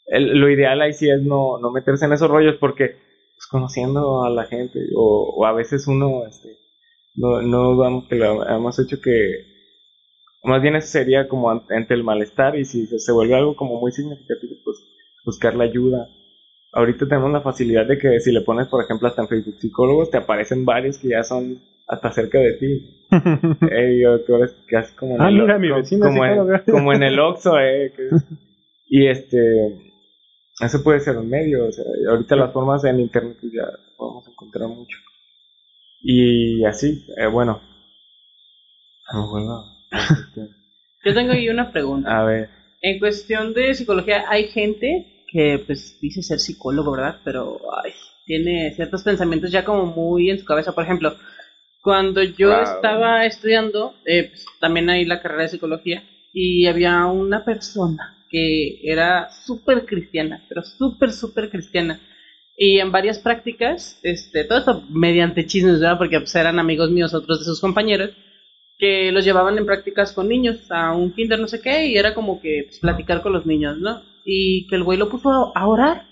el- 0.06 0.38
lo 0.38 0.48
ideal 0.50 0.80
ahí 0.80 0.92
sí 0.92 1.10
es 1.10 1.22
no, 1.22 1.58
no 1.58 1.70
meterse 1.70 2.04
en 2.04 2.12
esos 2.12 2.30
rollos 2.30 2.56
porque, 2.60 2.86
pues, 3.34 3.46
conociendo 3.50 4.22
a 4.24 4.30
la 4.30 4.44
gente, 4.44 4.78
o, 4.94 5.34
o 5.36 5.44
a 5.46 5.52
veces 5.52 5.86
uno, 5.88 6.24
este, 6.28 6.56
no, 7.18 7.42
no 7.42 7.76
vamos, 7.76 8.06
que 8.08 8.16
lo 8.16 8.46
hemos 8.48 8.78
hecho 8.78 9.00
que, 9.00 9.12
más 10.44 10.62
bien 10.62 10.76
eso 10.76 10.88
sería 10.88 11.28
como 11.28 11.50
an- 11.50 11.62
ante 11.70 11.94
el 11.94 12.04
malestar 12.04 12.56
y 12.56 12.64
si 12.64 12.86
se, 12.86 13.12
vuelve 13.12 13.34
algo 13.34 13.56
como 13.56 13.80
muy 13.80 13.92
significativo, 13.92 14.54
pues, 14.64 14.76
buscar 15.24 15.54
la 15.54 15.64
ayuda. 15.64 16.08
Ahorita 16.72 17.06
tenemos 17.08 17.32
la 17.32 17.40
facilidad 17.40 17.86
de 17.86 17.98
que 17.98 18.20
si 18.20 18.30
le 18.32 18.42
pones, 18.42 18.68
por 18.68 18.82
ejemplo, 18.84 19.08
hasta 19.08 19.22
en 19.22 19.28
Facebook 19.28 19.56
psicólogos, 19.58 20.10
te 20.10 20.18
aparecen 20.18 20.64
varios 20.64 20.98
que 20.98 21.08
ya 21.08 21.22
son 21.24 21.58
hasta 21.86 22.12
cerca 22.12 22.38
de 22.38 22.52
ti. 22.54 22.86
Ey, 23.70 24.00
yo, 24.02 24.20
tú 24.20 24.36
eres 24.36 24.54
casi 24.68 24.94
como 24.94 25.16
en 25.16 25.22
Ah, 25.22 25.28
el 25.28 25.34
mira, 25.42 25.58
mi 25.58 25.70
vecina 25.70 26.06
como, 26.08 26.24
en, 26.24 26.48
como 26.70 26.92
en 26.92 27.02
el 27.02 27.18
Oxxo, 27.18 27.58
eh. 27.58 27.92
que- 27.96 28.10
y 28.90 29.06
este, 29.08 29.38
eso 30.60 30.82
puede 30.82 31.00
ser 31.00 31.16
un 31.16 31.28
medio, 31.28 31.66
o 31.66 31.72
sea, 31.72 31.84
ahorita 32.10 32.36
las 32.36 32.52
formas 32.52 32.84
en 32.84 33.00
internet 33.00 33.36
pues, 33.40 33.52
ya 33.52 33.64
podemos 33.96 34.26
encontrar 34.28 34.68
mucho. 34.68 34.96
Y 36.02 36.64
así, 36.64 37.04
eh, 37.16 37.26
bueno. 37.28 37.60
Ah, 39.10 39.24
bueno, 39.30 39.64
Yo 41.04 41.14
tengo 41.14 41.32
ahí 41.32 41.48
una 41.48 41.70
pregunta. 41.70 42.18
a 42.18 42.24
ver, 42.24 42.48
En 42.80 42.98
cuestión 42.98 43.52
de 43.54 43.74
psicología, 43.74 44.24
hay 44.28 44.44
gente 44.48 45.06
que 45.26 45.58
pues 45.66 45.96
dice 46.00 46.22
ser 46.22 46.38
psicólogo, 46.40 46.92
¿verdad? 46.92 47.16
Pero 47.24 47.58
ay, 47.84 47.92
tiene 48.24 48.72
ciertos 48.72 49.02
pensamientos 49.02 49.50
ya 49.50 49.64
como 49.64 49.86
muy 49.86 50.30
en 50.30 50.38
su 50.38 50.44
cabeza. 50.44 50.72
Por 50.72 50.84
ejemplo, 50.84 51.14
Cuando 51.82 52.22
yo 52.22 52.48
Wow. 52.50 52.62
estaba 52.62 53.26
estudiando, 53.26 53.94
eh, 54.06 54.24
pues, 54.30 54.44
también 54.60 54.90
ahí 54.90 55.04
la 55.04 55.20
carrera 55.20 55.44
de 55.44 55.48
psicología, 55.50 56.04
y 56.32 56.66
había 56.66 57.06
una 57.06 57.44
persona 57.44 58.14
que 58.30 58.78
era 58.82 59.28
súper 59.30 59.86
cristiana, 59.86 60.42
pero 60.48 60.62
súper, 60.64 61.12
súper 61.12 61.50
cristiana. 61.50 62.00
Y 62.60 62.80
en 62.80 62.90
varias 62.90 63.20
prácticas, 63.20 64.00
este, 64.02 64.42
todo 64.42 64.58
esto 64.58 64.82
mediante 64.90 65.46
chismes, 65.46 65.78
¿verdad? 65.78 65.96
Porque 65.96 66.18
pues, 66.18 66.34
eran 66.34 66.58
amigos 66.58 66.90
míos, 66.90 67.14
otros 67.14 67.38
de 67.38 67.44
sus 67.44 67.60
compañeros, 67.60 68.10
que 68.78 69.12
los 69.12 69.24
llevaban 69.24 69.56
en 69.58 69.64
prácticas 69.64 70.12
con 70.12 70.28
niños 70.28 70.68
a 70.70 70.92
un 70.92 71.12
kinder, 71.12 71.38
no 71.38 71.46
sé 71.46 71.60
qué, 71.60 71.86
y 71.86 71.96
era 71.96 72.14
como 72.14 72.40
que 72.40 72.64
pues, 72.66 72.80
platicar 72.80 73.22
con 73.22 73.32
los 73.32 73.46
niños, 73.46 73.78
¿no? 73.78 74.02
Y 74.24 74.66
que 74.66 74.74
el 74.74 74.82
güey 74.82 74.98
lo 74.98 75.08
puso 75.08 75.30
a, 75.30 75.52
a 75.54 75.68
orar. 75.68 76.08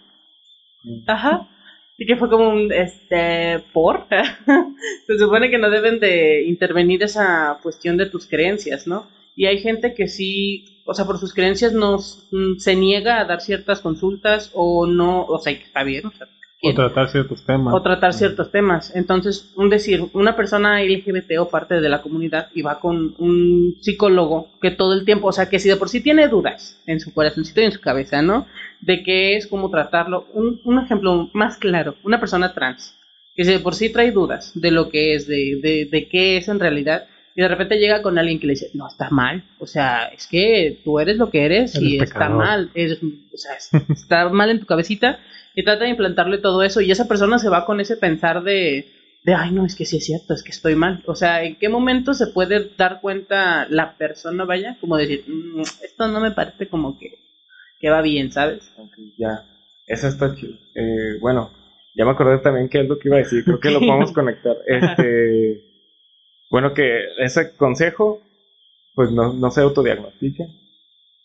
Ajá. 1.08 1.48
Y 1.98 2.06
que 2.06 2.14
fue 2.14 2.30
como 2.30 2.48
un, 2.48 2.72
este, 2.72 3.64
¿por? 3.72 4.06
Se 5.06 5.18
supone 5.18 5.50
que 5.50 5.58
no 5.58 5.68
deben 5.68 5.98
de 5.98 6.44
intervenir 6.44 7.02
esa 7.02 7.58
cuestión 7.60 7.96
de 7.96 8.06
tus 8.06 8.28
creencias, 8.28 8.86
¿no? 8.86 9.08
Y 9.34 9.46
hay 9.46 9.58
gente 9.58 9.94
que 9.94 10.06
sí, 10.06 10.75
o 10.86 10.94
sea, 10.94 11.04
por 11.04 11.18
sus 11.18 11.34
creencias 11.34 11.72
no 11.72 11.98
mm, 11.98 12.58
se 12.58 12.76
niega 12.76 13.20
a 13.20 13.24
dar 13.24 13.40
ciertas 13.40 13.80
consultas 13.80 14.50
o 14.54 14.86
no, 14.86 15.24
o 15.24 15.38
sea, 15.38 15.52
está 15.52 15.82
bien, 15.82 16.06
o 16.06 16.12
sea, 16.12 16.28
O 16.62 16.72
tratar 16.74 17.10
ciertos 17.10 17.44
temas. 17.44 17.74
o 17.74 17.82
tratar 17.82 18.14
ciertos 18.14 18.50
temas. 18.50 18.94
Entonces, 18.94 19.52
un 19.56 19.68
decir, 19.68 20.04
una 20.14 20.36
persona 20.36 20.82
LGBT 20.82 21.38
o 21.38 21.48
parte 21.48 21.80
de 21.80 21.88
la 21.88 22.02
comunidad 22.02 22.48
y 22.54 22.62
va 22.62 22.80
con 22.80 23.14
un 23.18 23.76
psicólogo 23.80 24.48
que 24.62 24.70
todo 24.70 24.94
el 24.94 25.04
tiempo, 25.04 25.28
o 25.28 25.32
sea, 25.32 25.48
que 25.50 25.58
si 25.58 25.68
de 25.68 25.76
por 25.76 25.88
sí 25.88 26.00
tiene 26.02 26.28
dudas 26.28 26.80
en 26.86 27.00
su 27.00 27.12
corazoncito 27.12 27.60
y 27.60 27.64
en 27.64 27.72
su 27.72 27.80
cabeza, 27.80 28.22
¿no? 28.22 28.46
De 28.80 29.02
qué 29.02 29.36
es, 29.36 29.46
cómo 29.48 29.70
tratarlo. 29.70 30.26
Un, 30.32 30.60
un 30.64 30.78
ejemplo 30.78 31.30
más 31.34 31.58
claro, 31.58 31.96
una 32.04 32.20
persona 32.20 32.54
trans, 32.54 32.96
que 33.34 33.44
si 33.44 33.50
de 33.52 33.60
por 33.60 33.74
sí 33.74 33.90
trae 33.92 34.12
dudas 34.12 34.52
de 34.54 34.70
lo 34.70 34.88
que 34.88 35.14
es, 35.14 35.26
de, 35.26 35.58
de, 35.62 35.88
de 35.90 36.08
qué 36.08 36.36
es 36.38 36.48
en 36.48 36.60
realidad, 36.60 37.06
y 37.36 37.42
de 37.42 37.48
repente 37.48 37.78
llega 37.78 38.00
con 38.02 38.18
alguien 38.18 38.40
que 38.40 38.46
le 38.46 38.54
dice, 38.54 38.70
no, 38.74 38.88
está 38.88 39.10
mal, 39.10 39.44
o 39.58 39.66
sea, 39.66 40.06
es 40.06 40.26
que 40.26 40.80
tú 40.84 40.98
eres 40.98 41.18
lo 41.18 41.30
que 41.30 41.44
eres 41.44 41.74
y 41.84 41.98
está 42.04 42.28
mal, 42.38 42.70
eres, 42.74 42.98
o 43.02 43.36
sea, 43.36 43.52
es- 43.54 43.70
está 43.90 44.28
mal 44.30 44.50
en 44.50 44.58
tu 44.60 44.66
cabecita 44.66 45.18
y 45.54 45.62
trata 45.62 45.84
de 45.84 45.90
implantarle 45.90 46.38
todo 46.38 46.62
eso 46.62 46.80
y 46.80 46.90
esa 46.90 47.06
persona 47.06 47.38
se 47.38 47.48
va 47.50 47.66
con 47.66 47.78
ese 47.80 47.96
pensar 47.96 48.42
de, 48.42 48.86
de, 49.22 49.34
ay, 49.34 49.50
no, 49.52 49.66
es 49.66 49.74
que 49.76 49.84
sí 49.84 49.98
es 49.98 50.04
cierto, 50.06 50.32
es 50.34 50.42
que 50.42 50.50
estoy 50.52 50.76
mal. 50.76 51.02
O 51.06 51.14
sea, 51.14 51.42
¿en 51.44 51.56
qué 51.56 51.68
momento 51.68 52.14
se 52.14 52.26
puede 52.28 52.70
dar 52.78 53.00
cuenta 53.00 53.66
la 53.68 53.96
persona, 53.96 54.44
vaya, 54.44 54.76
como 54.80 54.96
decir, 54.96 55.24
"Mm, 55.26 55.60
esto 55.84 56.08
no 56.08 56.20
me 56.20 56.30
parece 56.30 56.68
como 56.68 56.98
que, 56.98 57.18
que 57.80 57.90
va 57.90 58.00
bien, 58.02 58.32
¿sabes? 58.32 58.62
Ya. 59.18 59.44
Eso 59.86 60.08
está 60.08 60.34
chido. 60.34 60.54
Eh, 60.74 61.18
bueno, 61.20 61.50
ya 61.94 62.04
me 62.04 62.10
acordé 62.12 62.38
también 62.38 62.68
qué 62.68 62.80
es 62.80 62.88
lo 62.88 62.98
que 62.98 63.08
iba 63.08 63.16
a 63.16 63.20
decir. 63.20 63.44
Creo 63.44 63.60
que 63.60 63.70
lo 63.70 63.78
podemos 64.00 64.12
conectar. 64.12 64.56
Este, 64.66 65.65
bueno, 66.50 66.74
que 66.74 67.04
ese 67.18 67.56
consejo, 67.56 68.20
pues 68.94 69.10
no, 69.10 69.32
no 69.32 69.50
se 69.50 69.62
autodiagnostiquen. 69.62 70.48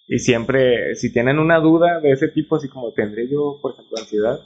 Y 0.08 0.20
siempre, 0.20 0.96
si 0.96 1.12
tienen 1.14 1.40
una 1.40 1.60
duda 1.60 2.00
de 2.00 2.12
ese 2.12 2.28
tipo, 2.28 2.56
así 2.56 2.68
como 2.68 2.92
tendré 2.92 3.30
yo, 3.30 3.60
por 3.62 3.74
ejemplo, 3.74 3.98
ansiedad, 3.98 4.40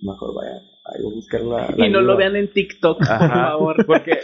mejor 0.00 0.34
vayan 0.34 0.62
a 0.84 1.14
buscar 1.14 1.42
la, 1.42 1.74
la 1.76 1.86
y 1.86 1.90
no 1.90 2.00
lo 2.00 2.16
vean 2.16 2.34
en 2.34 2.48
TikTok, 2.48 2.98
por 2.98 3.08
Ajá, 3.08 3.50
favor. 3.50 3.86
Porque 3.86 4.18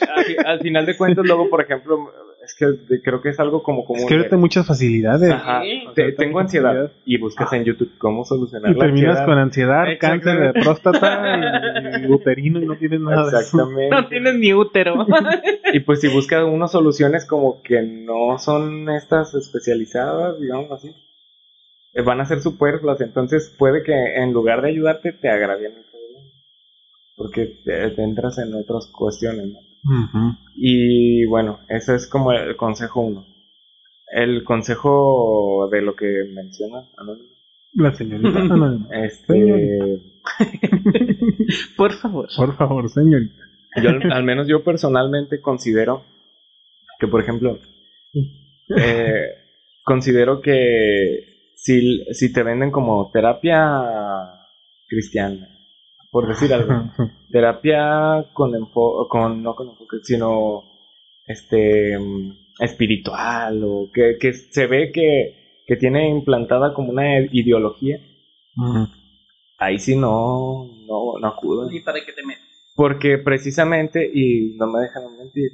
al 0.45 0.61
final 0.61 0.87
de 0.87 0.97
cuentas, 0.97 1.25
luego, 1.25 1.49
por 1.49 1.63
ejemplo, 1.63 2.11
es 2.49 2.55
que 2.55 2.67
de- 2.67 3.03
creo 3.03 3.21
que 3.21 3.29
es 3.29 3.39
algo 3.39 3.63
como 3.63 3.85
común. 3.85 4.01
Es 4.03 4.07
que 4.09 4.15
ahorita 4.15 4.37
muchas 4.39 4.67
facilidades. 4.67 5.31
Ajá, 5.31 5.61
Sí. 5.63 5.83
te- 5.95 6.03
O 6.03 6.07
sea, 6.09 6.17
tengo 6.17 6.39
ansiedad. 6.41 6.91
Y 7.05 7.19
buscas 7.19 7.53
en 7.53 7.65
YouTube 7.65 7.91
cómo 7.99 8.25
solucionar 8.25 8.71
Y 8.71 8.75
la 8.75 8.81
terminas 8.81 9.11
ansiedad. 9.19 9.27
con 9.27 9.39
ansiedad, 9.39 9.85
cáncer 10.01 10.39
de 10.41 10.47
Exactamente. 10.49 10.61
próstata 10.63 12.01
y 12.01 12.07
uterino 12.13 12.63
y 12.63 12.67
no 12.67 12.77
tienes 12.77 13.01
nada 13.01 13.23
de 13.25 13.29
eso. 13.29 13.39
Exactamente. 13.39 13.91
No 13.95 14.09
tienes 14.09 14.35
ni 14.37 14.53
útero. 14.55 15.07
Y 15.75 15.81
pues 15.81 16.01
si 16.01 16.09
buscas 16.09 16.45
unas 16.45 16.73
soluciones 16.73 17.27
como 17.27 17.61
que 17.63 17.83
no 17.83 18.39
son 18.39 18.89
estas 18.89 19.35
especializadas, 19.35 20.41
digamos 20.41 20.73
así, 20.73 20.95
eh, 21.93 22.01
van 22.03 22.21
a 22.23 22.25
ser 22.25 22.41
superfluas. 22.41 23.01
Entonces 23.03 23.55
puede 23.59 23.83
que 23.83 23.93
en 24.17 24.33
lugar 24.33 24.63
de 24.63 24.69
ayudarte 24.71 25.13
te 25.13 25.29
agravien 25.29 25.73
el 25.73 25.85
problema. 25.85 26.21
Porque 27.17 27.47
te, 27.65 27.91
te 27.91 28.03
entras 28.03 28.39
en 28.39 28.55
otras 28.55 28.87
cuestiones, 28.87 29.47
¿no? 29.49 29.59
Y 30.55 31.25
bueno, 31.27 31.61
ese 31.69 31.95
es 31.95 32.09
como 32.09 32.33
el 32.33 32.57
consejo 32.57 33.01
uno. 33.01 33.27
El 34.13 34.43
consejo 34.45 35.69
de 35.71 35.83
lo 35.83 35.95
que 35.95 36.07
menciona 36.35 36.89
Anónimo, 36.97 37.29
La 37.75 37.95
señorita. 37.95 38.89
Este, 39.05 40.01
por 41.77 41.93
favor. 41.93 42.29
Por 42.37 42.57
favor, 42.57 42.89
señorita. 42.89 43.43
yo 43.83 43.91
al 43.91 44.13
al 44.13 44.25
menos 44.25 44.49
yo 44.49 44.65
personalmente 44.65 45.41
considero 45.41 46.05
que 46.99 47.07
por 47.07 47.21
ejemplo 47.21 47.59
eh, 48.77 49.27
considero 49.85 50.41
que 50.41 51.53
si, 51.55 52.05
si 52.13 52.33
te 52.33 52.43
venden 52.43 52.71
como 52.71 53.11
terapia 53.13 53.83
cristiana 54.89 55.58
por 56.11 56.29
decir 56.29 56.53
algo. 56.53 56.73
Terapia 57.31 58.31
con 58.33 58.55
enfo 58.55 59.09
con 59.09 59.43
no 59.43 59.55
con 59.55 59.69
enfoque 59.69 59.99
sino 60.03 60.63
este 61.27 61.97
espiritual 62.61 63.63
o 63.65 63.91
que, 63.93 64.17
que 64.19 64.33
se 64.33 64.67
ve 64.67 64.91
que, 64.93 65.63
que 65.67 65.77
tiene 65.77 66.09
implantada 66.09 66.75
como 66.75 66.91
una 66.91 67.21
ideología. 67.21 67.99
Ahí 69.59 69.79
sí 69.79 69.97
no 69.97 70.67
no 70.87 71.19
no 71.21 71.29
acudo. 71.29 71.69
Para 71.85 71.99
te. 72.05 72.13
Porque 72.75 73.19
precisamente, 73.19 74.09
y 74.15 74.55
no 74.57 74.69
me 74.69 74.79
dejan 74.79 75.17
mentir, 75.19 75.51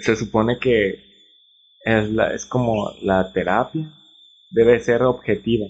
se 0.00 0.16
supone 0.16 0.58
que 0.58 0.98
es, 1.84 2.10
la, 2.10 2.34
es 2.34 2.44
como 2.44 2.90
la 3.02 3.32
terapia 3.32 3.92
debe 4.50 4.80
ser 4.80 5.02
objetiva. 5.02 5.66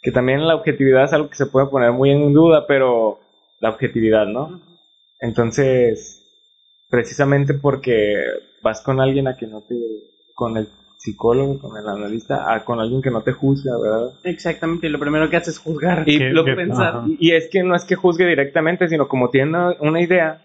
Que 0.00 0.12
también 0.12 0.46
la 0.46 0.54
objetividad 0.54 1.04
es 1.04 1.12
algo 1.12 1.28
que 1.28 1.36
se 1.36 1.46
puede 1.46 1.66
poner 1.66 1.92
muy 1.92 2.10
en 2.10 2.32
duda, 2.32 2.66
pero 2.66 3.18
la 3.60 3.70
objetividad, 3.70 4.26
¿no? 4.26 4.60
Entonces, 5.20 6.22
precisamente 6.88 7.54
porque 7.54 8.22
vas 8.62 8.80
con 8.80 9.00
alguien 9.00 9.28
a 9.28 9.36
que 9.36 9.46
no 9.46 9.60
te, 9.62 9.74
con 10.34 10.56
el 10.56 10.68
psicólogo, 10.98 11.58
con 11.60 11.76
el 11.76 11.88
analista, 11.88 12.52
a 12.52 12.64
con 12.64 12.80
alguien 12.80 13.02
que 13.02 13.10
no 13.10 13.22
te 13.22 13.32
juzga, 13.32 13.72
¿verdad? 13.80 14.12
Exactamente, 14.24 14.86
y 14.86 14.90
lo 14.90 14.98
primero 14.98 15.28
que 15.30 15.36
haces 15.36 15.54
es 15.54 15.60
juzgar. 15.60 16.08
Y 16.08 16.18
lo 16.30 16.44
que- 16.44 16.54
pensar. 16.54 16.96
ajá. 16.96 17.06
Y 17.18 17.32
es 17.32 17.48
que 17.50 17.62
no 17.62 17.74
es 17.74 17.84
que 17.84 17.94
juzgue 17.96 18.26
directamente, 18.26 18.88
sino 18.88 19.08
como 19.08 19.30
tiene 19.30 19.76
una, 19.80 20.00
idea, 20.00 20.42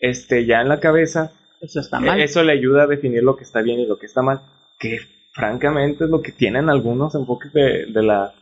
este, 0.00 0.44
ya 0.46 0.60
en 0.60 0.68
la 0.68 0.80
cabeza, 0.80 1.32
Eso 1.60 1.80
está 1.80 2.00
mal. 2.00 2.20
eh, 2.20 2.24
eso 2.24 2.42
le 2.42 2.52
ayuda 2.52 2.84
a 2.84 2.86
definir 2.88 3.22
lo 3.22 3.36
que 3.36 3.44
está 3.44 3.62
bien 3.62 3.80
y 3.80 3.86
lo 3.86 3.98
que 3.98 4.06
está 4.06 4.22
mal. 4.22 4.40
Que 4.78 4.98
francamente 5.32 6.04
es 6.04 6.10
lo 6.10 6.20
que 6.22 6.32
tienen 6.32 6.68
algunos 6.68 7.14
enfoques 7.14 7.52
de, 7.52 7.86
de, 7.86 8.02
la, 8.02 8.32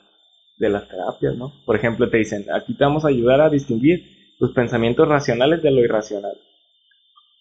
de 0.60 0.68
las 0.68 0.86
terapias, 0.88 1.34
¿no? 1.36 1.52
Por 1.64 1.74
ejemplo, 1.74 2.08
te 2.10 2.18
dicen, 2.18 2.44
aquí 2.52 2.74
te 2.74 2.84
vamos 2.84 3.04
a 3.04 3.08
ayudar 3.08 3.40
a 3.40 3.48
distinguir 3.50 4.34
tus 4.38 4.52
pensamientos 4.52 5.08
racionales 5.08 5.62
de 5.62 5.70
lo 5.70 5.80
irracional. 5.80 6.36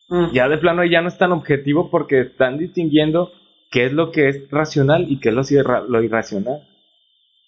Mm. 0.08 0.32
Ya 0.34 0.48
de 0.50 0.58
plano 0.58 0.84
ya 0.86 1.02
no 1.02 1.10
es 1.10 1.18
tan 1.18 1.34
objetivo 1.34 1.92
porque 1.92 2.22
están 2.22 2.58
distinguiendo 2.58 3.32
qué 3.70 3.86
es 3.86 3.94
lo 3.94 4.12
que 4.12 4.30
es 4.30 4.50
racional 4.50 5.06
y 5.12 5.20
qué 5.20 5.30
es 5.30 5.36
lo, 5.36 5.42
irra- 5.42 5.86
lo 5.88 6.02
irracional. 6.02 6.66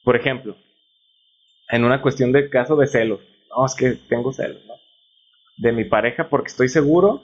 Por 0.04 0.16
ejemplo, 0.18 0.56
en 1.70 1.86
una 1.86 2.02
cuestión 2.02 2.32
de 2.34 2.50
caso 2.50 2.76
de 2.76 2.88
celos. 2.88 3.22
No, 3.50 3.66
es 3.66 3.76
que 3.76 3.92
tengo 4.10 4.32
celos, 4.34 4.62
¿no? 4.68 4.74
De 5.58 5.72
mi 5.72 5.86
pareja 5.86 6.28
porque 6.30 6.48
estoy 6.50 6.68
seguro 6.68 7.24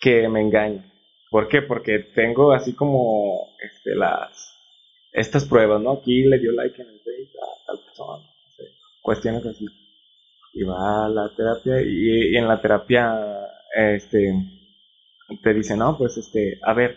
que 0.00 0.28
me 0.28 0.40
engaña. 0.40 0.84
¿Por 1.30 1.48
qué? 1.48 1.60
Porque 1.62 1.98
tengo 2.14 2.52
así 2.52 2.72
como 2.72 3.48
este, 3.62 3.94
las 3.96 4.54
estas 5.12 5.44
pruebas, 5.46 5.80
¿no? 5.80 5.92
Aquí 5.92 6.24
le 6.24 6.38
dio 6.38 6.52
like 6.52 6.80
en 6.80 6.88
el 6.88 6.98
Face 6.98 7.38
a 7.40 7.66
tal 7.66 7.84
persona, 7.84 8.18
no 8.18 8.50
sé, 8.56 8.64
cuestiones 9.02 9.46
así. 9.46 9.66
Y 10.54 10.64
va 10.64 11.06
a 11.06 11.08
la 11.08 11.34
terapia 11.36 11.80
y, 11.82 12.32
y 12.32 12.36
en 12.36 12.48
la 12.48 12.60
terapia 12.60 13.46
este 13.74 14.32
te 15.42 15.54
dice, 15.54 15.76
no, 15.76 15.96
pues 15.98 16.16
este, 16.16 16.58
a 16.62 16.72
ver, 16.72 16.96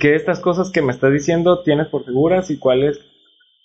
¿qué 0.00 0.10
de 0.10 0.16
estas 0.16 0.40
cosas 0.40 0.70
que 0.70 0.82
me 0.82 0.92
estás 0.92 1.12
diciendo 1.12 1.62
tienes 1.62 1.88
por 1.88 2.04
seguras 2.04 2.50
y 2.50 2.58
cuáles 2.58 3.00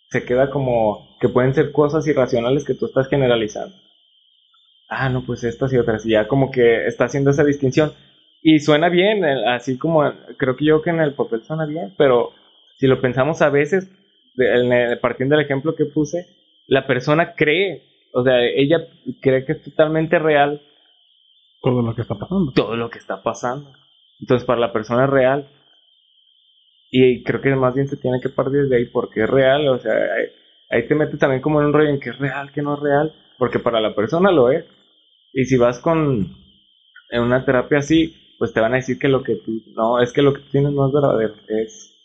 se 0.09 0.23
queda 0.23 0.49
como 0.49 1.17
que 1.19 1.29
pueden 1.29 1.53
ser 1.53 1.71
cosas 1.71 2.07
irracionales 2.07 2.65
que 2.65 2.73
tú 2.73 2.87
estás 2.87 3.07
generalizando? 3.07 3.75
Ah, 4.89 5.09
no, 5.09 5.25
pues 5.25 5.43
estas 5.43 5.73
y 5.73 5.77
otras. 5.77 6.05
Y 6.05 6.11
ya 6.11 6.27
como 6.27 6.49
que 6.49 6.87
está 6.87 7.05
haciendo 7.05 7.31
esa 7.31 7.43
distinción. 7.43 7.93
Y 8.41 8.59
suena 8.59 8.89
bien, 8.89 9.25
así 9.25 9.77
como 9.77 10.03
creo 10.37 10.55
que 10.55 10.65
yo 10.65 10.81
que 10.81 10.91
en 10.91 11.01
el 11.01 11.13
papel 11.13 11.43
suena 11.43 11.65
bien, 11.65 11.93
pero 11.97 12.31
si 12.77 12.87
lo 12.87 13.01
pensamos 13.01 13.41
a 13.41 13.49
veces, 13.49 13.89
partiendo 15.01 15.35
del 15.35 15.45
ejemplo 15.45 15.75
que 15.75 15.85
puse, 15.85 16.27
la 16.67 16.85
persona 16.85 17.33
cree, 17.35 17.83
o 18.13 18.23
sea, 18.23 18.43
ella 18.43 18.87
cree 19.21 19.45
que 19.45 19.53
es 19.53 19.63
totalmente 19.63 20.19
real 20.19 20.61
Todo 21.61 21.81
lo 21.81 21.95
que 21.95 22.01
está 22.01 22.15
pasando. 22.15 22.51
todo 22.53 22.75
lo 22.75 22.89
que 22.89 22.99
está 22.99 23.23
pasando. 23.23 23.71
Entonces, 24.19 24.45
para 24.45 24.59
la 24.59 24.73
persona 24.73 25.05
es 25.05 25.09
real. 25.09 25.49
Y 26.89 27.23
creo 27.23 27.41
que 27.41 27.55
más 27.55 27.75
bien 27.75 27.87
se 27.87 27.97
tiene 27.97 28.19
que 28.21 28.29
partir 28.29 28.67
de 28.67 28.77
ahí 28.77 28.85
porque 28.85 29.23
es 29.23 29.29
real. 29.29 29.67
O 29.67 29.79
sea, 29.79 29.93
ahí, 29.93 30.25
ahí 30.69 30.87
te 30.87 30.95
metes 30.95 31.19
también 31.19 31.41
como 31.41 31.59
en 31.59 31.67
un 31.67 31.73
rollo 31.73 31.89
en 31.89 31.99
que 31.99 32.09
es 32.11 32.17
real, 32.17 32.51
que 32.51 32.61
no 32.61 32.75
es 32.75 32.79
real. 32.79 33.13
Porque 33.37 33.59
para 33.59 33.81
la 33.81 33.93
persona 33.93 34.31
lo 34.31 34.49
es. 34.49 34.65
Y 35.33 35.45
si 35.45 35.57
vas 35.57 35.79
con, 35.79 36.35
en 37.09 37.21
una 37.21 37.45
terapia 37.45 37.79
así, 37.79 38.35
pues 38.37 38.53
te 38.53 38.59
van 38.59 38.73
a 38.73 38.77
decir 38.77 38.97
que 38.99 39.07
lo 39.07 39.23
que 39.23 39.35
tú, 39.35 39.61
no, 39.75 40.01
es 40.01 40.13
que 40.13 40.21
lo 40.21 40.33
que 40.33 40.41
tú 40.41 40.49
tienes 40.51 40.71
no 40.71 40.87
es 40.87 40.93
verdadero, 40.93 41.35
es, 41.47 41.96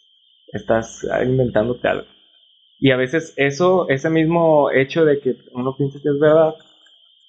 estás 0.52 1.06
inventándote 1.24 1.88
algo. 1.88 2.06
Y 2.78 2.90
a 2.90 2.96
veces 2.96 3.32
eso, 3.36 3.88
ese 3.88 4.10
mismo 4.10 4.70
hecho 4.70 5.04
de 5.04 5.20
que 5.20 5.36
uno 5.52 5.76
piensa 5.76 6.00
que 6.02 6.08
es 6.08 6.18
verdad, 6.18 6.54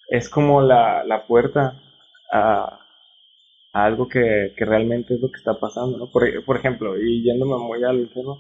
es 0.09 0.29
como 0.29 0.61
la, 0.61 1.03
la 1.03 1.25
puerta 1.25 1.79
a, 2.31 2.79
a 3.73 3.85
algo 3.85 4.07
que, 4.07 4.53
que, 4.57 4.65
realmente 4.65 5.13
es 5.13 5.21
lo 5.21 5.29
que 5.29 5.37
está 5.37 5.59
pasando, 5.59 5.97
¿no? 5.97 6.11
Por, 6.11 6.23
por 6.43 6.57
ejemplo, 6.57 6.99
y 6.99 7.23
yéndome 7.23 7.57
muy 7.57 7.83
al 7.83 8.09
tema, 8.09 8.35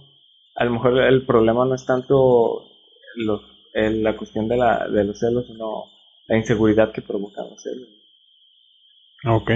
a 0.55 0.65
lo 0.65 0.71
mejor 0.71 0.97
el 0.99 1.25
problema 1.25 1.65
no 1.65 1.75
es 1.75 1.85
tanto 1.85 2.67
los, 3.15 3.41
el, 3.73 4.03
la 4.03 4.17
cuestión 4.17 4.47
de, 4.47 4.57
la, 4.57 4.87
de 4.87 5.03
los 5.03 5.19
celos, 5.19 5.47
sino 5.47 5.85
la 6.27 6.37
inseguridad 6.37 6.91
que 6.91 7.01
provocan 7.01 7.49
los 7.49 7.61
celos. 7.61 7.89
Ok. 9.25 9.51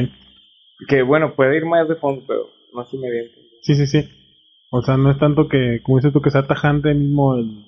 Que 0.87 1.01
bueno, 1.01 1.35
puede 1.35 1.57
ir 1.57 1.65
más 1.65 1.87
de 1.87 1.95
fondo, 1.95 2.23
pero 2.27 2.49
no 2.73 2.83
sé 2.85 2.91
si 2.91 2.97
me 2.97 3.11
bien. 3.11 3.31
Sí, 3.61 3.75
sí, 3.75 3.87
sí. 3.87 4.16
O 4.69 4.81
sea, 4.81 4.97
no 4.97 5.11
es 5.11 5.17
tanto 5.17 5.47
que, 5.47 5.81
como 5.83 5.97
dices 5.97 6.13
tú, 6.13 6.21
que 6.21 6.31
sea 6.31 6.45
tajante 6.45 6.93
mismo 6.93 7.35
el, 7.35 7.65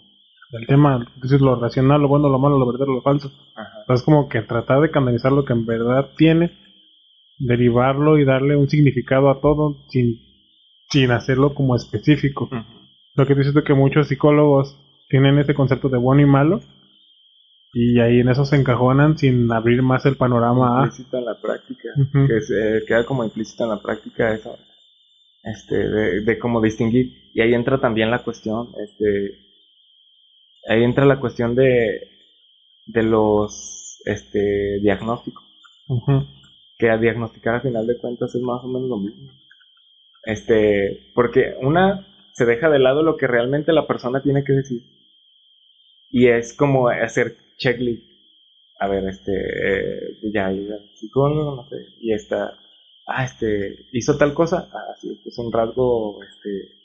el 0.52 0.68
tema, 0.68 1.06
es 1.16 1.22
decir, 1.22 1.42
lo 1.42 1.56
racional, 1.56 2.02
lo 2.02 2.08
bueno, 2.08 2.30
lo 2.30 2.40
malo, 2.40 2.58
lo 2.58 2.66
verdadero, 2.66 2.94
lo 2.94 3.02
falso. 3.02 3.32
Ajá. 3.56 3.94
Es 3.94 4.04
como 4.04 4.28
que 4.28 4.42
tratar 4.42 4.82
de 4.82 4.92
canalizar 4.92 5.32
lo 5.32 5.46
que 5.46 5.54
en 5.54 5.66
verdad 5.66 6.10
tiene, 6.18 6.52
derivarlo 7.38 8.18
y 8.18 8.26
darle 8.26 8.56
un 8.56 8.70
significado 8.70 9.30
a 9.30 9.40
todo 9.40 9.78
sin, 9.90 10.20
sin 10.90 11.12
hacerlo 11.12 11.54
como 11.54 11.76
específico. 11.76 12.50
Lo 13.16 13.26
que 13.26 13.36
dices 13.36 13.54
tú 13.54 13.64
que 13.64 13.74
muchos 13.74 14.08
psicólogos 14.08 14.78
tienen 15.08 15.40
ese 15.40 15.54
concepto 15.54 15.90
de 15.90 15.98
bueno 15.98 16.22
y 16.22 16.26
malo 16.26 16.62
y 17.74 18.00
ahí 18.00 18.20
en 18.20 18.30
eso 18.30 18.46
se 18.46 18.56
encajonan 18.56 19.18
sin 19.18 19.52
abrir 19.52 19.82
más 19.84 20.06
el 20.06 20.18
panorama. 20.18 20.84
Implícita 20.86 21.20
en 21.20 21.26
la 21.26 21.40
práctica, 21.40 21.90
que 22.28 22.42
se 22.42 22.84
queda 22.88 23.06
como 23.06 23.24
implícita 23.24 23.66
en 23.66 23.70
la 23.70 23.82
práctica 23.82 24.34
eso, 24.34 24.58
este, 25.44 25.76
de, 25.76 26.22
de 26.22 26.40
cómo 26.40 26.62
distinguir. 26.62 27.32
Y 27.34 27.42
ahí 27.42 27.54
entra 27.54 27.80
también 27.80 28.12
la 28.12 28.24
cuestión, 28.24 28.70
este, 28.84 29.40
ahí 30.68 30.84
entra 30.84 31.06
la 31.06 31.20
cuestión 31.20 31.56
de, 31.56 32.10
de 32.88 33.04
los, 33.04 34.00
este, 34.06 34.80
diagnósticos. 34.82 35.44
Que 36.78 36.90
a 36.90 36.98
diagnosticar 36.98 37.56
a 37.56 37.62
final 37.62 37.88
de 37.88 37.98
cuentas 37.98 38.34
es 38.36 38.42
más 38.42 38.64
o 38.64 38.68
menos 38.68 38.88
lo 38.88 38.98
mismo. 38.98 39.32
Este, 40.24 41.12
porque 41.14 41.56
una 41.62 42.06
se 42.34 42.46
deja 42.46 42.70
de 42.70 42.80
lado 42.80 43.04
lo 43.04 43.18
que 43.18 43.28
realmente 43.28 43.74
la 43.74 43.88
persona 43.88 44.22
tiene 44.22 44.44
que 44.44 44.54
decir. 44.54 44.82
Y 46.10 46.28
es 46.28 46.54
como 46.54 46.90
hacer 46.90 47.36
checklist. 47.58 48.04
A 48.80 48.88
ver, 48.88 49.06
este, 49.10 49.34
eh, 49.34 50.20
ya, 50.34 50.52
ya, 50.52 50.78
psicólogo, 50.96 51.56
no 51.58 51.68
sé, 51.68 51.76
y 52.00 52.14
esta, 52.14 52.58
ah, 53.10 53.26
este, 53.26 53.88
hizo 53.92 54.18
tal 54.18 54.34
cosa, 54.34 54.70
ah, 54.74 54.96
sí, 55.00 55.12
este 55.12 55.30
es 55.30 55.38
un 55.38 55.52
rasgo, 55.52 56.24
este, 56.24 56.76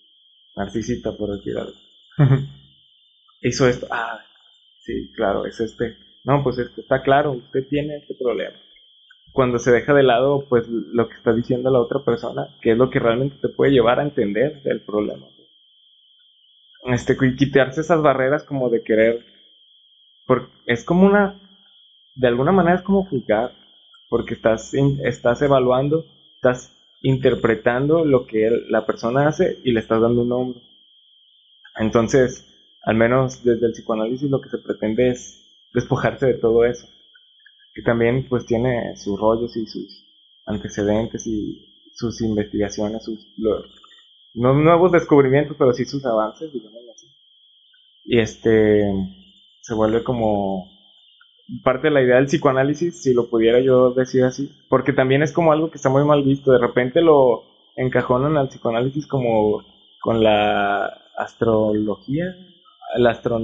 narcisista, 0.57 1.17
por 1.17 1.37
decir 1.37 1.57
algo. 1.59 1.75
Hizo 3.41 3.69
esto, 3.69 3.87
ah, 3.91 4.25
sí, 4.81 5.13
claro, 5.15 5.45
es 5.45 5.61
este. 5.61 5.99
No, 6.25 6.43
pues 6.43 6.59
este, 6.59 6.81
está 6.81 7.03
claro, 7.03 7.33
usted 7.33 7.67
tiene 7.69 7.97
este 7.97 8.15
problema 8.15 8.57
cuando 9.35 9.59
se 9.59 9.73
deja 9.73 9.93
de 9.93 10.05
lado 10.05 10.47
pues 10.49 10.69
lo 10.69 11.09
que 11.09 11.17
está 11.17 11.33
diciendo 11.33 11.69
la 11.69 11.81
otra 11.81 12.05
persona, 12.05 12.57
que 12.63 12.71
es 12.71 12.79
lo 12.79 12.89
que 12.89 13.01
realmente 13.01 13.37
te 13.43 13.49
puede 13.49 13.73
llevar 13.73 13.99
a 13.99 14.05
entender 14.05 14.63
el 14.65 14.81
problema. 14.83 15.27
Este, 16.85 17.17
y 17.21 17.35
quitarse 17.35 17.81
esas 17.81 18.01
barreras 18.01 18.45
como 18.45 18.71
de 18.71 18.85
querer, 18.85 19.27
porque 20.25 20.53
es 20.67 20.85
como 20.85 21.05
una, 21.05 21.41
de 22.15 22.29
alguna 22.29 22.53
manera 22.53 22.77
es 22.77 22.83
como 22.83 23.07
juzgar, 23.07 23.51
porque 24.09 24.35
estás, 24.35 24.73
estás 25.03 25.43
evaluando, 25.43 26.05
estás 26.45 26.71
interpretando 27.03 28.05
lo 28.05 28.27
que 28.27 28.51
la 28.69 28.87
persona 28.87 29.29
hace 29.29 29.59
y 29.65 29.73
le 29.73 29.81
estás 29.81 30.01
dando 30.01 30.23
un 30.23 30.29
nombre. 30.29 30.61
Entonces, 31.79 32.45
al 32.83 32.97
menos 32.97 33.43
desde 33.45 33.67
el 33.67 33.73
psicoanálisis 33.73 34.31
lo 34.31 34.41
que 34.41 34.49
se 34.49 34.59
pretende 34.59 35.11
es 35.11 35.41
despojarse 35.73 36.27
de 36.27 36.35
todo 36.35 36.65
eso 36.65 36.89
que 37.75 37.83
también 37.83 38.27
pues 38.29 38.47
tiene 38.47 38.97
sus 38.97 39.19
rollos 39.21 39.57
y 39.57 39.67
sus 39.67 40.05
antecedentes 40.47 41.27
y 41.27 41.91
sus 41.95 42.21
investigaciones, 42.23 43.05
sus 43.05 43.27
lo- 43.39 43.65
no 44.35 44.55
nuevos 44.55 44.93
descubrimientos, 44.93 45.57
pero 45.59 45.73
sí 45.75 45.85
sus 45.87 46.05
avances, 46.07 46.53
digámoslo 46.53 46.93
así. 46.93 47.09
Y 48.05 48.21
este 48.21 48.85
se 49.63 49.75
vuelve 49.75 50.05
como 50.05 50.71
parte 51.63 51.89
de 51.89 51.95
la 51.95 52.03
idea 52.03 52.17
del 52.17 52.27
psicoanálisis, 52.27 53.03
si 53.03 53.13
lo 53.15 53.29
pudiera 53.29 53.61
yo 53.61 53.91
decir 53.93 54.25
así, 54.25 54.51
porque 54.69 54.93
también 54.93 55.23
es 55.23 55.33
como 55.33 55.53
algo 55.53 55.71
que 55.71 55.77
está 55.77 55.89
muy 55.91 56.05
mal 56.05 56.23
visto, 56.23 56.53
de 56.53 56.59
repente 56.59 57.01
lo 57.03 57.43
encajonan 57.77 58.37
al 58.37 58.49
psicoanálisis 58.49 59.07
como 59.07 59.63
con 60.01 60.23
la 60.23 60.87
astrología, 61.17 62.25
el 62.97 63.07
astro, 63.07 63.41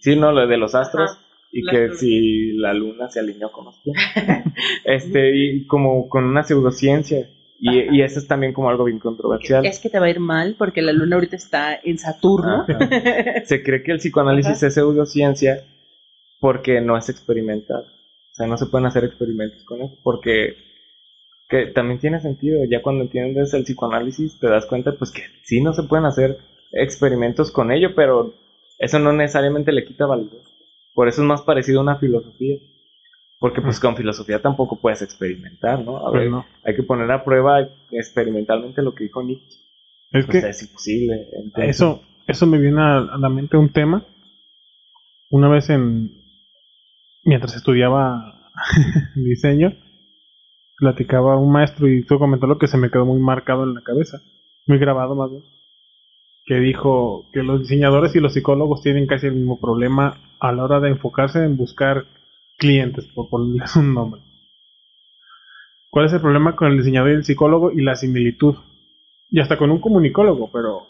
sí, 0.00 0.16
no, 0.16 0.32
lo 0.32 0.46
de 0.46 0.56
los 0.56 0.74
astros, 0.74 1.10
Ajá. 1.12 1.20
y 1.52 1.62
La 1.62 1.72
que 1.72 1.78
astro- 1.84 1.96
si 1.98 2.52
la 2.54 2.72
luna 2.74 3.08
se 3.10 3.20
alineó 3.20 3.50
con 3.52 3.66
los 3.66 3.76
planetas. 3.82 4.52
este, 4.84 5.36
y 5.36 5.66
como 5.66 6.08
con 6.08 6.24
una 6.24 6.42
pseudociencia. 6.42 7.28
Y, 7.60 7.96
y 7.96 8.02
eso 8.02 8.18
es 8.18 8.26
también 8.26 8.52
como 8.52 8.68
algo 8.68 8.84
bien 8.84 8.98
controversial. 8.98 9.64
Es 9.64 9.78
que 9.78 9.88
te 9.88 9.98
va 9.98 10.06
a 10.06 10.10
ir 10.10 10.20
mal 10.20 10.54
porque 10.58 10.82
la 10.82 10.92
luna 10.92 11.16
ahorita 11.16 11.36
está 11.36 11.74
en 11.82 11.98
Saturno. 11.98 12.66
Ajá. 12.68 12.78
Se 13.46 13.62
cree 13.62 13.82
que 13.82 13.92
el 13.92 13.98
psicoanálisis 13.98 14.56
Ajá. 14.58 14.66
es 14.66 14.74
pseudociencia 14.74 15.62
porque 16.40 16.80
no 16.80 16.96
es 16.96 17.08
experimental. 17.08 17.82
O 17.84 18.34
sea, 18.34 18.46
no 18.46 18.56
se 18.56 18.66
pueden 18.66 18.86
hacer 18.86 19.04
experimentos 19.04 19.64
con 19.64 19.82
eso. 19.82 19.96
Porque 20.02 20.56
que 21.48 21.66
también 21.66 22.00
tiene 22.00 22.20
sentido. 22.20 22.60
Ya 22.70 22.82
cuando 22.82 23.04
entiendes 23.04 23.54
el 23.54 23.64
psicoanálisis 23.64 24.38
te 24.40 24.48
das 24.48 24.66
cuenta 24.66 24.92
pues 24.98 25.12
que 25.12 25.22
sí 25.44 25.60
no 25.60 25.72
se 25.72 25.84
pueden 25.84 26.06
hacer 26.06 26.38
experimentos 26.72 27.50
con 27.52 27.70
ello, 27.70 27.94
pero 27.94 28.34
eso 28.78 28.98
no 28.98 29.12
necesariamente 29.12 29.72
le 29.72 29.84
quita 29.84 30.06
validez. 30.06 30.42
Por 30.94 31.08
eso 31.08 31.22
es 31.22 31.28
más 31.28 31.42
parecido 31.42 31.80
a 31.80 31.82
una 31.82 31.96
filosofía. 31.98 32.56
Porque 33.40 33.60
pues 33.60 33.78
con 33.78 33.96
filosofía 33.96 34.40
tampoco 34.40 34.80
puedes 34.80 35.02
experimentar, 35.02 35.80
¿no? 35.84 35.98
A 35.98 36.10
Pues 36.10 36.22
ver, 36.22 36.30
no. 36.30 36.46
hay 36.64 36.74
que 36.74 36.82
poner 36.82 37.10
a 37.10 37.24
prueba 37.24 37.68
experimentalmente 37.90 38.80
lo 38.80 38.94
que 38.94 39.04
dijo 39.04 39.22
Nietzsche. 39.22 39.58
Es 40.12 40.26
Pues 40.26 40.42
que 40.42 40.48
es 40.48 40.62
imposible. 40.62 41.28
Entonces, 41.32 41.76
eso, 41.76 42.02
eso 42.26 42.46
me 42.46 42.58
viene 42.58 42.80
a 42.80 43.18
la 43.18 43.28
mente 43.28 43.56
un 43.56 43.70
tema. 43.70 44.06
Una 45.30 45.48
vez 45.48 45.68
en 45.70 46.23
mientras 47.24 47.56
estudiaba 47.56 48.50
diseño, 49.14 49.72
platicaba 50.76 51.36
un 51.36 51.52
maestro 51.52 51.88
y 51.88 52.04
tú 52.04 52.18
comentó 52.18 52.46
lo 52.46 52.58
que 52.58 52.66
se 52.66 52.78
me 52.78 52.90
quedó 52.90 53.04
muy 53.04 53.20
marcado 53.20 53.64
en 53.64 53.74
la 53.74 53.82
cabeza, 53.82 54.18
muy 54.66 54.78
grabado 54.78 55.14
más 55.14 55.30
bien, 55.30 55.42
que 56.46 56.56
dijo 56.56 57.26
que 57.32 57.42
los 57.42 57.60
diseñadores 57.60 58.14
y 58.14 58.20
los 58.20 58.34
psicólogos 58.34 58.82
tienen 58.82 59.06
casi 59.06 59.26
el 59.26 59.34
mismo 59.34 59.60
problema 59.60 60.18
a 60.40 60.52
la 60.52 60.64
hora 60.64 60.80
de 60.80 60.90
enfocarse 60.90 61.44
en 61.44 61.56
buscar 61.56 62.04
clientes, 62.58 63.06
por 63.14 63.28
ponerles 63.28 63.74
un 63.76 63.94
nombre. 63.94 64.20
¿Cuál 65.90 66.06
es 66.06 66.12
el 66.12 66.20
problema 66.20 66.56
con 66.56 66.72
el 66.72 66.78
diseñador 66.78 67.10
y 67.10 67.14
el 67.14 67.24
psicólogo 67.24 67.70
y 67.70 67.80
la 67.80 67.94
similitud? 67.94 68.56
Y 69.30 69.40
hasta 69.40 69.56
con 69.56 69.70
un 69.70 69.80
comunicólogo, 69.80 70.50
pero 70.52 70.88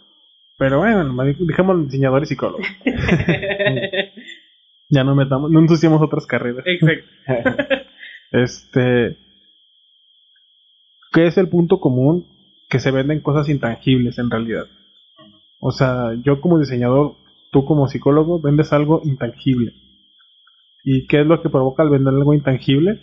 pero 0.57 0.78
bueno, 0.78 1.24
dejemos 1.41 1.85
diseñador 1.85 2.22
y 2.22 2.26
psicólogo. 2.26 2.62
Ya 4.95 5.03
no 5.03 5.14
metamos, 5.16 5.51
no 5.51 5.59
ensuciamos 5.59 6.01
otras 6.01 6.26
carreras. 6.26 6.64
Exacto. 6.66 7.64
Este, 8.30 9.16
¿qué 11.12 11.28
es 11.28 11.38
el 11.38 11.49
punto 11.49 11.78
común? 11.78 12.26
Que 12.68 12.80
se 12.80 12.90
venden 12.90 13.20
cosas 13.20 13.49
intangibles 13.49 14.18
en 14.18 14.28
realidad. 14.28 14.64
O 15.61 15.70
sea, 15.70 16.14
yo 16.24 16.40
como 16.40 16.59
diseñador, 16.59 17.14
tú 17.53 17.64
como 17.64 17.86
psicólogo, 17.86 18.40
vendes 18.40 18.72
algo 18.72 19.03
intangible. 19.05 19.72
¿Y 20.82 21.07
qué 21.07 21.20
es 21.20 21.26
lo 21.28 21.42
que 21.42 21.49
provoca 21.49 21.84
al 21.84 21.90
vender 21.90 22.12
algo 22.12 22.34
intangible? 22.34 23.01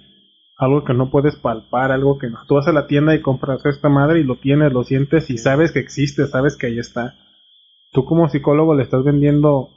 Algo 0.57 0.83
que 0.83 0.93
no 0.93 1.09
puedes 1.09 1.37
palpar, 1.37 1.93
algo 1.93 2.17
que 2.19 2.29
no. 2.29 2.39
Tú 2.45 2.55
vas 2.55 2.67
a 2.67 2.73
la 2.73 2.87
tienda 2.87 3.15
y 3.15 3.21
compras 3.21 3.65
esta 3.65 3.87
madre 3.87 4.19
y 4.19 4.23
lo 4.23 4.35
tienes, 4.35 4.73
lo 4.73 4.83
sientes 4.83 5.29
y 5.29 5.37
sabes 5.37 5.71
que 5.71 5.79
existe, 5.79 6.27
sabes 6.27 6.57
que 6.57 6.67
ahí 6.67 6.77
está. 6.77 7.15
Tú 7.93 8.03
como 8.03 8.27
psicólogo 8.27 8.75
le 8.75 8.83
estás 8.83 9.03
vendiendo 9.05 9.69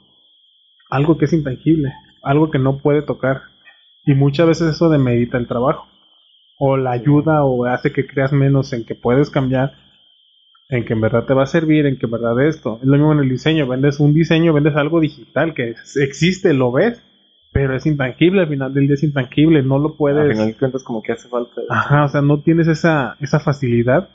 algo 0.89 1.17
que 1.17 1.25
es 1.25 1.33
intangible, 1.33 1.93
algo 2.23 2.51
que 2.51 2.59
no 2.59 2.77
puede 2.77 3.01
tocar. 3.01 3.41
Y 4.05 4.13
muchas 4.13 4.47
veces 4.47 4.75
eso 4.75 4.89
demerita 4.89 5.37
el 5.37 5.47
trabajo. 5.47 5.87
O 6.57 6.77
la 6.77 6.91
ayuda 6.91 7.43
o 7.43 7.65
hace 7.65 7.91
que 7.91 8.07
creas 8.07 8.31
menos 8.31 8.71
en 8.73 8.85
que 8.85 8.95
puedes 8.95 9.29
cambiar, 9.29 9.73
en 10.69 10.85
que 10.85 10.93
en 10.93 11.01
verdad 11.01 11.25
te 11.25 11.33
va 11.33 11.43
a 11.43 11.47
servir, 11.47 11.85
en 11.85 11.97
que 11.97 12.05
en 12.05 12.11
verdad 12.11 12.39
esto. 12.47 12.79
Es 12.81 12.87
lo 12.87 12.97
mismo 12.97 13.13
en 13.13 13.19
el 13.19 13.29
diseño. 13.29 13.67
Vendes 13.67 13.99
un 13.99 14.13
diseño, 14.13 14.53
vendes 14.53 14.75
algo 14.75 14.99
digital 14.99 15.53
que 15.53 15.75
existe, 15.95 16.53
lo 16.53 16.71
ves, 16.71 17.01
pero 17.51 17.75
es 17.75 17.85
intangible. 17.85 18.41
Al 18.41 18.47
final 18.49 18.73
del 18.73 18.87
día 18.87 18.93
es 18.93 19.03
intangible, 19.03 19.63
no 19.63 19.79
lo 19.79 19.89
Al 19.89 19.95
puedes. 19.95 20.31
final 20.33 20.47
de 20.47 20.55
cuentas 20.57 20.83
como 20.83 21.01
que 21.01 21.11
hace 21.13 21.27
falta. 21.27 21.61
Ajá, 21.69 22.05
o 22.05 22.09
sea, 22.09 22.21
no 22.21 22.41
tienes 22.41 22.67
esa, 22.67 23.17
esa 23.19 23.39
facilidad 23.39 24.09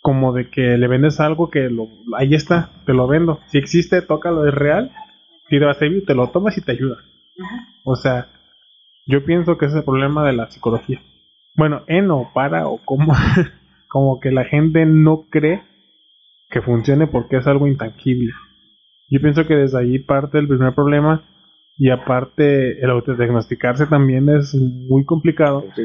como 0.00 0.32
de 0.32 0.48
que 0.48 0.78
le 0.78 0.86
vendes 0.86 1.18
algo 1.18 1.50
que 1.50 1.68
lo, 1.68 1.88
ahí 2.16 2.34
está, 2.34 2.70
te 2.86 2.94
lo 2.94 3.08
vendo. 3.08 3.40
Si 3.48 3.58
existe, 3.58 4.02
tócalo, 4.02 4.46
es 4.46 4.54
real, 4.54 4.92
si 5.48 5.58
te 5.58 5.64
va 5.64 5.72
a 5.72 5.78
servir, 5.78 6.04
te 6.06 6.14
lo 6.14 6.28
tomas 6.30 6.56
y 6.58 6.62
te 6.62 6.72
ayuda. 6.72 6.96
O 7.84 7.96
sea, 7.96 8.28
yo 9.06 9.24
pienso 9.24 9.56
que 9.58 9.66
ese 9.66 9.74
es 9.76 9.78
el 9.80 9.84
problema 9.84 10.26
de 10.26 10.32
la 10.32 10.50
psicología. 10.50 11.00
Bueno, 11.54 11.82
en 11.86 12.10
o 12.10 12.30
para 12.34 12.68
o 12.68 12.78
como, 12.84 13.12
como 13.88 14.20
que 14.20 14.30
la 14.30 14.44
gente 14.44 14.84
no 14.86 15.26
cree 15.30 15.62
que 16.50 16.62
funcione 16.62 17.06
porque 17.06 17.36
es 17.36 17.46
algo 17.46 17.66
intangible. 17.66 18.32
Yo 19.08 19.20
pienso 19.20 19.46
que 19.46 19.54
desde 19.54 19.78
ahí 19.78 19.98
parte 19.98 20.38
el 20.38 20.48
primer 20.48 20.74
problema 20.74 21.22
y 21.78 21.90
aparte 21.90 22.80
el 22.82 22.90
autodiagnosticarse 22.90 23.86
también 23.86 24.28
es 24.28 24.54
muy 24.54 25.04
complicado 25.04 25.64
Sí, 25.76 25.82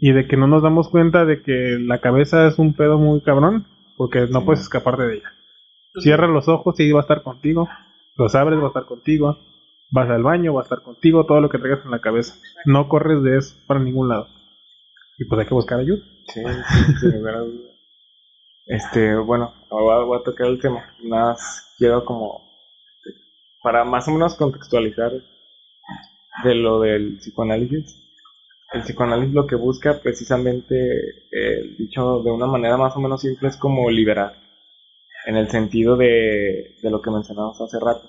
y 0.00 0.12
de 0.12 0.26
que 0.26 0.36
no 0.36 0.46
nos 0.46 0.62
damos 0.62 0.88
cuenta 0.88 1.24
de 1.24 1.42
que 1.42 1.78
la 1.80 1.98
cabeza 2.00 2.46
es 2.46 2.58
un 2.58 2.74
pedo 2.74 2.98
muy 2.98 3.20
cabrón 3.22 3.66
porque 3.96 4.20
no 4.30 4.40
Sí. 4.40 4.46
puedes 4.46 4.62
escapar 4.62 4.96
de 4.96 5.14
ella. 5.16 5.30
Cierra 6.00 6.26
los 6.28 6.46
ojos 6.48 6.78
y 6.78 6.92
va 6.92 7.00
a 7.00 7.02
estar 7.02 7.22
contigo, 7.22 7.68
los 8.18 8.34
abres 8.34 8.58
va 8.58 8.64
a 8.64 8.68
estar 8.68 8.84
contigo, 8.84 9.38
vas 9.90 10.10
al 10.10 10.22
baño 10.22 10.52
va 10.52 10.60
a 10.60 10.64
estar 10.64 10.82
contigo, 10.82 11.24
todo 11.24 11.40
lo 11.40 11.48
que 11.48 11.58
traigas 11.58 11.84
en 11.84 11.92
la 11.92 12.00
cabeza. 12.00 12.34
No 12.64 12.88
corres 12.88 13.22
de 13.22 13.38
eso 13.38 13.54
para 13.66 13.80
ningún 13.80 14.08
lado. 14.08 14.28
Y 15.18 15.24
pues 15.24 15.40
hay 15.40 15.46
que 15.46 15.54
buscar 15.54 15.78
ayuda. 15.80 16.04
Sí, 16.26 16.42
sí, 17.00 17.06
duda. 17.06 17.46
Este, 18.66 19.16
bueno, 19.16 19.54
ahora 19.70 20.04
voy 20.04 20.18
a 20.18 20.24
tocar 20.24 20.48
el 20.48 20.60
tema. 20.60 20.84
Nada 21.02 21.30
más 21.30 21.74
quiero 21.78 22.04
como, 22.04 22.42
este, 22.96 23.18
para 23.62 23.84
más 23.84 24.06
o 24.08 24.10
menos 24.10 24.34
contextualizar 24.34 25.12
de 26.44 26.54
lo 26.54 26.80
del 26.80 27.18
psicoanálisis. 27.18 27.96
El 28.72 28.82
psicoanálisis 28.82 29.32
lo 29.32 29.46
que 29.46 29.54
busca 29.54 30.00
precisamente, 30.00 30.74
eh, 31.32 31.76
dicho 31.78 32.20
de 32.22 32.30
una 32.30 32.46
manera 32.46 32.76
más 32.76 32.94
o 32.96 33.00
menos 33.00 33.22
simple, 33.22 33.48
es 33.48 33.56
como 33.56 33.88
liberar. 33.88 34.47
En 35.26 35.36
el 35.36 35.48
sentido 35.48 35.96
de, 35.96 36.76
de 36.82 36.90
lo 36.90 37.02
que 37.02 37.10
mencionamos 37.10 37.60
hace 37.60 37.78
rato. 37.80 38.08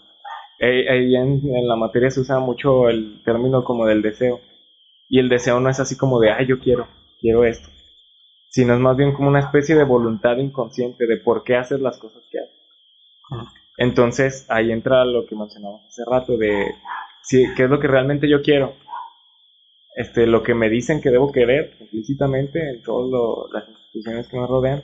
Eh, 0.59 0.89
ahí 0.89 1.15
en, 1.15 1.41
en 1.43 1.67
la 1.67 1.75
materia 1.75 2.11
se 2.11 2.21
usa 2.21 2.39
mucho 2.39 2.89
el 2.89 3.21
término 3.23 3.63
como 3.63 3.85
del 3.85 4.01
deseo. 4.01 4.39
Y 5.09 5.19
el 5.19 5.29
deseo 5.29 5.59
no 5.59 5.69
es 5.69 5.79
así 5.79 5.97
como 5.97 6.19
de, 6.19 6.31
ay, 6.31 6.47
yo 6.47 6.59
quiero, 6.59 6.87
quiero 7.19 7.43
esto 7.43 7.69
sino 8.49 8.73
es 8.73 8.79
más 8.79 8.97
bien 8.97 9.13
como 9.13 9.29
una 9.29 9.39
especie 9.39 9.75
de 9.75 9.83
voluntad 9.83 10.37
inconsciente 10.37 11.05
de 11.05 11.17
por 11.17 11.43
qué 11.43 11.55
haces 11.55 11.79
las 11.79 11.97
cosas 11.97 12.23
que 12.31 12.39
haces. 12.39 12.55
Entonces 13.77 14.45
ahí 14.49 14.71
entra 14.71 15.05
lo 15.05 15.25
que 15.25 15.35
mencionamos 15.35 15.85
hace 15.87 16.03
rato 16.05 16.35
de 16.35 16.73
si, 17.23 17.45
qué 17.55 17.63
es 17.63 17.69
lo 17.69 17.79
que 17.79 17.87
realmente 17.87 18.27
yo 18.27 18.41
quiero. 18.41 18.73
Este, 19.95 20.25
lo 20.25 20.43
que 20.43 20.55
me 20.55 20.69
dicen 20.69 21.01
que 21.01 21.09
debo 21.09 21.31
querer 21.31 21.75
implícitamente 21.79 22.69
en 22.69 22.81
todas 22.81 23.51
las 23.51 23.69
instituciones 23.69 24.27
que 24.27 24.39
me 24.39 24.47
rodean, 24.47 24.83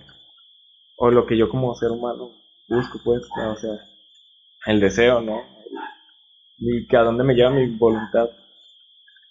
o 0.98 1.12
lo 1.12 1.26
que 1.26 1.38
yo 1.38 1.50
como 1.50 1.76
ser 1.76 1.92
humano 1.92 2.32
busco, 2.68 3.00
pues, 3.04 3.22
o 3.24 3.56
sea, 3.56 3.80
el 4.66 4.80
deseo, 4.80 5.22
¿no? 5.22 5.42
Y 6.58 6.88
que 6.88 6.98
a 6.98 7.04
dónde 7.04 7.24
me 7.24 7.36
lleva 7.36 7.52
mi 7.52 7.68
voluntad. 7.68 8.30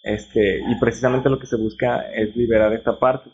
Este, 0.03 0.59
y 0.59 0.75
precisamente 0.79 1.29
lo 1.29 1.39
que 1.39 1.47
se 1.47 1.57
busca 1.57 2.11
es 2.11 2.35
liberar 2.35 2.71
esta 2.73 2.99
parte 2.99 3.31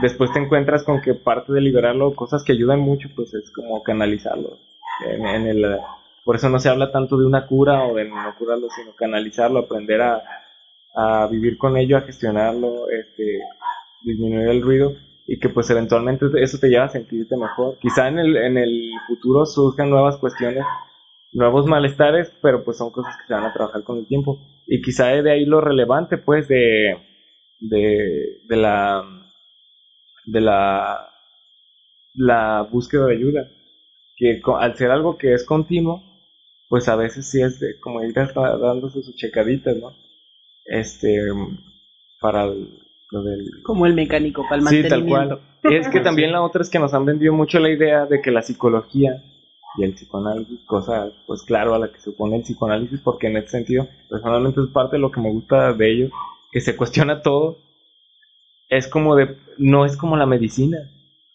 después 0.00 0.32
te 0.32 0.38
encuentras 0.38 0.84
con 0.84 1.00
que 1.00 1.14
parte 1.14 1.52
de 1.52 1.60
liberarlo, 1.60 2.14
cosas 2.14 2.42
que 2.44 2.52
ayudan 2.52 2.80
mucho, 2.80 3.08
pues 3.14 3.32
es 3.34 3.50
como 3.50 3.82
canalizarlo. 3.82 4.58
En, 5.06 5.26
en 5.26 5.46
el, 5.46 5.78
por 6.24 6.36
eso 6.36 6.48
no 6.48 6.58
se 6.58 6.68
habla 6.68 6.90
tanto 6.92 7.16
de 7.16 7.26
una 7.26 7.46
cura 7.46 7.84
o 7.84 7.94
de 7.94 8.04
no 8.04 8.34
curarlo, 8.38 8.68
sino 8.74 8.94
canalizarlo, 8.94 9.60
aprender 9.60 10.00
a, 10.02 10.22
a 10.94 11.26
vivir 11.26 11.58
con 11.58 11.76
ello, 11.76 11.96
a 11.96 12.02
gestionarlo, 12.02 12.88
este, 12.90 13.40
disminuir 14.02 14.48
el 14.48 14.62
ruido 14.62 14.94
y 15.26 15.38
que 15.38 15.48
pues 15.48 15.68
eventualmente 15.70 16.26
eso 16.42 16.58
te 16.58 16.68
lleva 16.68 16.84
a 16.84 16.88
sentirte 16.88 17.36
mejor. 17.36 17.78
Quizá 17.80 18.08
en 18.08 18.18
el, 18.18 18.36
en 18.36 18.58
el 18.58 18.92
futuro 19.08 19.46
surjan 19.46 19.90
nuevas 19.90 20.16
cuestiones, 20.18 20.64
nuevos 21.32 21.66
malestares, 21.66 22.32
pero 22.42 22.64
pues 22.64 22.78
son 22.78 22.90
cosas 22.90 23.16
que 23.18 23.26
se 23.28 23.34
van 23.34 23.44
a 23.44 23.52
trabajar 23.52 23.82
con 23.84 23.98
el 23.98 24.06
tiempo. 24.06 24.38
Y 24.66 24.82
quizá 24.82 25.08
de 25.08 25.30
ahí 25.32 25.44
lo 25.46 25.60
relevante 25.60 26.18
pues 26.18 26.48
de, 26.48 26.96
de, 27.60 28.38
de 28.48 28.56
la 28.56 29.04
de 30.26 30.40
la, 30.40 31.08
la 32.14 32.62
búsqueda 32.70 33.06
de 33.06 33.14
ayuda. 33.16 33.48
Que 34.16 34.40
al 34.58 34.76
ser 34.76 34.90
algo 34.90 35.18
que 35.18 35.34
es 35.34 35.44
continuo, 35.44 36.02
pues 36.68 36.88
a 36.88 36.96
veces 36.96 37.30
sí 37.30 37.42
es 37.42 37.60
de, 37.60 37.78
como 37.80 38.02
ir 38.04 38.14
dándose 38.14 39.02
sus 39.02 39.16
checaditas, 39.16 39.76
¿no? 39.76 39.94
Este, 40.66 41.18
para 42.20 42.44
el- 42.44 42.85
lo 43.10 43.22
del... 43.22 43.62
Como 43.62 43.86
el 43.86 43.94
mecánico 43.94 44.42
para 44.48 44.62
el 44.62 44.68
Sí, 44.68 44.88
tal 44.88 45.04
cual. 45.06 45.40
Y 45.64 45.74
es 45.74 45.88
que 45.88 46.00
también 46.00 46.32
la 46.32 46.42
otra 46.42 46.62
es 46.62 46.70
que 46.70 46.78
nos 46.78 46.94
han 46.94 47.04
vendido 47.04 47.32
mucho 47.32 47.58
la 47.58 47.70
idea 47.70 48.06
de 48.06 48.20
que 48.20 48.30
la 48.30 48.42
psicología 48.42 49.22
y 49.78 49.84
el 49.84 49.92
psicoanálisis, 49.92 50.60
cosa 50.64 51.12
pues 51.26 51.42
claro 51.42 51.74
a 51.74 51.78
la 51.78 51.88
que 51.88 52.00
se 52.00 52.10
opone 52.10 52.36
el 52.36 52.42
psicoanálisis, 52.42 53.00
porque 53.00 53.26
en 53.26 53.36
ese 53.36 53.48
sentido, 53.48 53.86
personalmente 54.08 54.60
es 54.60 54.68
parte 54.68 54.96
de 54.96 55.00
lo 55.00 55.10
que 55.10 55.20
me 55.20 55.30
gusta 55.30 55.72
de 55.72 55.90
ello, 55.90 56.08
que 56.50 56.60
se 56.60 56.76
cuestiona 56.76 57.22
todo. 57.22 57.58
Es 58.68 58.88
como 58.88 59.16
de, 59.16 59.36
no 59.58 59.84
es 59.84 59.96
como 59.96 60.16
la 60.16 60.26
medicina. 60.26 60.78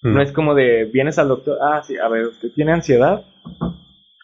Mm. 0.02 0.14
No 0.14 0.22
es 0.22 0.32
como 0.32 0.56
de, 0.56 0.86
vienes 0.86 1.20
al 1.20 1.28
doctor, 1.28 1.60
ah, 1.62 1.84
sí, 1.84 1.98
a 1.98 2.08
ver, 2.08 2.28
usted 2.28 2.52
tiene 2.56 2.72
ansiedad, 2.72 3.24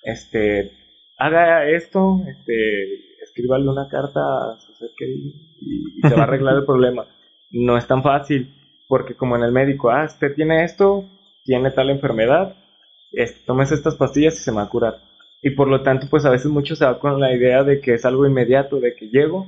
este, 0.03 0.71
haga 1.17 1.69
esto, 1.69 2.19
este, 2.27 3.23
escríbale 3.23 3.69
una 3.69 3.87
carta 3.87 4.19
a 4.19 4.59
su 4.59 4.73
ser 4.73 4.89
querido 4.97 5.29
y, 5.61 5.99
y 5.99 6.01
se 6.01 6.15
va 6.15 6.21
a 6.21 6.23
arreglar 6.23 6.55
el 6.55 6.65
problema. 6.65 7.05
No 7.49 7.77
es 7.77 7.87
tan 7.87 8.03
fácil, 8.03 8.53
porque 8.87 9.15
como 9.15 9.35
en 9.35 9.43
el 9.43 9.51
médico, 9.51 9.89
ah, 9.89 10.05
usted 10.05 10.35
tiene 10.35 10.63
esto, 10.63 11.05
tiene 11.43 11.71
tal 11.71 11.89
enfermedad, 11.89 12.55
tomes 13.45 13.71
estas 13.71 13.95
pastillas 13.95 14.35
y 14.35 14.43
se 14.43 14.51
me 14.51 14.57
va 14.57 14.63
a 14.63 14.69
curar. 14.69 14.95
Y 15.41 15.51
por 15.51 15.67
lo 15.67 15.81
tanto, 15.83 16.07
pues 16.09 16.25
a 16.25 16.29
veces 16.29 16.51
mucho 16.51 16.75
se 16.75 16.85
va 16.85 16.99
con 16.99 17.19
la 17.19 17.33
idea 17.33 17.63
de 17.63 17.79
que 17.79 17.93
es 17.93 18.05
algo 18.05 18.25
inmediato, 18.25 18.79
de 18.79 18.95
que 18.95 19.09
llego 19.09 19.47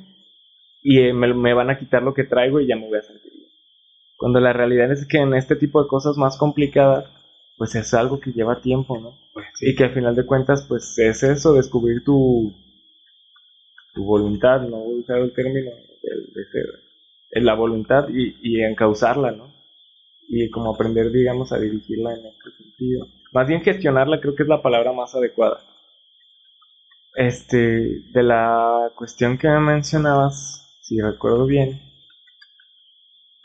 y 0.82 1.00
eh, 1.02 1.14
me, 1.14 1.34
me 1.34 1.54
van 1.54 1.70
a 1.70 1.78
quitar 1.78 2.04
lo 2.04 2.14
que 2.14 2.24
traigo 2.24 2.60
y 2.60 2.68
ya 2.68 2.76
me 2.76 2.88
voy 2.88 3.00
a 3.00 3.02
sentir 3.02 3.32
bien. 3.32 3.50
Cuando 4.18 4.40
la 4.40 4.54
realidad 4.54 4.92
es 4.92 5.06
que 5.08 5.18
en 5.18 5.34
este 5.34 5.56
tipo 5.56 5.82
de 5.82 5.90
cosas 5.90 6.18
más 6.18 6.38
complicadas, 6.38 7.06
pues 7.58 7.76
es 7.76 7.94
algo 7.94 8.20
que 8.20 8.32
lleva 8.32 8.62
tiempo, 8.62 8.98
¿no? 9.00 9.18
Y 9.62 9.76
que 9.76 9.86
al 9.86 9.94
final 9.94 10.16
de 10.16 10.26
cuentas, 10.26 10.66
pues 10.68 10.98
es 10.98 11.24
eso, 11.24 11.54
descubrir 11.54 12.04
tu, 12.04 12.54
tu 13.94 14.06
voluntad, 14.06 14.62
no 14.62 14.78
voy 14.78 14.96
a 14.96 15.00
usar 15.00 15.18
el 15.20 15.34
término 15.34 15.72
de, 15.72 16.10
de 16.10 16.46
es 17.32 17.44
la 17.44 17.54
voluntad 17.56 18.08
y, 18.10 18.36
y 18.42 18.62
encauzarla, 18.64 19.32
¿no? 19.32 19.54
Y 20.28 20.50
como 20.50 20.74
aprender, 20.74 21.12
digamos, 21.12 21.52
a 21.52 21.60
dirigirla 21.60 22.12
en 22.14 22.26
este 22.28 22.52
sentido. 22.64 23.08
Más 23.34 23.48
bien 23.48 23.62
gestionarla 23.62 24.20
creo 24.20 24.36
que 24.36 24.44
es 24.44 24.50
la 24.50 24.62
palabra 24.62 24.92
más 24.94 25.14
adecuada. 25.16 25.60
Este, 27.16 27.58
de 27.58 28.24
la 28.24 28.92
cuestión 28.96 29.38
que 29.38 29.48
me 29.48 29.60
mencionabas, 29.60 30.78
si 30.82 31.00
recuerdo 31.02 31.46
bien, 31.46 31.82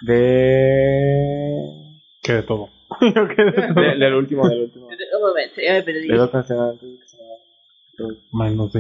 de... 0.03 2.01
Que 2.23 2.33
de 2.35 2.43
todo. 2.43 2.71
Que 3.01 3.45
de 3.45 3.97
del 3.99 4.15
último, 4.15 4.49
del 4.49 4.63
último. 4.65 4.87
Un 4.89 5.29
momento, 5.29 5.61
ya 5.61 5.75
me 5.75 5.83
perdí. 5.83 6.09
De 6.09 6.17
lo 6.17 6.31
que 6.31 6.43
se 6.43 6.55
me- 6.55 6.79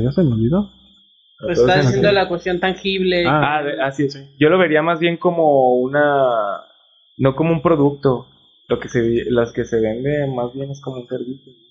ya 0.04 0.12
se 0.12 0.22
me 0.22 0.32
olvidó. 0.34 0.70
Pues 1.38 1.58
está 1.58 1.80
diciendo 1.80 2.12
la 2.12 2.28
cuestión 2.28 2.60
tangible. 2.60 3.26
Ah. 3.26 3.58
Ah, 3.58 3.62
de- 3.62 3.82
así 3.82 4.04
es. 4.04 4.18
Yo 4.38 4.48
lo 4.48 4.58
vería 4.58 4.82
más 4.82 5.00
bien 5.00 5.16
como 5.16 5.74
una, 5.74 6.60
no 7.18 7.34
como 7.34 7.52
un 7.52 7.62
producto. 7.62 8.26
Lo 8.68 8.80
que 8.80 8.88
se, 8.88 9.24
las 9.30 9.52
que 9.52 9.64
se 9.64 9.78
vende 9.80 10.26
más 10.26 10.54
bien 10.54 10.70
es 10.70 10.80
como 10.80 10.96
un 11.02 11.06
servicio. 11.08 11.52
¿no? 11.52 11.64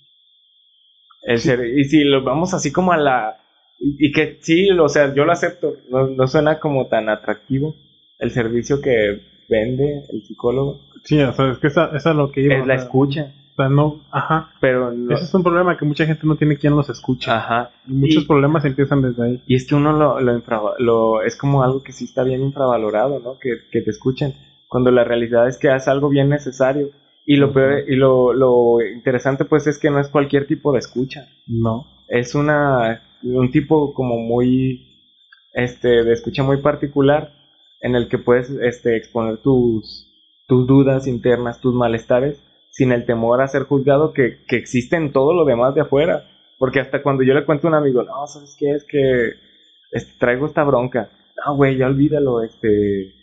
El 1.33 1.39
ser- 1.39 1.65
y 1.77 1.85
si 1.85 2.03
lo 2.03 2.23
vamos 2.23 2.53
así 2.53 2.71
como 2.71 2.91
a 2.91 2.97
la, 2.97 3.37
y, 3.79 4.07
y 4.07 4.11
que 4.11 4.37
sí, 4.41 4.69
o 4.71 4.89
sea, 4.89 5.13
yo 5.13 5.25
lo 5.25 5.31
acepto. 5.31 5.75
No, 5.89 6.07
no 6.07 6.27
suena 6.27 6.59
como 6.59 6.87
tan 6.87 7.09
atractivo 7.09 7.75
el 8.19 8.31
servicio 8.31 8.81
que 8.81 9.21
vende 9.49 10.03
el 10.11 10.21
psicólogo. 10.23 10.81
Sí, 11.05 11.19
o 11.21 11.33
sea, 11.33 11.51
es 11.51 11.57
que 11.57 11.67
esa, 11.67 11.85
esa 11.95 12.11
es 12.11 12.15
lo 12.15 12.31
que 12.31 12.41
iba. 12.41 12.55
Es 12.55 12.63
o 12.63 12.65
la 12.65 12.75
sea, 12.75 12.83
escucha, 12.85 13.33
O 13.53 13.55
sea, 13.55 13.69
no, 13.69 14.01
ajá. 14.11 14.49
pero 14.59 14.91
no, 14.91 15.13
Ese 15.13 15.25
es 15.25 15.33
un 15.35 15.43
problema 15.43 15.77
que 15.77 15.85
mucha 15.85 16.05
gente 16.07 16.25
no 16.25 16.35
tiene 16.35 16.57
quien 16.57 16.75
los 16.75 16.89
escucha. 16.89 17.37
ajá. 17.37 17.71
Y 17.87 17.93
muchos 17.93 18.23
Y- 18.23 18.27
problemas 18.27 18.65
empiezan 18.65 19.01
desde 19.03 19.23
ahí. 19.23 19.43
Y 19.45 19.55
es 19.55 19.67
que 19.67 19.75
uno 19.75 19.93
lo, 19.93 20.19
lo, 20.19 20.33
infra- 20.35 20.73
lo- 20.79 21.21
es 21.21 21.35
como 21.37 21.61
algo 21.63 21.83
que 21.83 21.91
sí 21.91 22.05
está 22.05 22.23
bien 22.23 22.41
infravalorado, 22.41 23.19
¿no? 23.19 23.37
Que, 23.39 23.51
que 23.71 23.81
te 23.81 23.91
escuchen. 23.91 24.33
Cuando 24.67 24.89
la 24.89 25.03
realidad 25.03 25.47
es 25.47 25.57
que 25.59 25.73
es 25.73 25.87
algo 25.87 26.09
bien 26.09 26.29
necesario. 26.29 26.89
Y 27.25 27.37
lo 27.37 27.53
peor, 27.53 27.83
y 27.87 27.95
lo, 27.95 28.33
lo 28.33 28.77
interesante 28.85 29.45
pues 29.45 29.67
es 29.67 29.77
que 29.79 29.89
no 29.91 29.99
es 29.99 30.07
cualquier 30.09 30.47
tipo 30.47 30.73
de 30.73 30.79
escucha. 30.79 31.27
No. 31.47 31.85
Es 32.07 32.33
una, 32.35 33.01
un 33.21 33.51
tipo 33.51 33.93
como 33.93 34.17
muy, 34.17 34.87
este, 35.53 36.03
de 36.03 36.11
escucha 36.13 36.41
muy 36.43 36.57
particular 36.57 37.31
en 37.81 37.95
el 37.95 38.09
que 38.09 38.17
puedes, 38.17 38.49
este, 38.49 38.97
exponer 38.97 39.37
tus, 39.37 40.07
tus 40.47 40.65
dudas 40.67 41.05
internas, 41.07 41.61
tus 41.61 41.73
malestares, 41.75 42.41
sin 42.73 42.91
el 42.91 43.05
temor 43.05 43.39
a 43.41 43.47
ser 43.47 43.63
juzgado 43.63 44.13
que, 44.13 44.43
que 44.47 44.57
existe 44.57 44.95
en 44.95 45.11
todo 45.13 45.33
lo 45.33 45.45
demás 45.45 45.75
de 45.75 45.81
afuera. 45.81 46.25
Porque 46.57 46.79
hasta 46.79 47.03
cuando 47.03 47.23
yo 47.23 47.33
le 47.35 47.45
cuento 47.45 47.67
a 47.67 47.69
un 47.69 47.75
amigo, 47.75 48.03
no, 48.03 48.25
¿sabes 48.25 48.55
qué? 48.59 48.71
Es 48.71 48.83
que 48.83 49.33
este, 49.91 50.11
traigo 50.19 50.47
esta 50.47 50.63
bronca. 50.63 51.09
No, 51.45 51.55
güey, 51.55 51.77
ya 51.77 51.85
olvídalo, 51.87 52.41
este... 52.41 53.13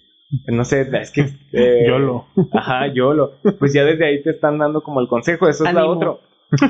No 0.47 0.65
sé, 0.65 0.89
es 1.01 1.11
que... 1.11 1.23
eh, 1.53 1.85
Yo 1.89 1.99
lo. 1.99 2.27
Ajá, 2.53 2.87
YOLO. 2.95 3.33
Pues 3.59 3.73
ya 3.75 3.85
desde 3.85 4.07
ahí 4.07 4.23
te 4.23 4.31
están 4.31 4.59
dando 4.59 4.83
como 4.83 5.01
el 5.01 5.09
consejo, 5.09 5.49
eso 5.49 5.65
es 5.65 5.73
la 5.75 5.81
Ánimo. 5.81 5.97
otro. 5.97 6.21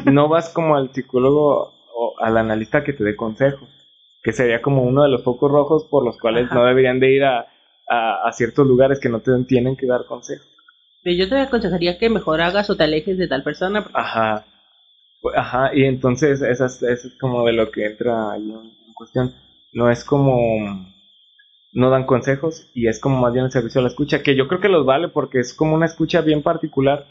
No 0.07 0.29
vas 0.29 0.49
como 0.51 0.77
al 0.77 0.93
psicólogo 0.95 1.75
o 1.95 2.15
al 2.21 2.39
analista 2.39 2.83
que 2.83 2.95
te 2.95 3.05
dé 3.05 3.15
consejos, 3.17 3.69
que 4.23 4.33
sería 4.33 4.63
como 4.63 4.83
uno 4.83 5.03
de 5.03 5.11
los 5.11 5.23
focos 5.23 5.51
rojos 5.51 5.85
por 5.91 6.05
los 6.05 6.19
cuales 6.19 6.47
Ajá. 6.47 6.55
no 6.55 6.65
deberían 6.65 7.01
de 7.01 7.13
ir 7.13 7.25
a, 7.25 7.47
a, 7.89 8.27
a 8.27 8.33
ciertos 8.33 8.67
lugares 8.67 9.01
que 9.01 9.11
no 9.11 9.21
te 9.21 9.33
tienen 9.45 9.77
que 9.77 9.87
dar 9.87 10.07
consejos. 10.07 10.47
Yo 11.05 11.29
te 11.29 11.37
aconsejaría 11.37 11.99
que 11.99 12.11
mejor 12.11 12.41
hagas 12.41 12.69
o 12.71 12.77
te 12.77 12.85
alejes 12.85 13.17
de 13.19 13.29
tal 13.29 13.43
persona. 13.43 13.87
Ajá. 13.95 14.45
Pues, 15.21 15.37
Ajá, 15.37 15.71
y 15.75 15.85
entonces 15.85 16.43
eso 16.43 16.67
es, 16.67 16.83
eso 16.83 17.09
es 17.09 17.15
como 17.19 17.47
de 17.47 17.53
lo 17.53 17.71
que 17.71 17.87
entra 17.87 18.33
ahí 18.33 18.51
en 18.51 18.93
cuestión. 18.95 19.35
No 19.73 19.91
es 19.91 20.05
como 20.05 20.91
no 21.73 21.91
dan 21.91 22.05
consejos 22.05 22.69
y 22.75 22.89
es 22.89 22.99
como 22.99 23.21
más 23.21 23.33
bien 23.33 23.45
el 23.45 23.53
servicio 23.53 23.81
a 23.81 23.83
la 23.83 23.89
escucha, 23.89 24.23
que 24.23 24.37
yo 24.37 24.49
creo 24.49 24.61
que 24.61 24.69
los 24.69 24.85
vale 24.85 25.09
porque 25.09 25.39
es 25.39 25.55
como 25.55 25.75
una 25.75 25.87
escucha 25.87 26.21
bien 26.21 26.43
particular 26.43 27.07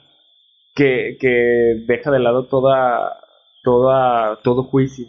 que, 0.76 1.18
que 1.20 1.84
deja 1.88 2.12
de 2.12 2.20
lado 2.20 2.46
toda, 2.46 3.22
toda, 3.64 4.38
todo 4.44 4.64
juicio 4.64 5.08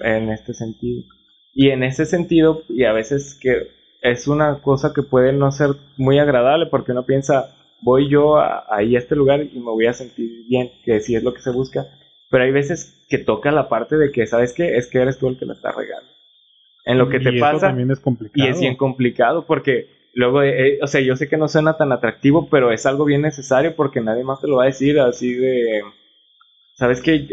en 0.00 0.30
este 0.30 0.54
sentido. 0.54 1.02
Y 1.52 1.70
en 1.70 1.84
ese 1.84 2.04
sentido, 2.04 2.62
y 2.68 2.84
a 2.84 2.92
veces 2.92 3.38
que 3.40 3.68
es 4.02 4.28
una 4.28 4.60
cosa 4.60 4.92
que 4.92 5.02
puede 5.02 5.32
no 5.32 5.50
ser 5.50 5.70
muy 5.96 6.18
agradable 6.18 6.66
porque 6.66 6.92
uno 6.92 7.04
piensa, 7.04 7.54
voy 7.84 8.08
yo 8.08 8.36
a- 8.38 8.64
ahí 8.70 8.96
a 8.96 8.98
este 8.98 9.16
lugar 9.16 9.42
y 9.42 9.58
me 9.58 9.70
voy 9.70 9.86
a 9.86 9.92
sentir 9.92 10.30
bien, 10.48 10.70
que 10.84 11.00
sí 11.00 11.14
es 11.16 11.22
lo 11.22 11.34
que 11.34 11.42
se 11.42 11.50
busca, 11.50 11.86
pero 12.30 12.44
hay 12.44 12.52
veces 12.52 13.04
que 13.08 13.18
toca 13.18 13.52
la 13.52 13.68
parte 13.68 13.96
de 13.96 14.10
que, 14.12 14.26
¿sabes 14.26 14.52
qué? 14.54 14.76
Es 14.76 14.88
que 14.88 14.98
eres 14.98 15.18
tú 15.18 15.28
el 15.28 15.38
que 15.38 15.46
la 15.46 15.54
está 15.54 15.72
regando. 15.72 16.08
En 16.84 16.98
lo 16.98 17.08
que 17.08 17.18
Y 17.18 17.24
te 17.24 17.30
eso 17.30 17.40
pasa, 17.40 17.68
también 17.68 17.90
es 17.90 18.00
complicado. 18.00 18.44
y 18.44 18.48
es 18.48 18.60
bien 18.60 18.76
complicado 18.76 19.44
porque 19.46 19.88
luego, 20.14 20.42
eh, 20.42 20.78
o 20.82 20.86
sea, 20.86 21.00
yo 21.00 21.16
sé 21.16 21.28
que 21.28 21.36
no 21.36 21.48
suena 21.48 21.76
tan 21.76 21.92
atractivo, 21.92 22.48
pero 22.50 22.72
es 22.72 22.86
algo 22.86 23.04
bien 23.04 23.22
necesario 23.22 23.74
porque 23.76 24.00
nadie 24.00 24.24
más 24.24 24.40
te 24.40 24.48
lo 24.48 24.56
va 24.56 24.64
a 24.64 24.66
decir 24.66 24.98
así 25.00 25.34
de, 25.34 25.82
sabes 26.74 27.02
que 27.02 27.26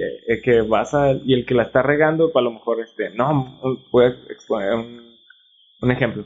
que 0.44 0.62
vas 0.62 0.94
a 0.94 1.14
y 1.14 1.34
el 1.34 1.46
que 1.46 1.56
la 1.56 1.64
está 1.64 1.82
regando, 1.84 2.32
pues 2.32 2.42
a 2.42 2.46
lo 2.46 2.52
mejor 2.52 2.82
este, 2.82 3.10
no, 3.12 3.60
voy 3.92 4.06
a 4.06 4.10
exponer 4.32 4.74
un, 4.74 5.16
un 5.82 5.92
ejemplo. 5.92 6.26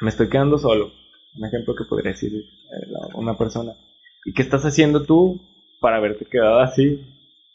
Me 0.00 0.10
estoy 0.10 0.28
quedando 0.28 0.56
solo. 0.56 0.92
Un 1.36 1.44
ejemplo 1.46 1.74
que 1.74 1.84
podría 1.84 2.12
decir 2.12 2.32
eh, 2.34 2.86
una 3.14 3.36
persona. 3.36 3.72
¿Y 4.24 4.32
qué 4.32 4.42
estás 4.42 4.64
haciendo 4.64 5.02
tú 5.04 5.40
para 5.80 5.96
haberte 5.96 6.24
quedado 6.24 6.60
así? 6.60 7.00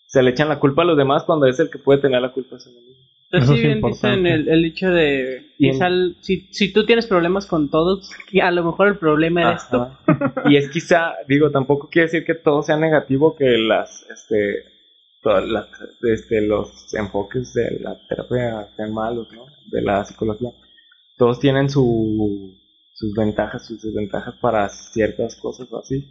Se 0.07 0.21
le 0.23 0.31
echan 0.31 0.49
la 0.49 0.59
culpa 0.59 0.81
a 0.81 0.85
los 0.85 0.97
demás 0.97 1.23
cuando 1.23 1.45
es 1.45 1.59
el 1.59 1.69
que 1.69 1.77
puede 1.79 2.01
tener 2.01 2.21
la 2.21 2.31
culpa. 2.33 2.57
es 2.57 2.67
uno 2.67 2.79
mismo. 2.81 2.89
Pero 3.31 3.43
Eso 3.43 3.53
sí 3.53 3.59
es 3.59 3.63
bien 3.65 3.77
importante. 3.77 4.17
dicen 4.17 4.27
el, 4.27 4.49
el 4.49 4.65
hecho 4.65 4.89
de... 4.89 5.51
Quizá 5.57 5.85
el- 5.87 6.15
si, 6.21 6.47
si 6.51 6.73
tú 6.73 6.85
tienes 6.85 7.05
problemas 7.05 7.45
con 7.45 7.69
todos, 7.69 8.09
a 8.41 8.51
lo 8.51 8.63
mejor 8.63 8.87
el 8.87 8.97
problema 8.97 9.55
tú. 9.69 9.77
Ajá. 9.77 10.33
y 10.49 10.57
es 10.57 10.67
quizá, 10.71 11.13
digo, 11.27 11.51
tampoco 11.51 11.89
quiere 11.89 12.07
decir 12.07 12.25
que 12.25 12.33
todo 12.33 12.63
sea 12.63 12.77
negativo, 12.77 13.35
que 13.35 13.45
las, 13.59 14.03
este, 14.09 14.63
todas 15.21 15.47
las, 15.47 15.67
este, 16.01 16.41
los 16.41 16.91
enfoques 16.95 17.53
de 17.53 17.79
la 17.81 17.95
terapia 18.07 18.67
sean 18.75 18.93
malos, 18.95 19.27
¿no? 19.31 19.45
De 19.71 19.83
la 19.83 20.03
psicología. 20.05 20.49
Todos 21.15 21.39
tienen 21.39 21.69
su, 21.69 22.55
sus 22.99 23.13
ventajas, 23.15 23.65
sus 23.65 23.81
desventajas 23.81 24.35
para 24.41 24.67
ciertas 24.67 25.37
cosas 25.37 25.71
o 25.71 25.79
así. 25.79 26.05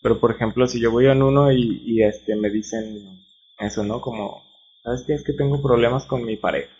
Pero, 0.00 0.18
por 0.18 0.30
ejemplo, 0.30 0.66
si 0.66 0.80
yo 0.80 0.90
voy 0.90 1.06
en 1.06 1.22
uno 1.22 1.52
y, 1.52 1.82
y 1.84 2.02
este, 2.02 2.34
me 2.34 2.48
dicen 2.48 3.26
eso, 3.58 3.84
¿no? 3.84 4.00
Como, 4.00 4.42
¿sabes 4.82 5.04
qué? 5.06 5.12
Es 5.12 5.22
que 5.22 5.34
tengo 5.34 5.60
problemas 5.60 6.06
con 6.06 6.24
mi 6.24 6.38
pareja. 6.38 6.72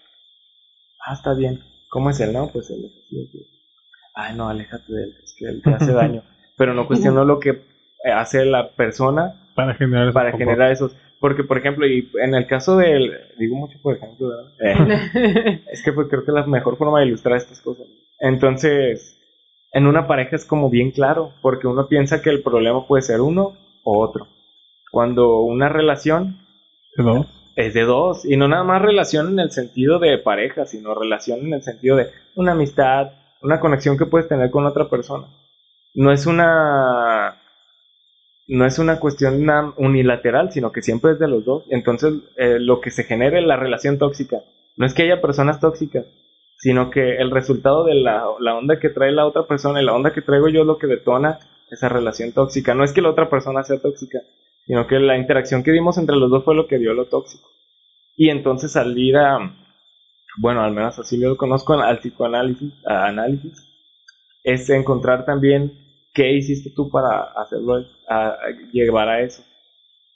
Ah, 1.07 1.13
está 1.13 1.35
bien. 1.35 1.63
¿Cómo 1.91 2.09
es 2.09 2.21
él? 2.21 2.33
No, 2.33 2.49
pues 2.51 2.71
él 2.71 2.87
es 2.87 2.93
así, 3.05 3.23
así. 3.29 3.47
Ay, 4.15 4.35
no, 4.35 4.49
aléjate 4.49 4.91
de 4.91 5.03
él, 5.03 5.15
es 5.23 5.35
que 5.39 5.45
él 5.45 5.61
te 5.63 5.75
hace 5.75 5.93
daño. 5.93 6.23
Pero 6.57 6.73
no 6.73 6.87
cuestiono 6.87 7.25
lo 7.25 7.39
que 7.39 7.61
hace 8.15 8.45
la 8.45 8.71
persona 8.71 9.51
Para 9.55 9.75
generar 9.75 10.05
esos 10.05 10.15
para 10.15 10.33
generar 10.33 10.73
esos. 10.73 10.97
Porque, 11.19 11.45
por 11.45 11.59
ejemplo, 11.59 11.87
y 11.87 12.11
en 12.23 12.35
el 12.35 12.47
caso 12.47 12.79
del. 12.79 13.13
Digo 13.39 13.57
mucho, 13.57 13.79
por 13.83 13.97
ejemplo, 13.97 14.29
¿verdad? 14.29 14.53
Eh, 15.15 15.65
es 15.71 15.83
que 15.83 15.93
pues 15.93 16.09
creo 16.09 16.25
que 16.25 16.31
es 16.31 16.35
la 16.35 16.47
mejor 16.47 16.79
forma 16.79 17.01
de 17.01 17.07
ilustrar 17.07 17.37
estas 17.37 17.61
cosas. 17.61 17.87
Entonces, 18.19 19.20
en 19.73 19.87
una 19.87 20.07
pareja 20.07 20.37
es 20.37 20.45
como 20.45 20.71
bien 20.71 20.91
claro, 20.91 21.33
porque 21.43 21.67
uno 21.67 21.87
piensa 21.87 22.23
que 22.23 22.31
el 22.31 22.43
problema 22.43 22.87
puede 22.87 23.03
ser 23.03 23.21
uno 23.21 23.57
o 23.85 23.99
otro. 23.99 24.27
Cuando 24.91 25.41
una 25.41 25.69
relación 25.69 26.39
es 27.55 27.75
de 27.75 27.83
dos, 27.83 28.25
y 28.25 28.37
no 28.37 28.49
nada 28.49 28.65
más 28.65 28.83
relación 28.83 29.29
en 29.29 29.39
el 29.39 29.51
sentido 29.53 29.99
de 29.99 30.19
pareja, 30.19 30.67
sino 30.67 30.95
relación 30.95 31.41
en 31.41 31.55
el 31.55 31.63
sentido 31.63 31.97
de 31.97 32.09
una 32.35 32.53
amistad, 32.53 33.13
una 33.43 33.61
conexión 33.61 33.97
que 33.97 34.07
puedes 34.07 34.29
tener 34.29 34.51
con 34.51 34.67
otra 34.67 34.89
persona. 34.89 35.27
No 35.95 36.13
es 36.13 36.27
una 36.27 37.37
no 38.49 38.67
es 38.67 38.81
una 38.81 38.99
cuestión 38.99 39.49
unilateral, 39.77 40.53
sino 40.53 40.73
que 40.73 40.83
siempre 40.83 41.13
es 41.13 41.21
de 41.21 41.29
los 41.29 41.45
dos. 41.45 41.65
Entonces, 41.71 42.15
eh, 42.37 42.59
lo 42.59 42.81
que 42.81 42.91
se 42.91 43.05
genera 43.05 43.39
en 43.39 43.47
la 43.47 43.57
relación 43.57 43.97
tóxica, 43.97 44.39
no 44.77 44.87
es 44.87 44.93
que 44.93 45.05
haya 45.05 45.21
personas 45.21 45.61
tóxicas, 45.61 46.05
sino 46.61 46.91
que 46.91 47.17
el 47.17 47.31
resultado 47.31 47.85
de 47.85 47.95
la, 47.95 48.25
la 48.39 48.55
onda 48.55 48.79
que 48.79 48.91
trae 48.91 49.13
la 49.13 49.27
otra 49.27 49.47
persona 49.47 49.81
y 49.81 49.85
la 49.85 49.95
onda 49.95 50.13
que 50.13 50.21
traigo 50.21 50.49
yo 50.49 50.61
es 50.61 50.67
lo 50.67 50.79
que 50.79 50.87
detona 50.87 51.39
esa 51.71 51.89
relación 51.89 52.33
tóxica. 52.33 52.75
No 52.75 52.85
es 52.85 52.93
que 52.93 53.01
la 53.01 53.11
otra 53.11 53.31
persona 53.31 53.63
sea 53.63 53.81
tóxica, 53.81 54.21
sino 54.67 54.87
que 54.87 54.99
la 54.99 55.17
interacción 55.17 55.63
que 55.63 55.73
dimos 55.73 55.97
entre 55.97 56.17
los 56.17 56.31
dos 56.31 56.45
fue 56.45 56.55
lo 56.55 56.67
que 56.67 56.79
dio 56.79 56.93
lo 56.93 57.07
tóxico. 57.07 57.49
Y 58.15 58.29
entonces 58.29 58.77
al 58.77 58.97
ir 58.99 59.17
a, 59.17 59.39
bueno, 60.39 60.63
al 60.63 60.73
menos 60.73 60.99
así 60.99 61.17
lo 61.17 61.37
conozco, 61.37 61.73
al 61.75 61.99
psicoanálisis, 62.01 62.75
a 62.85 63.07
análisis, 63.07 63.67
es 64.45 64.69
encontrar 64.69 65.25
también 65.25 65.73
qué 66.13 66.33
hiciste 66.33 66.71
tú 66.77 66.91
para 66.91 67.23
hacerlo, 67.37 67.87
llevar 68.73 69.09
a 69.09 69.23
eso. 69.23 69.43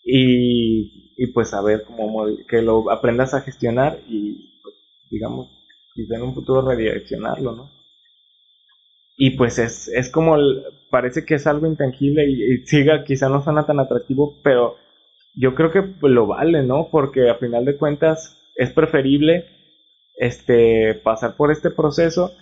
Y, 0.05 1.15
y 1.17 1.29
pues 1.29 1.49
saber 1.51 1.85
cómo, 1.85 2.27
que 2.47 2.61
lo 2.61 2.91
aprendas 2.91 3.33
a 3.33 3.41
gestionar 3.41 3.99
y, 4.07 4.61
pues, 4.63 4.75
digamos, 5.11 5.49
quizá 5.95 6.17
en 6.17 6.23
un 6.23 6.35
futuro 6.35 6.69
redireccionarlo, 6.69 7.53
¿no? 7.53 7.71
Y 9.17 9.31
pues 9.31 9.59
es, 9.59 9.89
es 9.89 10.11
como, 10.11 10.37
parece 10.91 11.25
que 11.25 11.37
es 11.37 11.47
algo 11.47 11.67
intangible 11.67 12.27
y, 12.29 12.67
siga, 12.67 13.05
quizá 13.05 13.29
no 13.29 13.43
suena 13.43 13.65
tan 13.65 13.79
atractivo, 13.79 14.41
pero 14.43 14.77
yo 15.35 15.55
creo 15.55 15.71
que 15.71 15.85
lo 16.03 16.27
vale, 16.27 16.65
¿no? 16.65 16.89
Porque 16.91 17.31
a 17.31 17.37
final 17.37 17.65
de 17.65 17.77
cuentas 17.77 18.37
es 18.57 18.71
preferible 18.71 19.47
este 20.17 20.95
pasar 20.95 21.37
por 21.37 21.51
este 21.51 21.71
proceso 21.71 22.33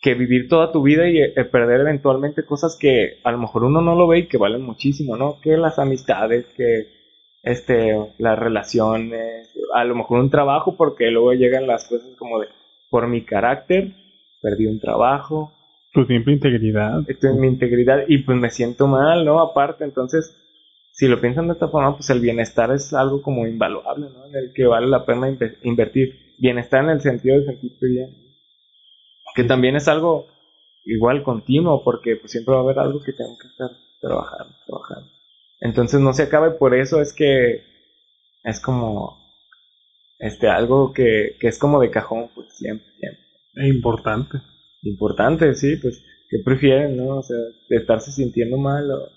que 0.00 0.14
vivir 0.14 0.48
toda 0.48 0.70
tu 0.70 0.82
vida 0.82 1.08
y 1.08 1.18
eh, 1.18 1.32
perder 1.44 1.80
eventualmente 1.80 2.44
cosas 2.44 2.76
que 2.78 3.18
a 3.24 3.32
lo 3.32 3.38
mejor 3.38 3.64
uno 3.64 3.80
no 3.80 3.96
lo 3.96 4.06
ve 4.06 4.20
y 4.20 4.28
que 4.28 4.38
valen 4.38 4.62
muchísimo, 4.62 5.16
¿no? 5.16 5.40
Que 5.40 5.56
las 5.56 5.78
amistades, 5.78 6.46
que 6.56 6.97
este 7.42 7.96
las 8.18 8.38
relaciones, 8.38 9.50
a 9.74 9.84
lo 9.84 9.94
mejor 9.94 10.20
un 10.20 10.30
trabajo 10.30 10.76
porque 10.76 11.10
luego 11.10 11.32
llegan 11.32 11.66
las 11.66 11.86
cosas 11.88 12.08
como 12.18 12.40
de 12.40 12.48
por 12.90 13.06
mi 13.06 13.22
carácter 13.24 13.92
perdí 14.40 14.66
un 14.66 14.80
trabajo, 14.80 15.52
Tu 15.92 16.04
simple 16.06 16.32
integridad. 16.34 17.00
esto 17.08 17.28
es 17.28 17.34
mi 17.34 17.48
integridad 17.48 18.04
y 18.08 18.18
pues 18.18 18.38
me 18.38 18.50
siento 18.50 18.86
mal, 18.86 19.24
¿no? 19.24 19.40
Aparte, 19.40 19.84
entonces, 19.84 20.34
si 20.92 21.06
lo 21.08 21.20
piensan 21.20 21.46
de 21.48 21.52
esta 21.54 21.68
forma, 21.68 21.96
pues 21.96 22.08
el 22.10 22.20
bienestar 22.20 22.70
es 22.72 22.92
algo 22.92 23.20
como 23.22 23.46
invaluable, 23.46 24.06
¿no? 24.12 24.26
En 24.26 24.34
el 24.36 24.52
que 24.54 24.66
vale 24.66 24.86
la 24.86 25.04
pena 25.04 25.28
inve- 25.28 25.56
invertir. 25.62 26.34
Bienestar 26.38 26.84
en 26.84 26.90
el 26.90 27.00
sentido 27.00 27.38
de 27.40 27.46
sentirte 27.46 27.86
bien. 27.86 28.10
Que 29.34 29.44
también 29.44 29.76
es 29.76 29.86
algo 29.88 30.26
igual 30.84 31.22
continuo, 31.22 31.82
porque 31.84 32.16
pues 32.16 32.32
siempre 32.32 32.54
va 32.54 32.60
a 32.60 32.62
haber 32.64 32.78
algo 32.78 33.00
que 33.02 33.12
tengo 33.12 33.36
que 33.40 33.48
estar 33.48 33.70
trabajando, 34.00 34.54
trabajando. 34.66 35.10
Entonces 35.60 36.00
no 36.00 36.12
se 36.12 36.24
acaba 36.24 36.48
y 36.48 36.58
por 36.58 36.74
eso 36.74 37.00
es 37.00 37.12
que 37.12 37.62
es 38.44 38.60
como 38.60 39.18
este 40.18 40.48
algo 40.48 40.92
que, 40.92 41.36
que 41.40 41.48
es 41.48 41.58
como 41.58 41.80
de 41.80 41.90
cajón, 41.90 42.30
pues 42.34 42.48
siempre, 42.56 42.86
siempre 42.98 43.24
Es 43.54 43.68
importante. 43.68 44.38
importante, 44.82 45.54
sí, 45.54 45.76
pues, 45.76 46.02
¿qué 46.30 46.38
prefieren, 46.44 46.96
no? 46.96 47.18
O 47.18 47.22
sea, 47.22 47.36
de 47.68 47.76
estarse 47.76 48.12
sintiendo 48.12 48.56
mal 48.58 48.90
o, 48.90 49.08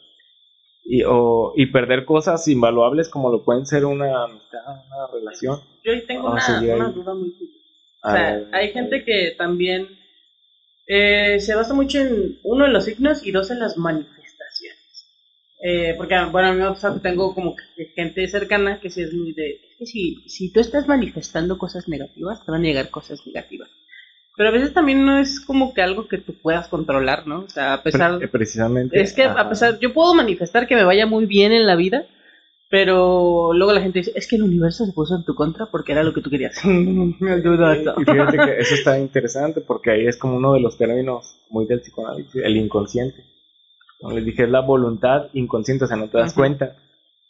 y, 0.83 1.03
o, 1.05 1.53
y 1.55 1.67
perder 1.67 2.05
cosas 2.05 2.47
invaluables 2.47 3.09
como 3.09 3.31
lo 3.31 3.43
pueden 3.43 3.65
ser 3.65 3.85
una 3.85 4.23
amistad, 4.25 4.61
una 4.87 5.07
relación. 5.13 5.59
Yo 5.83 5.91
ahí 5.93 6.05
tengo 6.05 6.23
Vamos 6.23 6.49
a 6.49 6.53
una, 6.59 6.61
una 6.61 6.89
ahí. 6.89 6.91
duda 6.91 7.13
muy 7.13 7.31
curiosa. 7.33 7.59
O 8.03 8.07
A 8.07 8.11
sea, 8.11 8.19
ver, 8.19 8.47
hay 8.51 8.71
gente 8.71 9.03
que 9.03 9.31
también 9.37 9.87
eh, 10.87 11.39
se 11.39 11.55
basa 11.55 11.73
mucho 11.73 11.99
en, 11.99 12.39
uno, 12.43 12.65
en 12.65 12.73
los 12.73 12.85
signos 12.85 13.25
y 13.25 13.31
dos, 13.31 13.51
en 13.51 13.59
las 13.59 13.77
manifestaciones. 13.77 14.20
Eh, 15.63 15.93
porque, 15.95 16.15
bueno, 16.31 16.47
a 16.47 16.53
mí 16.53 16.61
pasado 16.61 16.95
que 16.95 17.01
tengo 17.01 17.35
como 17.35 17.55
gente 17.95 18.27
cercana 18.27 18.79
que 18.79 18.89
sí 18.89 19.01
es 19.03 19.13
muy 19.13 19.33
de... 19.33 19.61
Es 19.69 19.77
que 19.77 19.85
si, 19.85 20.15
si 20.27 20.51
tú 20.51 20.59
estás 20.59 20.87
manifestando 20.87 21.57
cosas 21.59 21.87
negativas, 21.87 22.43
te 22.43 22.51
van 22.51 22.61
a 22.61 22.67
llegar 22.67 22.89
cosas 22.89 23.19
negativas. 23.27 23.69
Pero 24.35 24.49
a 24.49 24.53
veces 24.53 24.73
también 24.73 25.05
no 25.05 25.19
es 25.19 25.39
como 25.39 25.73
que 25.73 25.83
algo 25.83 26.07
que 26.07 26.17
tú 26.17 26.33
puedas 26.33 26.67
controlar, 26.67 27.27
¿no? 27.27 27.41
O 27.41 27.49
sea, 27.49 27.73
a 27.73 27.83
pesar... 27.83 28.17
Pre- 28.17 28.27
precisamente. 28.27 28.99
Es 28.99 29.13
que 29.13 29.23
ajá. 29.23 29.41
a 29.41 29.49
pesar, 29.49 29.77
yo 29.79 29.93
puedo 29.93 30.15
manifestar 30.15 30.67
que 30.67 30.75
me 30.75 30.83
vaya 30.83 31.05
muy 31.05 31.27
bien 31.27 31.51
en 31.51 31.67
la 31.67 31.75
vida, 31.75 32.07
pero 32.71 33.51
luego 33.53 33.73
la 33.73 33.81
gente 33.81 33.99
dice, 33.99 34.13
es 34.15 34.27
que 34.27 34.37
el 34.37 34.43
universo 34.43 34.85
se 34.85 34.93
puso 34.93 35.15
en 35.15 35.25
tu 35.25 35.35
contra 35.35 35.67
porque 35.67 35.91
era 35.91 36.03
lo 36.03 36.13
que 36.13 36.21
tú 36.21 36.29
querías. 36.31 36.55
Me 36.65 37.33
ayuda 37.33 37.75
esto. 37.75 37.93
Y 37.97 38.05
fíjate 38.05 38.37
que 38.37 38.57
eso 38.59 38.73
está 38.75 38.97
interesante 38.97 39.61
porque 39.61 39.91
ahí 39.91 40.07
es 40.07 40.17
como 40.17 40.37
uno 40.37 40.53
de 40.53 40.61
los 40.61 40.77
términos 40.77 41.35
muy 41.49 41.67
del 41.67 41.81
psicoanálisis, 41.81 42.41
el 42.41 42.57
inconsciente. 42.57 43.25
Como 44.01 44.15
les 44.15 44.25
dije, 44.25 44.43
es 44.43 44.49
la 44.49 44.61
voluntad 44.61 45.27
inconsciente, 45.33 45.85
o 45.85 45.87
sea, 45.87 45.97
no 45.97 46.09
te 46.09 46.17
das 46.17 46.33
cuenta. 46.33 46.75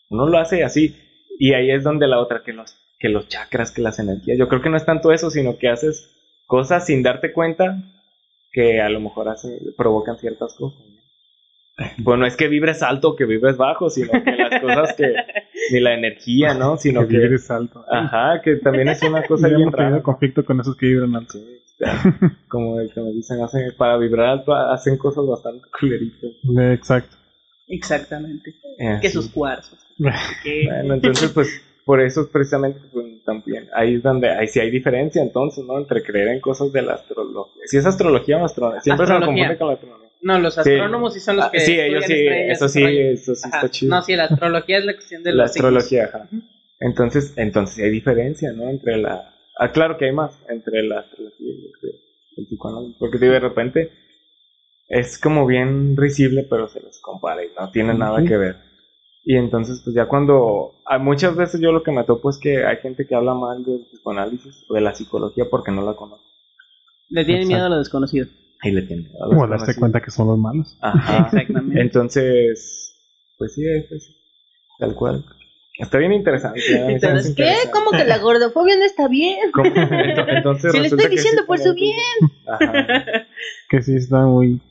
Uno 0.09 0.27
lo 0.27 0.37
hace 0.39 0.63
así. 0.63 0.95
Y 1.37 1.53
ahí 1.53 1.69
es 1.71 1.83
donde 1.83 2.07
la 2.07 2.19
otra, 2.19 2.43
que 2.43 2.53
los, 2.53 2.75
que 2.97 3.09
los 3.09 3.27
chakras, 3.27 3.71
que 3.71 3.81
las 3.81 3.99
energías. 3.99 4.37
Yo 4.37 4.47
creo 4.47 4.61
que 4.61 4.69
no 4.69 4.77
es 4.77 4.85
tanto 4.85 5.11
eso, 5.11 5.29
sino 5.29 5.57
que 5.57 5.69
haces 5.69 6.09
cosas 6.45 6.85
sin 6.85 7.03
darte 7.03 7.33
cuenta 7.33 7.77
que 8.51 8.81
a 8.81 8.89
lo 8.89 8.99
mejor 8.99 9.29
hacen, 9.29 9.57
provocan 9.77 10.17
ciertas 10.17 10.53
cosas. 10.55 10.79
¿no? 11.77 11.87
Bueno, 11.99 12.25
es 12.25 12.35
que 12.37 12.47
vibres 12.47 12.83
alto 12.83 13.09
o 13.09 13.15
que 13.15 13.25
vibres 13.25 13.57
bajo, 13.57 13.89
sino 13.89 14.11
que 14.23 14.31
las 14.31 14.61
cosas 14.61 14.93
que, 14.93 15.13
ni 15.71 15.79
la 15.79 15.93
energía, 15.93 16.53
¿no? 16.53 16.77
Sino 16.77 17.01
que 17.01 17.07
que, 17.07 17.17
vibres 17.19 17.49
alto. 17.49 17.83
ajá, 17.89 18.41
que 18.41 18.57
también 18.57 18.89
es 18.89 19.01
una 19.03 19.23
cosa 19.23 19.47
Ya 19.47 19.55
bien 19.55 19.61
hemos 19.69 19.75
tenido 19.75 19.91
rara. 19.91 20.03
conflicto 20.03 20.45
con 20.45 20.59
esos 20.59 20.75
que 20.75 20.87
vibran 20.87 21.15
alto. 21.15 21.39
Como, 22.47 22.77
como 22.93 23.11
dicen, 23.11 23.41
hacen, 23.41 23.73
para 23.77 23.97
vibrar 23.97 24.27
alto 24.27 24.53
hacen 24.53 24.97
cosas 24.97 25.25
bastante 25.25 25.65
culeritas. 25.79 26.31
Exacto. 26.73 27.15
Exactamente. 27.67 28.53
Eh, 28.77 28.99
Que 29.01 29.07
sí. 29.09 29.13
sus 29.13 29.29
cuarzos. 29.29 29.79
Que- 30.43 30.65
Bueno, 30.67 30.95
entonces, 30.95 31.31
pues, 31.31 31.61
por 31.85 32.01
eso 32.01 32.29
precisamente, 32.31 32.79
pues, 32.91 33.23
también, 33.23 33.67
ahí 33.73 33.95
es 33.95 34.03
donde, 34.03 34.29
ahí 34.29 34.47
sí 34.47 34.59
hay 34.59 34.69
diferencia, 34.69 35.21
entonces, 35.21 35.63
¿no? 35.65 35.77
Entre 35.77 36.03
creer 36.03 36.27
en 36.29 36.39
cosas 36.39 36.71
de 36.71 36.81
la 36.81 36.93
astrología. 36.95 37.61
Si 37.65 37.77
es 37.77 37.85
astrología 37.85 38.37
o 38.37 38.45
astronomía, 38.45 38.81
siempre 38.81 39.07
se 39.07 39.13
me 39.13 39.25
confunde 39.25 39.57
con 39.57 39.67
la 39.67 39.73
astronomía. 39.73 40.07
No, 40.21 40.37
los 40.39 40.55
astrónomos 40.57 41.13
sí 41.15 41.19
son 41.19 41.37
los 41.37 41.45
Ah, 41.45 41.49
que. 41.51 41.59
sí, 41.61 41.79
ellos 41.79 42.05
sí, 42.05 42.13
eso 42.47 42.67
sí, 42.69 42.83
eso 42.85 43.33
sí 43.33 43.41
Ajá. 43.47 43.57
está 43.57 43.69
chido. 43.69 43.95
No, 43.95 44.01
sí, 44.03 44.15
la 44.15 44.25
astrología 44.25 44.77
es 44.77 44.85
la 44.85 44.93
cuestión 44.93 45.23
de 45.23 45.31
la 45.31 45.43
los 45.43 45.53
signos. 45.53 45.75
astrología, 45.83 46.05
ajá. 46.13 46.27
Entonces, 46.79 47.33
entonces 47.37 47.83
hay 47.83 47.89
diferencia, 47.89 48.51
¿no? 48.53 48.69
Entre 48.69 48.97
la, 48.97 49.33
ah, 49.61 49.71
claro 49.71 49.97
que 49.97 50.05
hay 50.05 50.11
más, 50.11 50.37
entre 50.49 50.83
la 50.83 50.99
astrología 50.99 51.47
y 51.47 51.71
el, 52.37 52.45
psicoanálisis, 52.47 52.97
porque 52.97 53.19
digo, 53.19 53.33
de 53.33 53.39
repente 53.39 53.91
es 54.87 55.19
como 55.19 55.45
bien 55.45 55.95
risible, 55.95 56.45
pero 56.49 56.67
se 56.67 56.81
les 56.81 56.99
compara 56.99 57.45
y 57.45 57.49
no 57.57 57.69
tiene 57.71 57.93
nada 57.93 58.23
que 58.25 58.35
ver. 58.35 58.57
Y 59.23 59.37
entonces, 59.37 59.81
pues 59.83 59.95
ya 59.95 60.07
cuando, 60.07 60.81
ah, 60.85 60.97
muchas 60.97 61.35
veces 61.35 61.61
yo 61.61 61.71
lo 61.71 61.83
que 61.83 61.91
me 61.91 62.03
topo 62.03 62.29
es 62.29 62.39
que 62.39 62.65
hay 62.65 62.77
gente 62.77 63.05
que 63.05 63.13
habla 63.13 63.35
mal 63.35 63.63
del 63.63 63.85
psicoanálisis 63.85 64.65
o 64.67 64.73
de 64.73 64.81
la 64.81 64.95
psicología 64.95 65.45
porque 65.49 65.71
no 65.71 65.83
la 65.83 65.93
conoce. 65.93 66.23
Le 67.09 67.23
tienen 67.23 67.47
miedo 67.47 67.65
a 67.65 67.69
lo 67.69 67.77
desconocido. 67.77 68.27
Y 68.63 68.71
le 68.71 68.81
tiene 68.81 69.03
miedo 69.03 69.23
a 69.23 69.27
los 69.27 69.35
Como 69.35 69.47
darse 69.47 69.67
desconocidos. 69.67 69.79
cuenta 69.79 70.01
que 70.01 70.11
son 70.11 70.27
los 70.27 70.39
malos. 70.39 70.77
Ajá. 70.81 71.25
Exactamente. 71.25 71.81
Entonces, 71.81 72.95
pues 73.37 73.53
sí, 73.53 73.63
pues, 73.89 74.15
tal 74.79 74.95
cual. 74.95 75.23
Está 75.77 75.97
bien 75.97 76.13
interesante. 76.13 76.59
Entonces, 76.67 77.33
¿qué? 77.35 77.43
interesante. 77.43 77.71
¿Cómo 77.71 77.91
que 77.91 78.03
la 78.05 78.17
gordofobia 78.19 78.75
no 78.77 78.85
está 78.85 79.07
bien? 79.07 79.51
¿Cómo? 79.53 79.69
Ento- 79.69 80.25
Entonces 80.27 80.71
Si 80.73 80.79
le 80.79 80.87
estoy 80.87 81.07
diciendo 81.09 81.41
sí 81.41 81.47
por 81.47 81.57
su 81.59 81.73
bien. 81.73 81.95
Ajá. 82.47 83.25
Que 83.69 83.81
sí 83.81 83.95
está 83.95 84.19
muy, 84.25 84.61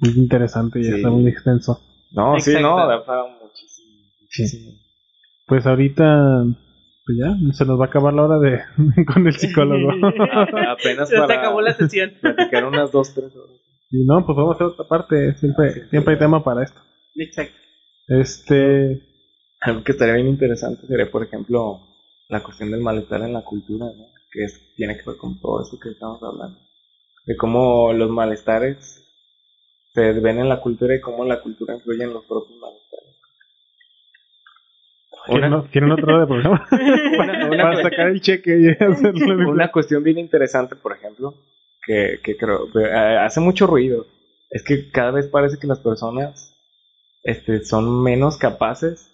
muy 0.00 0.12
interesante 0.16 0.80
y 0.80 0.84
Sí. 0.84 0.94
está 0.94 1.10
muy 1.10 1.28
extenso. 1.28 1.80
No, 2.12 2.40
sí, 2.40 2.54
no, 2.60 2.76
da 2.88 3.04
para 3.04 3.24
muchísimo. 3.40 3.90
muchísimo. 4.22 4.72
Pues 5.46 5.66
ahorita, 5.66 6.44
pues 7.06 7.18
ya, 7.18 7.52
se 7.52 7.64
nos 7.66 7.78
va 7.78 7.84
a 7.84 7.88
acar 7.88 8.02
la 8.12 8.22
hora 8.24 8.38
de 8.38 8.60
con 9.04 9.26
el 9.26 9.34
psicólogo. 9.36 9.90
Apenas 10.68 11.08
Se 11.08 11.16
para 11.18 11.40
acabó 11.40 11.60
la 11.60 11.74
sesión. 11.74 12.14
platicar 12.20 12.64
unas 12.64 12.90
dos, 12.90 13.14
tres 13.14 13.34
horas. 13.36 13.56
y 13.90 14.04
no, 14.06 14.24
pues 14.26 14.34
vamos 14.36 14.52
a 14.52 14.54
hacer 14.54 14.66
otra 14.68 14.86
parte. 14.88 15.34
Siempre, 15.34 15.68
Ah, 15.68 15.72
sí, 15.74 15.80
siempre 15.90 16.14
hay 16.14 16.18
sí. 16.18 16.24
tema 16.24 16.42
para 16.42 16.64
esto. 16.64 16.80
Exacto. 17.16 17.54
Este, 18.08 19.02
Algo 19.60 19.82
que 19.84 19.92
estaría 19.92 20.14
bien 20.14 20.28
interesante 20.28 20.86
sería, 20.86 21.10
por 21.10 21.24
ejemplo, 21.24 21.80
la 22.28 22.42
cuestión 22.42 22.70
del 22.70 22.80
malestar 22.80 23.22
en 23.22 23.32
la 23.32 23.42
cultura, 23.42 23.86
¿no? 23.86 24.06
Que 24.30 24.44
es, 24.44 24.74
tiene 24.76 24.96
que 24.96 25.02
ver 25.10 25.16
con 25.16 25.40
todo 25.40 25.62
esto 25.62 25.78
que 25.78 25.90
estamos 25.90 26.22
hablando. 26.22 26.58
De 27.26 27.36
cómo 27.36 27.92
los 27.92 28.10
malestares 28.10 29.04
se 29.94 30.12
ven 30.20 30.38
en 30.38 30.48
la 30.48 30.60
cultura 30.60 30.94
y 30.94 31.00
cómo 31.00 31.24
la 31.24 31.40
cultura 31.40 31.74
influye 31.74 32.04
en 32.04 32.12
los 32.12 32.24
propios 32.24 32.58
malestares. 32.60 33.16
¿quieren, 35.26 35.52
Una- 35.52 35.68
¿quieren 35.70 35.90
otro 35.92 36.20
de 36.20 36.26
programa? 36.26 36.66
Una- 36.70 37.46
una- 37.50 37.62
para 37.62 37.82
sacar 37.82 38.08
el 38.08 38.20
cheque 38.20 38.58
y 38.60 38.68
hacerlo. 38.84 39.50
Una 39.50 39.70
cuestión 39.70 40.02
bien 40.02 40.18
interesante, 40.18 40.76
por 40.76 40.92
ejemplo, 40.92 41.34
que, 41.84 42.20
que 42.22 42.36
creo 42.36 42.68
eh, 42.80 43.18
hace 43.18 43.40
mucho 43.40 43.66
ruido, 43.66 44.06
es 44.50 44.62
que 44.62 44.90
cada 44.90 45.10
vez 45.10 45.26
parece 45.26 45.58
que 45.58 45.66
las 45.66 45.80
personas 45.80 46.54
este, 47.22 47.64
son 47.64 48.02
menos 48.02 48.38
capaces 48.38 49.10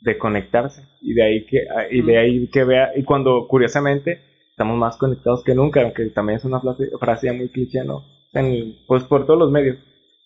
de 0.00 0.16
conectarse 0.18 0.82
y 1.00 1.14
de 1.14 1.22
ahí 1.22 1.46
que 1.46 1.58
ah, 1.76 1.84
y 1.90 2.02
de 2.02 2.18
ahí 2.18 2.46
que 2.48 2.64
vea 2.64 2.90
y 2.96 3.02
cuando 3.04 3.46
curiosamente 3.48 4.20
estamos 4.50 4.76
más 4.78 4.96
conectados 4.96 5.42
que 5.44 5.54
nunca, 5.54 5.82
aunque 5.82 6.06
también 6.10 6.38
es 6.38 6.44
una 6.44 6.60
frase, 6.60 6.90
frase 7.00 7.32
muy 7.32 7.48
cliché, 7.48 7.84
¿no? 7.84 8.04
En- 8.32 8.76
pues 8.86 9.04
por 9.04 9.26
todos 9.26 9.38
los 9.38 9.50
medios. 9.50 9.78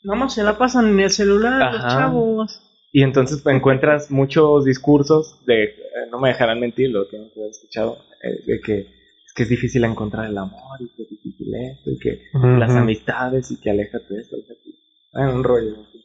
No 0.02 0.16
más 0.16 0.34
se 0.34 0.42
la 0.42 0.58
pasan 0.58 0.88
en 0.88 1.00
el 1.00 1.10
celular 1.10 1.72
los 1.72 1.84
Ajá. 1.84 1.88
chavos. 2.00 2.60
Y 2.92 3.02
entonces 3.02 3.42
encuentras 3.46 4.10
muchos 4.10 4.64
discursos 4.64 5.42
de, 5.46 5.64
eh, 5.64 5.74
no 6.10 6.18
me 6.18 6.28
dejarán 6.28 6.60
mentir, 6.60 6.90
lo 6.90 7.06
tengo 7.06 7.32
que 7.32 7.40
haber 7.40 7.50
escuchado, 7.50 7.98
eh, 8.22 8.42
de 8.46 8.60
que 8.60 8.78
es 8.80 9.32
que 9.34 9.44
es 9.44 9.48
difícil 9.48 9.84
encontrar 9.84 10.26
el 10.28 10.36
amor 10.36 10.78
y 10.80 10.88
que 10.94 11.02
es 11.04 11.08
difícil 11.08 11.54
esto 11.54 11.90
y 11.90 11.98
que 11.98 12.20
las 12.58 12.70
amistades 12.76 13.50
y 13.50 13.60
que 13.60 13.70
aléjate 13.70 14.12
de 14.14 14.20
esto. 14.20 14.36
aléjate. 14.36 14.70
Ah, 15.14 15.30
un 15.34 15.42
rollo. 15.44 15.76
así. 15.88 16.04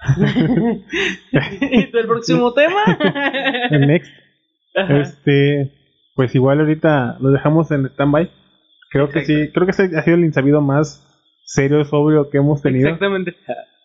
¿Y 1.60 1.96
el 1.96 2.06
próximo 2.06 2.52
tema? 2.52 2.82
El 3.70 3.86
next. 3.86 4.12
Ajá. 4.74 5.00
Este, 5.00 5.72
pues 6.14 6.34
igual 6.34 6.60
ahorita 6.60 7.18
lo 7.20 7.30
dejamos 7.30 7.70
en 7.70 7.86
stand-by. 7.86 8.30
Creo 8.90 9.08
que 9.08 9.24
sí, 9.24 9.50
creo 9.52 9.66
que 9.66 9.70
ese 9.70 9.90
ha 9.96 10.02
sido 10.02 10.16
el 10.16 10.24
insabido 10.24 10.60
más 10.60 11.06
serio, 11.44 11.84
sobrio 11.84 12.30
que 12.30 12.38
hemos 12.38 12.62
tenido. 12.62 12.88
Exactamente. 12.88 13.36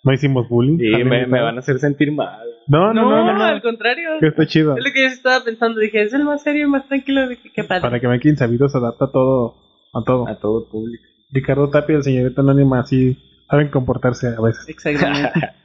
No 0.04 0.14
hicimos 0.14 0.48
bullying. 0.50 0.78
Y 0.80 0.92
también 0.92 1.10
me, 1.10 1.28
me 1.28 1.42
van 1.42 1.56
a 1.56 1.60
hacer 1.60 1.80
sentir 1.80 2.12
mal. 2.12 2.40
No, 2.68 2.94
no, 2.94 3.04
no, 3.04 3.10
No, 3.10 3.26
no, 3.26 3.38
no, 3.38 3.44
al 3.44 3.62
contrario. 3.62 4.10
que 4.20 4.28
está 4.28 4.46
chido. 4.46 4.78
Es 4.78 4.84
lo 4.84 4.92
que 4.92 5.02
yo 5.02 5.08
estaba 5.08 5.44
pensando. 5.44 5.80
Dije, 5.80 6.02
es 6.02 6.14
el 6.14 6.24
más 6.24 6.44
serio 6.44 6.68
y 6.68 6.70
más 6.70 6.88
tranquilo. 6.88 7.28
Dije, 7.28 7.52
qué 7.54 7.64
padre. 7.64 7.82
Para 7.82 8.00
que 8.00 8.08
vean 8.08 8.20
que 8.20 8.30
insabido 8.30 8.70
se 8.70 8.78
adapta 8.78 9.06
a 9.06 9.12
todo, 9.12 9.56
a 9.94 10.04
todo. 10.04 10.28
A 10.28 10.40
todo 10.40 10.64
el 10.66 10.72
público. 10.72 11.04
Ricardo 11.32 11.70
Tapia 11.70 11.94
y 11.94 11.98
el 11.98 12.04
señorito 12.04 12.42
Anónima 12.42 12.80
así 12.80 13.18
saben 13.50 13.70
comportarse 13.70 14.28
a 14.28 14.42
veces. 14.42 14.68
Exactamente. 14.70 15.32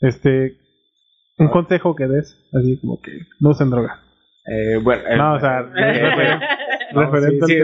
Este, 0.00 0.56
un 1.38 1.48
consejo 1.48 1.94
que 1.94 2.06
des, 2.06 2.36
así 2.52 2.78
como 2.80 3.00
que 3.00 3.12
no 3.40 3.50
usen 3.50 3.70
droga. 3.70 4.00
Eh, 4.46 4.78
bueno, 4.82 5.02
eh, 5.08 5.16
No, 5.16 5.34
o 5.34 5.40
sea, 5.40 5.60
eh, 5.76 6.02
refer- 6.02 6.40
no, 6.94 7.00
referente 7.10 7.46
sí. 7.46 7.58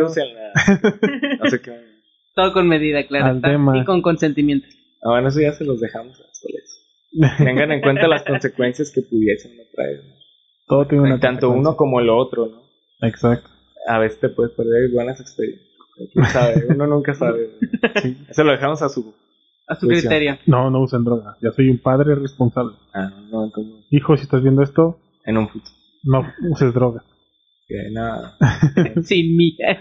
No 1.41 1.51
sé 1.51 1.61
qué. 1.61 1.97
Todo 2.35 2.53
con 2.53 2.69
medida, 2.69 3.07
claro. 3.07 3.27
Al 3.27 3.37
está. 3.37 3.49
tema. 3.49 3.79
Y 3.79 3.85
con 3.85 4.03
consentimiento. 4.03 4.67
Ah, 5.03 5.11
bueno, 5.11 5.29
eso 5.29 5.41
ya 5.41 5.53
se 5.53 5.65
los 5.65 5.81
dejamos 5.81 6.21
a 6.21 6.25
ustedes. 6.31 6.83
Tengan 7.39 7.73
en 7.73 7.81
cuenta 7.81 8.07
las 8.09 8.23
consecuencias 8.25 8.93
que 8.93 9.01
pudiesen 9.03 9.53
traer. 9.75 10.03
todo 10.67 10.87
tiene 10.87 11.05
una 11.05 11.19
Tanto 11.21 11.49
uno 11.51 11.77
como 11.77 12.01
el 12.01 12.11
otro, 12.11 12.47
¿no? 12.47 12.63
Exacto. 13.09 13.49
A 13.89 13.99
veces 13.99 14.21
te 14.21 14.29
puedes 14.29 14.53
perder 14.53 14.91
buenas 14.93 15.19
experiencias. 15.21 15.67
¿Quién 16.13 16.25
sabe? 16.27 16.67
Uno 16.69 16.87
nunca 16.87 17.15
sabe. 17.15 17.49
Sí. 18.03 18.19
Eso 18.29 18.45
lo 18.45 18.53
dejamos 18.53 18.83
a 18.83 18.91
su. 18.91 19.15
A 19.69 19.75
su 19.75 19.87
Juicio. 19.87 20.09
criterio. 20.09 20.39
No, 20.47 20.71
no 20.71 20.81
usen 20.83 21.05
droga. 21.05 21.37
Ya 21.43 21.51
soy 21.53 21.69
un 21.71 21.79
padre 21.79 22.15
responsable. 22.15 22.75
Ah, 22.95 23.11
no, 23.31 23.45
entonces. 23.45 23.85
Hijo, 23.91 24.17
si 24.17 24.23
estás 24.25 24.43
viendo 24.43 24.63
esto, 24.63 24.99
En 25.25 25.37
un 25.39 25.49
futuro. 25.49 25.73
no 26.05 26.25
uses 26.51 26.73
droga. 26.73 27.03
Que 27.69 27.91
nada. 27.91 28.37
Sin 29.03 29.37
mí. 29.37 29.57
Ta- 29.57 29.79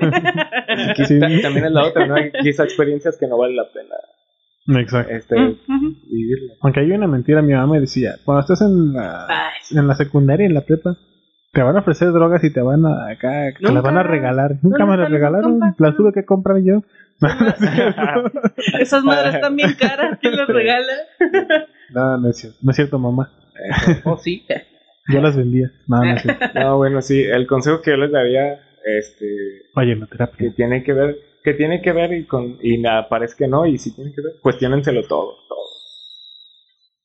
también 1.41 1.65
es 1.65 1.71
la 1.71 1.85
otra, 1.85 2.07
¿no? 2.07 2.15
Hay 2.15 2.31
quizá 2.41 2.63
experiencias 2.63 3.17
que 3.19 3.27
no 3.27 3.37
vale 3.37 3.53
la 3.55 3.65
pena 3.71 3.95
Exacto. 4.81 5.13
este, 5.13 5.35
vivirlas. 5.35 6.57
Aunque 6.61 6.79
hay 6.79 6.91
una 6.91 7.05
mentira, 7.07 7.43
mi 7.43 7.53
mamá 7.53 7.73
me 7.73 7.79
decía, 7.81 8.15
cuando 8.25 8.41
estés 8.41 8.61
en 8.61 8.93
la, 8.93 9.27
Ay, 9.29 9.77
en 9.77 9.87
la 9.87 9.93
secundaria, 9.93 10.47
en 10.47 10.55
la 10.55 10.61
prepa, 10.61 10.97
te 11.55 11.63
van 11.63 11.77
a 11.77 11.79
ofrecer 11.79 12.11
drogas 12.11 12.43
y 12.43 12.51
te 12.51 12.61
van 12.61 12.85
a 12.85 13.09
acá, 13.11 13.53
te 13.57 13.71
las 13.71 13.81
van 13.81 13.97
a 13.97 14.03
regalar. 14.03 14.57
Nunca 14.61 14.79
No, 14.79 14.91
me 14.91 14.97
las 14.97 15.09
regalaron, 15.09 15.59
las 15.77 15.95
tuve 15.95 16.11
que 16.11 16.25
comprar 16.25 16.57
yo. 16.61 16.83
Esas 18.79 19.05
madres 19.05 19.35
están 19.35 19.55
bien 19.55 19.73
caras. 19.79 20.19
¿Quién 20.19 20.35
las 20.35 20.49
regala? 20.49 20.93
no, 21.93 22.17
no 22.17 22.29
es 22.29 22.37
cierto, 22.37 22.57
no 22.61 22.71
es 22.71 22.75
cierto, 22.75 22.99
mamá. 22.99 23.31
¿O 24.03 24.17
sí? 24.17 24.45
Yo 25.07 25.21
las 25.21 25.37
vendía. 25.37 25.71
No, 25.87 26.03
no 26.03 26.13
es 26.13 26.23
cierto. 26.23 26.45
No, 26.55 26.75
bueno, 26.75 27.01
sí, 27.01 27.23
el 27.23 27.47
consejo 27.47 27.81
que 27.81 27.91
yo 27.91 27.97
les 27.97 28.11
daría, 28.11 28.59
este, 28.83 29.25
a 29.73 29.81
que 29.81 30.05
terapia. 30.11 30.53
tiene 30.57 30.83
que 30.83 30.91
ver, 30.91 31.15
que 31.41 31.53
tiene 31.53 31.81
que 31.81 31.93
ver 31.93 32.11
y 32.11 32.25
con, 32.25 32.57
y 32.61 32.79
nada, 32.79 33.07
parece 33.07 33.35
que 33.37 33.47
no, 33.47 33.65
y 33.65 33.77
si 33.77 33.95
tiene 33.95 34.11
que 34.13 34.21
ver, 34.21 34.33
cuestionenselo 34.41 35.03
todo, 35.03 35.35
todo. 35.47 35.65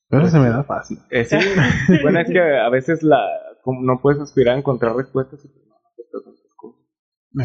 Pero 0.08 0.22
eso 0.22 0.32
se 0.32 0.38
me 0.40 0.48
da 0.48 0.64
fácil. 0.64 0.98
Eh, 1.10 1.24
sí, 1.24 1.36
bueno, 2.02 2.18
es 2.18 2.28
que 2.28 2.40
a 2.40 2.68
veces 2.68 3.04
la, 3.04 3.24
no 3.80 4.00
puedes 4.02 4.20
aspirar 4.20 4.56
a 4.56 4.58
encontrar 4.58 4.96
respuestas 4.96 5.44
y 5.44 5.48
pues 5.48 5.64
no, 5.66 5.74
cosas. 6.56 6.80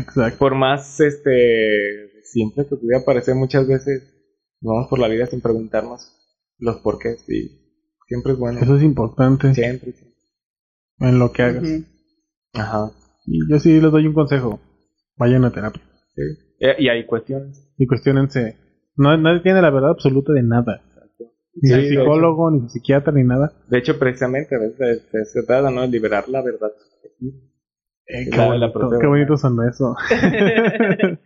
Exacto. 0.03 0.39
Por 0.39 0.55
más, 0.55 0.99
este, 0.99 2.11
simple 2.23 2.65
que 2.67 2.76
pudiera 2.76 3.03
parecer 3.05 3.36
muchas 3.36 3.67
veces, 3.67 4.03
vamos 4.61 4.88
por 4.89 4.99
la 4.99 5.07
vida 5.07 5.26
sin 5.28 5.41
preguntarnos 5.41 6.11
los 6.57 6.78
porqués 6.78 7.28
y 7.30 7.61
siempre 8.07 8.34
es 8.34 8.39
bueno. 8.39 8.59
Eso 8.59 8.76
es 8.78 8.84
importante 8.84 9.53
Siempre, 9.53 9.91
siempre. 9.91 10.17
en 10.99 11.19
lo 11.19 11.32
que 11.32 11.41
hagas. 11.43 11.63
Ajá. 12.53 12.91
Y 13.26 13.39
yo 13.51 13.59
sí 13.59 13.80
les 13.82 13.91
doy 13.91 14.07
un 14.07 14.13
consejo. 14.13 14.59
Vayan 15.17 15.45
a 15.45 15.51
terapia. 15.51 15.82
Sí. 16.15 16.21
Eh, 16.59 16.76
Y 16.80 16.89
hay 16.89 17.05
cuestiones. 17.05 17.73
Y 17.78 17.88
cuestionense. 17.88 18.57
No, 18.95 19.15
nadie 19.17 19.41
tiene 19.41 19.61
la 19.61 19.71
verdad 19.71 19.91
absoluta 19.91 20.32
de 20.34 20.43
nada. 20.43 20.82
Ni 21.56 21.70
Sí, 21.70 21.88
psicólogo, 21.89 22.51
ni 22.51 22.68
psiquiatra, 22.70 23.14
ni 23.14 23.24
nada. 23.24 23.51
De 23.70 23.78
hecho, 23.78 23.97
precisamente 23.97 24.56
a 24.56 24.60
veces 24.60 25.03
se, 25.12 25.26
se 25.26 25.43
trata, 25.43 25.72
¿no? 25.72 25.82
De 25.82 25.88
liberar 25.88 26.28
la 26.28 26.41
verdad. 26.41 26.72
Eh, 28.08 28.30
qué, 28.30 28.38
la- 28.38 28.43
la 28.58 28.68
bonito, 28.68 28.74
propia 28.74 28.89
qué 28.99 29.08
verdad. 29.08 29.10
bonito 29.10 29.38
sonó 29.38 29.64
eso. 29.68 29.95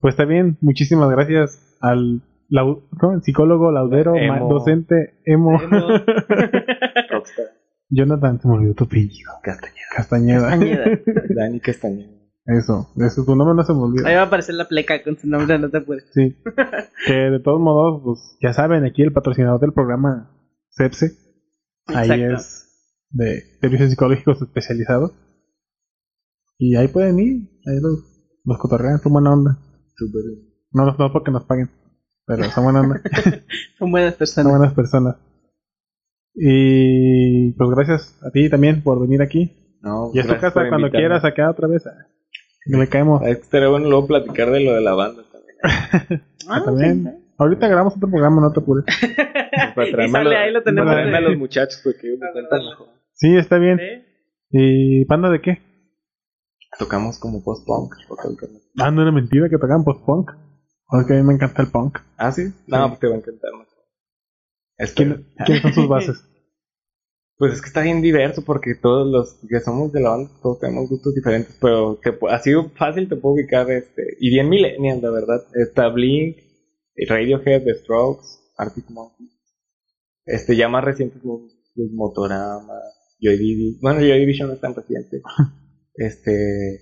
Pues 0.00 0.12
está 0.12 0.24
bien, 0.26 0.58
muchísimas 0.60 1.08
gracias 1.10 1.78
al 1.80 2.20
psicólogo, 3.22 3.72
laudero, 3.72 4.14
Emo. 4.16 4.34
ma- 4.34 4.40
docente, 4.40 5.14
emo, 5.24 5.58
Rockstar. 7.10 7.46
Jonathan, 7.88 8.38
se 8.38 8.46
me 8.48 8.54
olvidó 8.54 8.74
tu 8.74 8.84
apellido. 8.84 9.30
Castañeda. 9.42 9.86
Castañeda. 9.96 10.48
Castañeda. 10.50 10.84
Dani 11.34 11.58
Castañeda. 11.60 12.10
Eso, 12.46 12.90
eso, 12.96 13.24
tu 13.24 13.34
nombre 13.34 13.54
no 13.56 13.64
se 13.64 13.72
me 13.72 13.80
olvida. 13.80 14.06
Ahí 14.06 14.14
va 14.16 14.22
a 14.22 14.24
aparecer 14.26 14.54
la 14.54 14.68
pleca 14.68 15.02
con 15.02 15.16
su 15.16 15.26
nombre, 15.26 15.58
no 15.58 15.70
te 15.70 15.80
puedes. 15.80 16.04
Sí. 16.12 16.36
que 17.06 17.12
de 17.14 17.40
todos 17.40 17.58
modos, 17.60 18.02
pues 18.04 18.36
ya 18.42 18.52
saben, 18.52 18.84
aquí 18.84 19.02
el 19.02 19.12
patrocinador 19.12 19.60
del 19.60 19.72
programa 19.72 20.30
CEPSE, 20.76 21.12
ahí 21.86 22.22
es 22.22 22.60
de 23.10 23.42
servicios 23.60 23.90
psicológicos 23.90 24.42
especializados. 24.42 25.12
Y 26.58 26.76
ahí 26.76 26.88
pueden 26.88 27.18
ir, 27.18 27.48
ahí 27.66 27.80
los, 27.80 28.04
los 28.44 28.58
cotorrean, 28.58 28.98
son 28.98 29.12
buena 29.12 29.32
onda. 29.32 29.58
No, 30.72 30.84
no, 30.84 30.96
no 30.98 31.12
porque 31.12 31.30
nos 31.30 31.44
paguen, 31.44 31.70
pero 32.26 32.44
son 32.50 32.64
buena 32.64 32.80
onda, 32.82 33.00
Son 33.78 33.90
buenas 33.90 34.12
son 34.14 34.18
personas. 34.18 34.50
buenas 34.52 34.74
personas. 34.74 35.16
Y 36.34 37.52
pues 37.52 37.70
gracias 37.70 38.18
a 38.22 38.30
ti 38.30 38.50
también 38.50 38.82
por 38.82 39.00
venir 39.00 39.22
aquí. 39.22 39.78
No, 39.80 40.10
Y 40.12 40.18
es 40.18 40.26
tu 40.26 40.32
casa 40.34 40.52
cuando 40.52 40.78
invitarme. 40.80 40.98
quieras 40.98 41.24
acá 41.24 41.50
otra 41.50 41.68
vez. 41.68 41.84
Ah, 42.66 42.70
Que 42.70 42.76
me 42.76 42.88
caemos. 42.88 43.22
Ah, 43.22 43.30
Estaría 43.30 43.68
bueno 43.68 43.88
luego 43.88 44.06
platicar 44.06 44.50
de 44.50 44.60
lo 44.60 44.72
de 44.74 44.80
la 44.80 44.94
banda 44.94 45.22
también. 45.30 45.56
Ah, 46.48 46.62
también. 46.64 47.04
sí. 47.04 47.10
Ahorita 47.38 47.66
grabamos 47.68 47.96
otro 47.96 48.08
programa, 48.10 48.40
no 48.42 48.52
te 48.52 48.60
apures. 48.60 48.84
Para 49.74 49.88
Y 49.88 49.92
traerme, 49.92 50.04
a 50.04 50.22
sale 50.22 50.24
los- 50.24 50.34
ahí, 50.38 50.52
lo 50.52 50.62
tenemos 50.62 50.86
para 50.90 51.00
traerme 51.02 51.16
a 51.18 51.20
los 51.30 51.38
muchachos 51.38 51.80
porque 51.82 52.06
ellos 52.08 52.18
me 52.20 52.32
cuentan 52.32 52.60
mejor. 52.64 52.86
Sí, 53.14 53.36
está 53.36 53.58
bien. 53.58 53.78
¿Sí? 53.78 54.04
¿Y 54.50 55.04
panda 55.06 55.30
de 55.30 55.40
qué? 55.40 55.62
Tocamos 56.78 57.18
como 57.18 57.42
post-punk. 57.42 57.94
Ah, 58.78 58.90
no 58.90 59.02
era 59.02 59.10
mentira 59.12 59.48
que 59.48 59.56
tocaban 59.58 59.84
post-punk. 59.84 60.32
Porque 60.86 61.14
a 61.14 61.16
mí 61.16 61.22
me 61.22 61.32
encanta 61.34 61.62
el 61.62 61.68
punk. 61.70 61.98
¿Ah, 62.18 62.30
sí? 62.30 62.52
No, 62.66 62.88
pues 62.88 63.00
te 63.00 63.06
va 63.08 63.14
a 63.14 63.18
encantar. 63.18 63.50
¿Quién- 64.94 65.26
¿Quiénes 65.46 65.62
son 65.62 65.72
sus 65.72 65.88
bases? 65.88 66.28
Pues 67.36 67.54
es 67.54 67.60
que 67.60 67.66
está 67.68 67.82
bien 67.82 68.00
diverso 68.02 68.42
porque 68.44 68.74
todos 68.80 69.06
los 69.10 69.34
que 69.48 69.60
somos 69.60 69.92
de 69.92 70.00
la 70.00 70.10
banda, 70.10 70.30
todos 70.42 70.60
tenemos 70.60 70.88
gustos 70.88 71.14
diferentes, 71.14 71.56
pero 71.60 71.98
te, 72.02 72.18
pu- 72.18 72.30
así 72.30 72.52
fácil 72.76 73.08
te 73.08 73.16
puedo 73.16 73.34
ubicar, 73.34 73.70
este, 73.70 74.02
y 74.20 74.30
bien 74.30 74.48
millennial, 74.48 75.00
la 75.02 75.10
verdad. 75.10 75.42
Está 75.54 75.88
Blink, 75.88 76.36
Radiohead, 77.08 77.64
The 77.64 77.74
Strokes, 77.74 78.26
Arctic 78.56 78.88
Monkeys. 78.90 79.30
Este, 80.26 80.56
ya 80.56 80.68
más 80.68 80.84
recientes, 80.84 81.22
los, 81.24 81.40
los 81.74 81.90
Motorama, 81.92 82.74
Joy 83.20 83.36
Division. 83.36 83.80
Bueno, 83.82 84.00
Joy 84.00 84.20
Division 84.20 84.48
no 84.48 84.54
es 84.54 84.60
tan 84.60 84.74
reciente. 84.74 85.20
Este, 85.96 86.80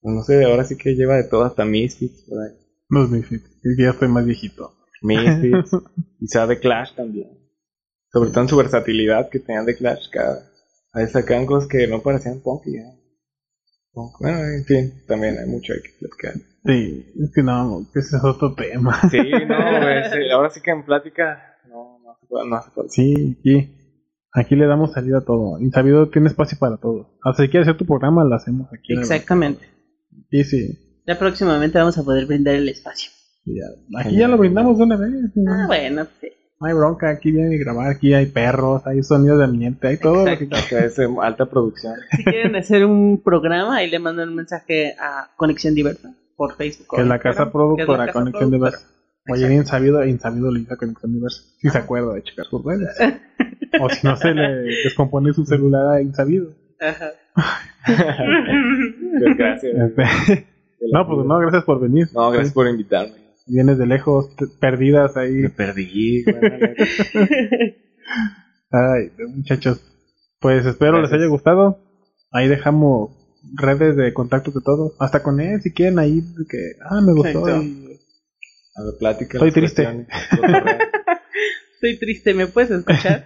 pues 0.00 0.12
no 0.12 0.22
sé, 0.24 0.42
ahora 0.44 0.64
sí 0.64 0.76
que 0.76 0.94
lleva 0.96 1.14
de 1.16 1.28
todo, 1.28 1.44
hasta 1.44 1.64
Misfits, 1.64 2.26
ahí. 2.32 2.56
Los 2.88 3.08
Misfits. 3.08 3.48
Ya 3.78 3.90
estoy 3.90 4.08
más 4.08 4.24
viejito. 4.26 4.72
Misfits, 5.02 5.70
quizá 6.18 6.48
The 6.48 6.58
Clash 6.58 6.96
también. 6.96 7.28
Sobre 8.12 8.30
todo 8.30 8.42
en 8.42 8.48
su 8.48 8.56
versatilidad 8.56 9.28
que 9.30 9.38
tenían 9.38 9.66
The 9.66 9.76
Clash, 9.76 10.08
cada 10.10 10.50
a 10.92 10.98
veces 10.98 11.12
sacaban 11.12 11.46
cosas 11.46 11.68
que 11.68 11.86
no 11.86 12.02
parecían 12.02 12.40
punk 12.40 12.66
y 12.66 12.74
ya. 12.74 12.82
Punk. 13.92 14.12
Bueno, 14.20 14.38
en 14.38 14.64
fin, 14.64 15.04
también 15.06 15.38
hay 15.38 15.46
mucho 15.46 15.72
hay 15.72 15.80
que 15.82 15.90
platicar. 15.98 16.34
Sí, 16.64 17.12
es 17.22 17.32
que 17.34 17.42
no, 17.42 17.86
que 17.92 18.00
ese 18.00 18.16
es 18.16 18.24
otro 18.24 18.54
tema. 18.54 19.00
Sí, 19.10 19.18
no, 19.18 19.56
sí, 20.10 20.30
ahora 20.32 20.50
sí 20.50 20.60
que 20.60 20.70
en 20.70 20.84
plática 20.84 21.40
no, 21.68 21.98
no 22.04 22.16
se 22.20 22.26
puede, 22.26 22.48
no 22.48 22.62
se 22.62 22.70
puede. 22.70 22.88
Sí, 22.88 23.36
aquí, 23.38 23.74
aquí 24.32 24.56
le 24.56 24.66
damos 24.66 24.92
salida 24.92 25.18
a 25.18 25.24
todo. 25.24 25.60
Insabido 25.60 26.10
tiene 26.10 26.28
espacio 26.28 26.58
para 26.58 26.76
todo. 26.76 27.18
Hasta 27.22 27.44
si 27.44 27.48
quieres 27.48 27.68
hacer 27.68 27.78
tu 27.78 27.86
programa, 27.86 28.24
lo 28.24 28.34
hacemos 28.34 28.68
aquí. 28.72 28.94
Exactamente. 28.98 29.64
Sí, 30.30 30.44
sí. 30.44 31.02
Ya 31.06 31.18
próximamente 31.18 31.78
vamos 31.78 31.96
a 31.98 32.04
poder 32.04 32.26
brindar 32.26 32.56
el 32.56 32.68
espacio. 32.68 33.10
Sí, 33.44 33.54
ya. 33.56 34.00
Aquí 34.00 34.16
ya 34.16 34.28
lo 34.28 34.38
brindamos 34.38 34.76
de 34.76 34.84
una 34.84 34.96
vez. 34.96 35.10
¿no? 35.34 35.52
Ah, 35.52 35.66
bueno, 35.66 36.06
sí. 36.20 36.28
No 36.60 36.66
hay 36.66 36.74
bronca, 36.74 37.08
aquí 37.08 37.32
vienen 37.32 37.54
a 37.54 37.64
grabar, 37.64 37.90
aquí 37.90 38.12
hay 38.12 38.26
perros, 38.26 38.86
hay 38.86 39.02
sonidos 39.02 39.38
de 39.38 39.44
ambiente, 39.44 39.88
hay 39.88 39.96
todo 39.96 40.26
lo 40.26 40.36
que 40.36 40.44
Exacto. 40.44 40.68
Sea, 40.68 40.84
es 40.84 40.98
alta 41.22 41.46
producción. 41.46 41.94
Si 42.14 42.22
quieren 42.22 42.54
hacer 42.54 42.84
un 42.84 43.22
programa, 43.22 43.76
ahí 43.76 43.88
le 43.88 43.98
mandan 43.98 44.28
un 44.28 44.36
mensaje 44.36 44.94
a 45.00 45.30
Conexión 45.36 45.74
Diversa 45.74 46.14
por 46.36 46.56
Facebook. 46.56 46.86
que 46.94 47.00
es 47.00 47.08
la 47.08 47.18
casa 47.18 47.50
productora, 47.50 47.96
la 47.96 48.06
casa 48.06 48.18
Conexión 48.18 48.50
productora. 48.50 48.76
Diversa. 48.76 49.00
Oye, 49.30 49.46
en 49.46 49.52
Insabido, 49.52 50.04
Insabido 50.04 50.52
le 50.52 50.60
dice 50.60 50.74
a 50.74 50.76
Conexión 50.76 51.14
Diversa. 51.14 51.42
Si 51.56 51.70
se 51.70 51.78
acuerda 51.78 52.12
de 52.12 52.22
checar 52.24 52.44
sus 52.44 52.62
redes. 52.62 52.94
o 53.80 53.88
si 53.88 54.06
no 54.06 54.16
se 54.16 54.34
le 54.34 54.48
descompone 54.84 55.32
su 55.32 55.46
celular 55.46 55.94
a 55.94 56.02
Insabido. 56.02 56.50
Ajá. 56.78 57.10
Pues 57.86 59.36
gracias. 59.36 59.74
Este, 59.74 60.46
no, 60.92 61.06
pues 61.06 61.26
no, 61.26 61.38
gracias 61.38 61.64
por 61.64 61.80
venir. 61.80 62.06
No, 62.14 62.30
gracias 62.30 62.52
por 62.52 62.68
invitarme. 62.68 63.19
Vienes 63.50 63.78
de 63.78 63.86
lejos, 63.86 64.28
perdidas 64.60 65.16
ahí. 65.16 65.32
Me 65.32 65.50
perdí, 65.50 66.22
güey. 66.24 66.38
Ay, 68.70 69.10
muchachos. 69.34 69.82
Pues 70.40 70.64
espero 70.64 71.02
les 71.02 71.12
haya 71.12 71.26
gustado. 71.26 71.78
Ahí 72.30 72.48
dejamos 72.48 73.10
redes 73.54 73.96
de 73.96 74.12
contacto 74.12 74.52
de 74.52 74.60
todo. 74.64 74.92
Hasta 75.00 75.22
con 75.22 75.40
él, 75.40 75.60
si 75.62 75.72
quieren, 75.72 75.98
ahí 75.98 76.22
que, 76.48 76.58
ah, 76.88 77.00
me 77.04 77.12
gustó. 77.12 77.48
Exacto. 77.48 77.62
y- 77.64 77.98
A 78.76 78.84
ver, 78.84 78.94
plática. 78.98 79.38
Estoy 79.38 79.50
triste. 79.52 80.06
Estoy 81.74 81.98
triste, 81.98 82.34
¿me 82.34 82.46
puedes 82.46 82.70
escuchar? 82.70 83.24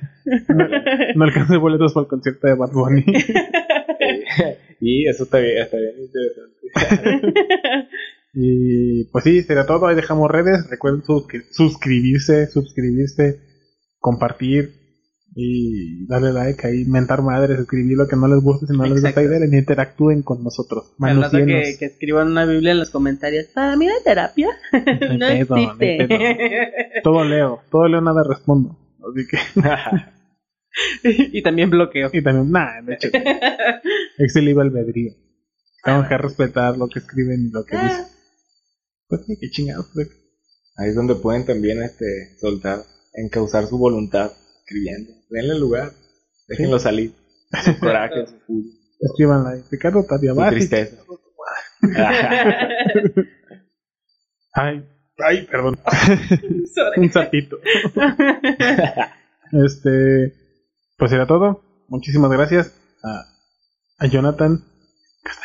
No 1.16 1.24
alcancé 1.24 1.56
boletos 1.58 1.92
para 1.92 2.04
el 2.04 2.08
concierto 2.08 2.46
de 2.46 2.54
Bad 2.54 2.70
Bunny. 2.72 3.04
y 4.80 5.06
eso 5.08 5.24
está 5.24 5.38
bien, 5.38 5.58
está 5.58 5.76
bien 5.76 5.92
interesante. 6.00 7.86
y 8.34 9.04
pues 9.12 9.24
sí, 9.24 9.42
sería 9.42 9.66
todo. 9.66 9.86
Ahí 9.86 9.96
dejamos 9.96 10.30
redes. 10.30 10.66
Recuerden 10.68 11.02
suscri- 11.02 11.44
suscribirse, 11.50 12.46
suscribirse, 12.48 13.40
compartir 13.98 14.82
y 15.36 16.06
darle 16.06 16.32
like 16.32 16.64
ahí, 16.66 16.84
mentar 16.84 17.22
madres, 17.22 17.58
escribir 17.58 17.96
lo 17.96 18.06
que 18.06 18.14
no 18.16 18.28
les 18.28 18.40
guste, 18.40 18.66
si 18.66 18.72
no 18.72 18.84
les 18.84 19.02
gusta 19.02 19.20
idea, 19.22 19.38
ni 19.48 19.58
interactúen 19.58 20.22
con 20.22 20.44
nosotros. 20.44 20.94
Que, 21.46 21.76
que 21.78 21.84
escriban 21.86 22.28
una 22.28 22.44
Biblia 22.44 22.70
en 22.72 22.78
los 22.78 22.90
comentarios. 22.90 23.46
Para 23.46 23.76
mí 23.76 23.86
la 23.86 23.94
terapia 24.04 24.48
no 25.18 25.26
hay 25.26 25.40
existe. 25.40 26.08
Todo 27.02 27.24
leo, 27.24 27.60
todo 27.70 27.88
leo, 27.88 28.00
nada 28.00 28.22
respondo. 28.22 28.78
Así 29.00 29.26
que, 29.28 29.38
y 31.32 31.42
también 31.42 31.70
bloqueo. 31.70 32.10
y 32.12 32.22
también, 32.22 32.50
nada, 32.50 32.80
de 32.82 32.94
hecho, 32.94 34.40
libre 34.40 34.62
albedrío. 34.62 35.12
Tengo 35.84 36.06
que 36.08 36.16
respetar 36.16 36.76
lo 36.78 36.88
que 36.88 37.00
escriben 37.00 37.46
y 37.48 37.50
lo 37.50 37.64
que 37.64 37.76
dicen. 37.76 38.04
Pues 39.16 39.26
sí, 39.26 39.36
qué 39.40 39.50
chingados. 39.50 39.90
pues. 39.94 40.08
Ahí 40.76 40.88
es 40.88 40.94
donde 40.96 41.14
pueden 41.14 41.46
también 41.46 41.82
este, 41.82 42.36
soltar, 42.40 42.80
encauzar 43.14 43.66
su 43.66 43.78
voluntad 43.78 44.32
escribiendo. 44.60 45.12
Denle 45.30 45.58
lugar, 45.58 45.92
déjenlo 46.48 46.78
salir. 46.78 47.12
Su 47.64 47.78
coraje, 47.78 48.26
su 48.26 48.36
furia, 48.46 48.72
Escriban 49.00 49.46
ahí. 49.46 49.62
Ricardo 49.70 50.04
Tapia 50.04 50.30
su 50.30 50.36
Básico. 50.36 50.56
tristeza. 50.58 50.96
Ay, 54.56 54.84
ay, 55.18 55.46
perdón. 55.50 55.78
Un 56.96 57.10
sapito. 57.12 57.58
Este, 59.52 60.32
pues 60.96 61.12
era 61.12 61.26
todo. 61.26 61.62
Muchísimas 61.88 62.30
gracias 62.30 62.72
a, 63.02 63.24
a 63.98 64.06
Jonathan, 64.06 64.64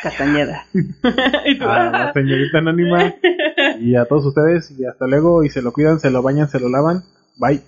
Castañeda. 0.02 0.66
y 0.72 1.58
tú, 1.58 1.64
a 1.68 1.90
la 1.90 2.12
señorita 2.12 2.58
anónima 2.58 3.14
y 3.80 3.96
a 3.96 4.04
todos 4.04 4.26
ustedes. 4.26 4.70
Y 4.78 4.84
hasta 4.84 5.06
luego. 5.06 5.44
Y 5.44 5.48
se 5.50 5.62
lo 5.62 5.72
cuidan, 5.72 5.98
se 6.00 6.10
lo 6.10 6.22
bañan, 6.22 6.48
se 6.48 6.60
lo 6.60 6.68
lavan. 6.68 7.02
Bye. 7.36 7.62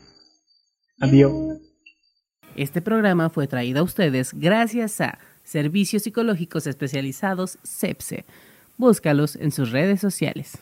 Adiós. 1.01 1.33
Este 2.55 2.83
programa 2.83 3.31
fue 3.31 3.47
traído 3.47 3.81
a 3.81 3.83
ustedes 3.83 4.35
gracias 4.35 5.01
a 5.01 5.19
Servicios 5.43 6.03
Psicológicos 6.03 6.67
Especializados 6.67 7.59
CEPSE. 7.65 8.25
Búscalos 8.77 9.37
en 9.37 9.53
sus 9.53 9.71
redes 9.71 10.01
sociales. 10.01 10.59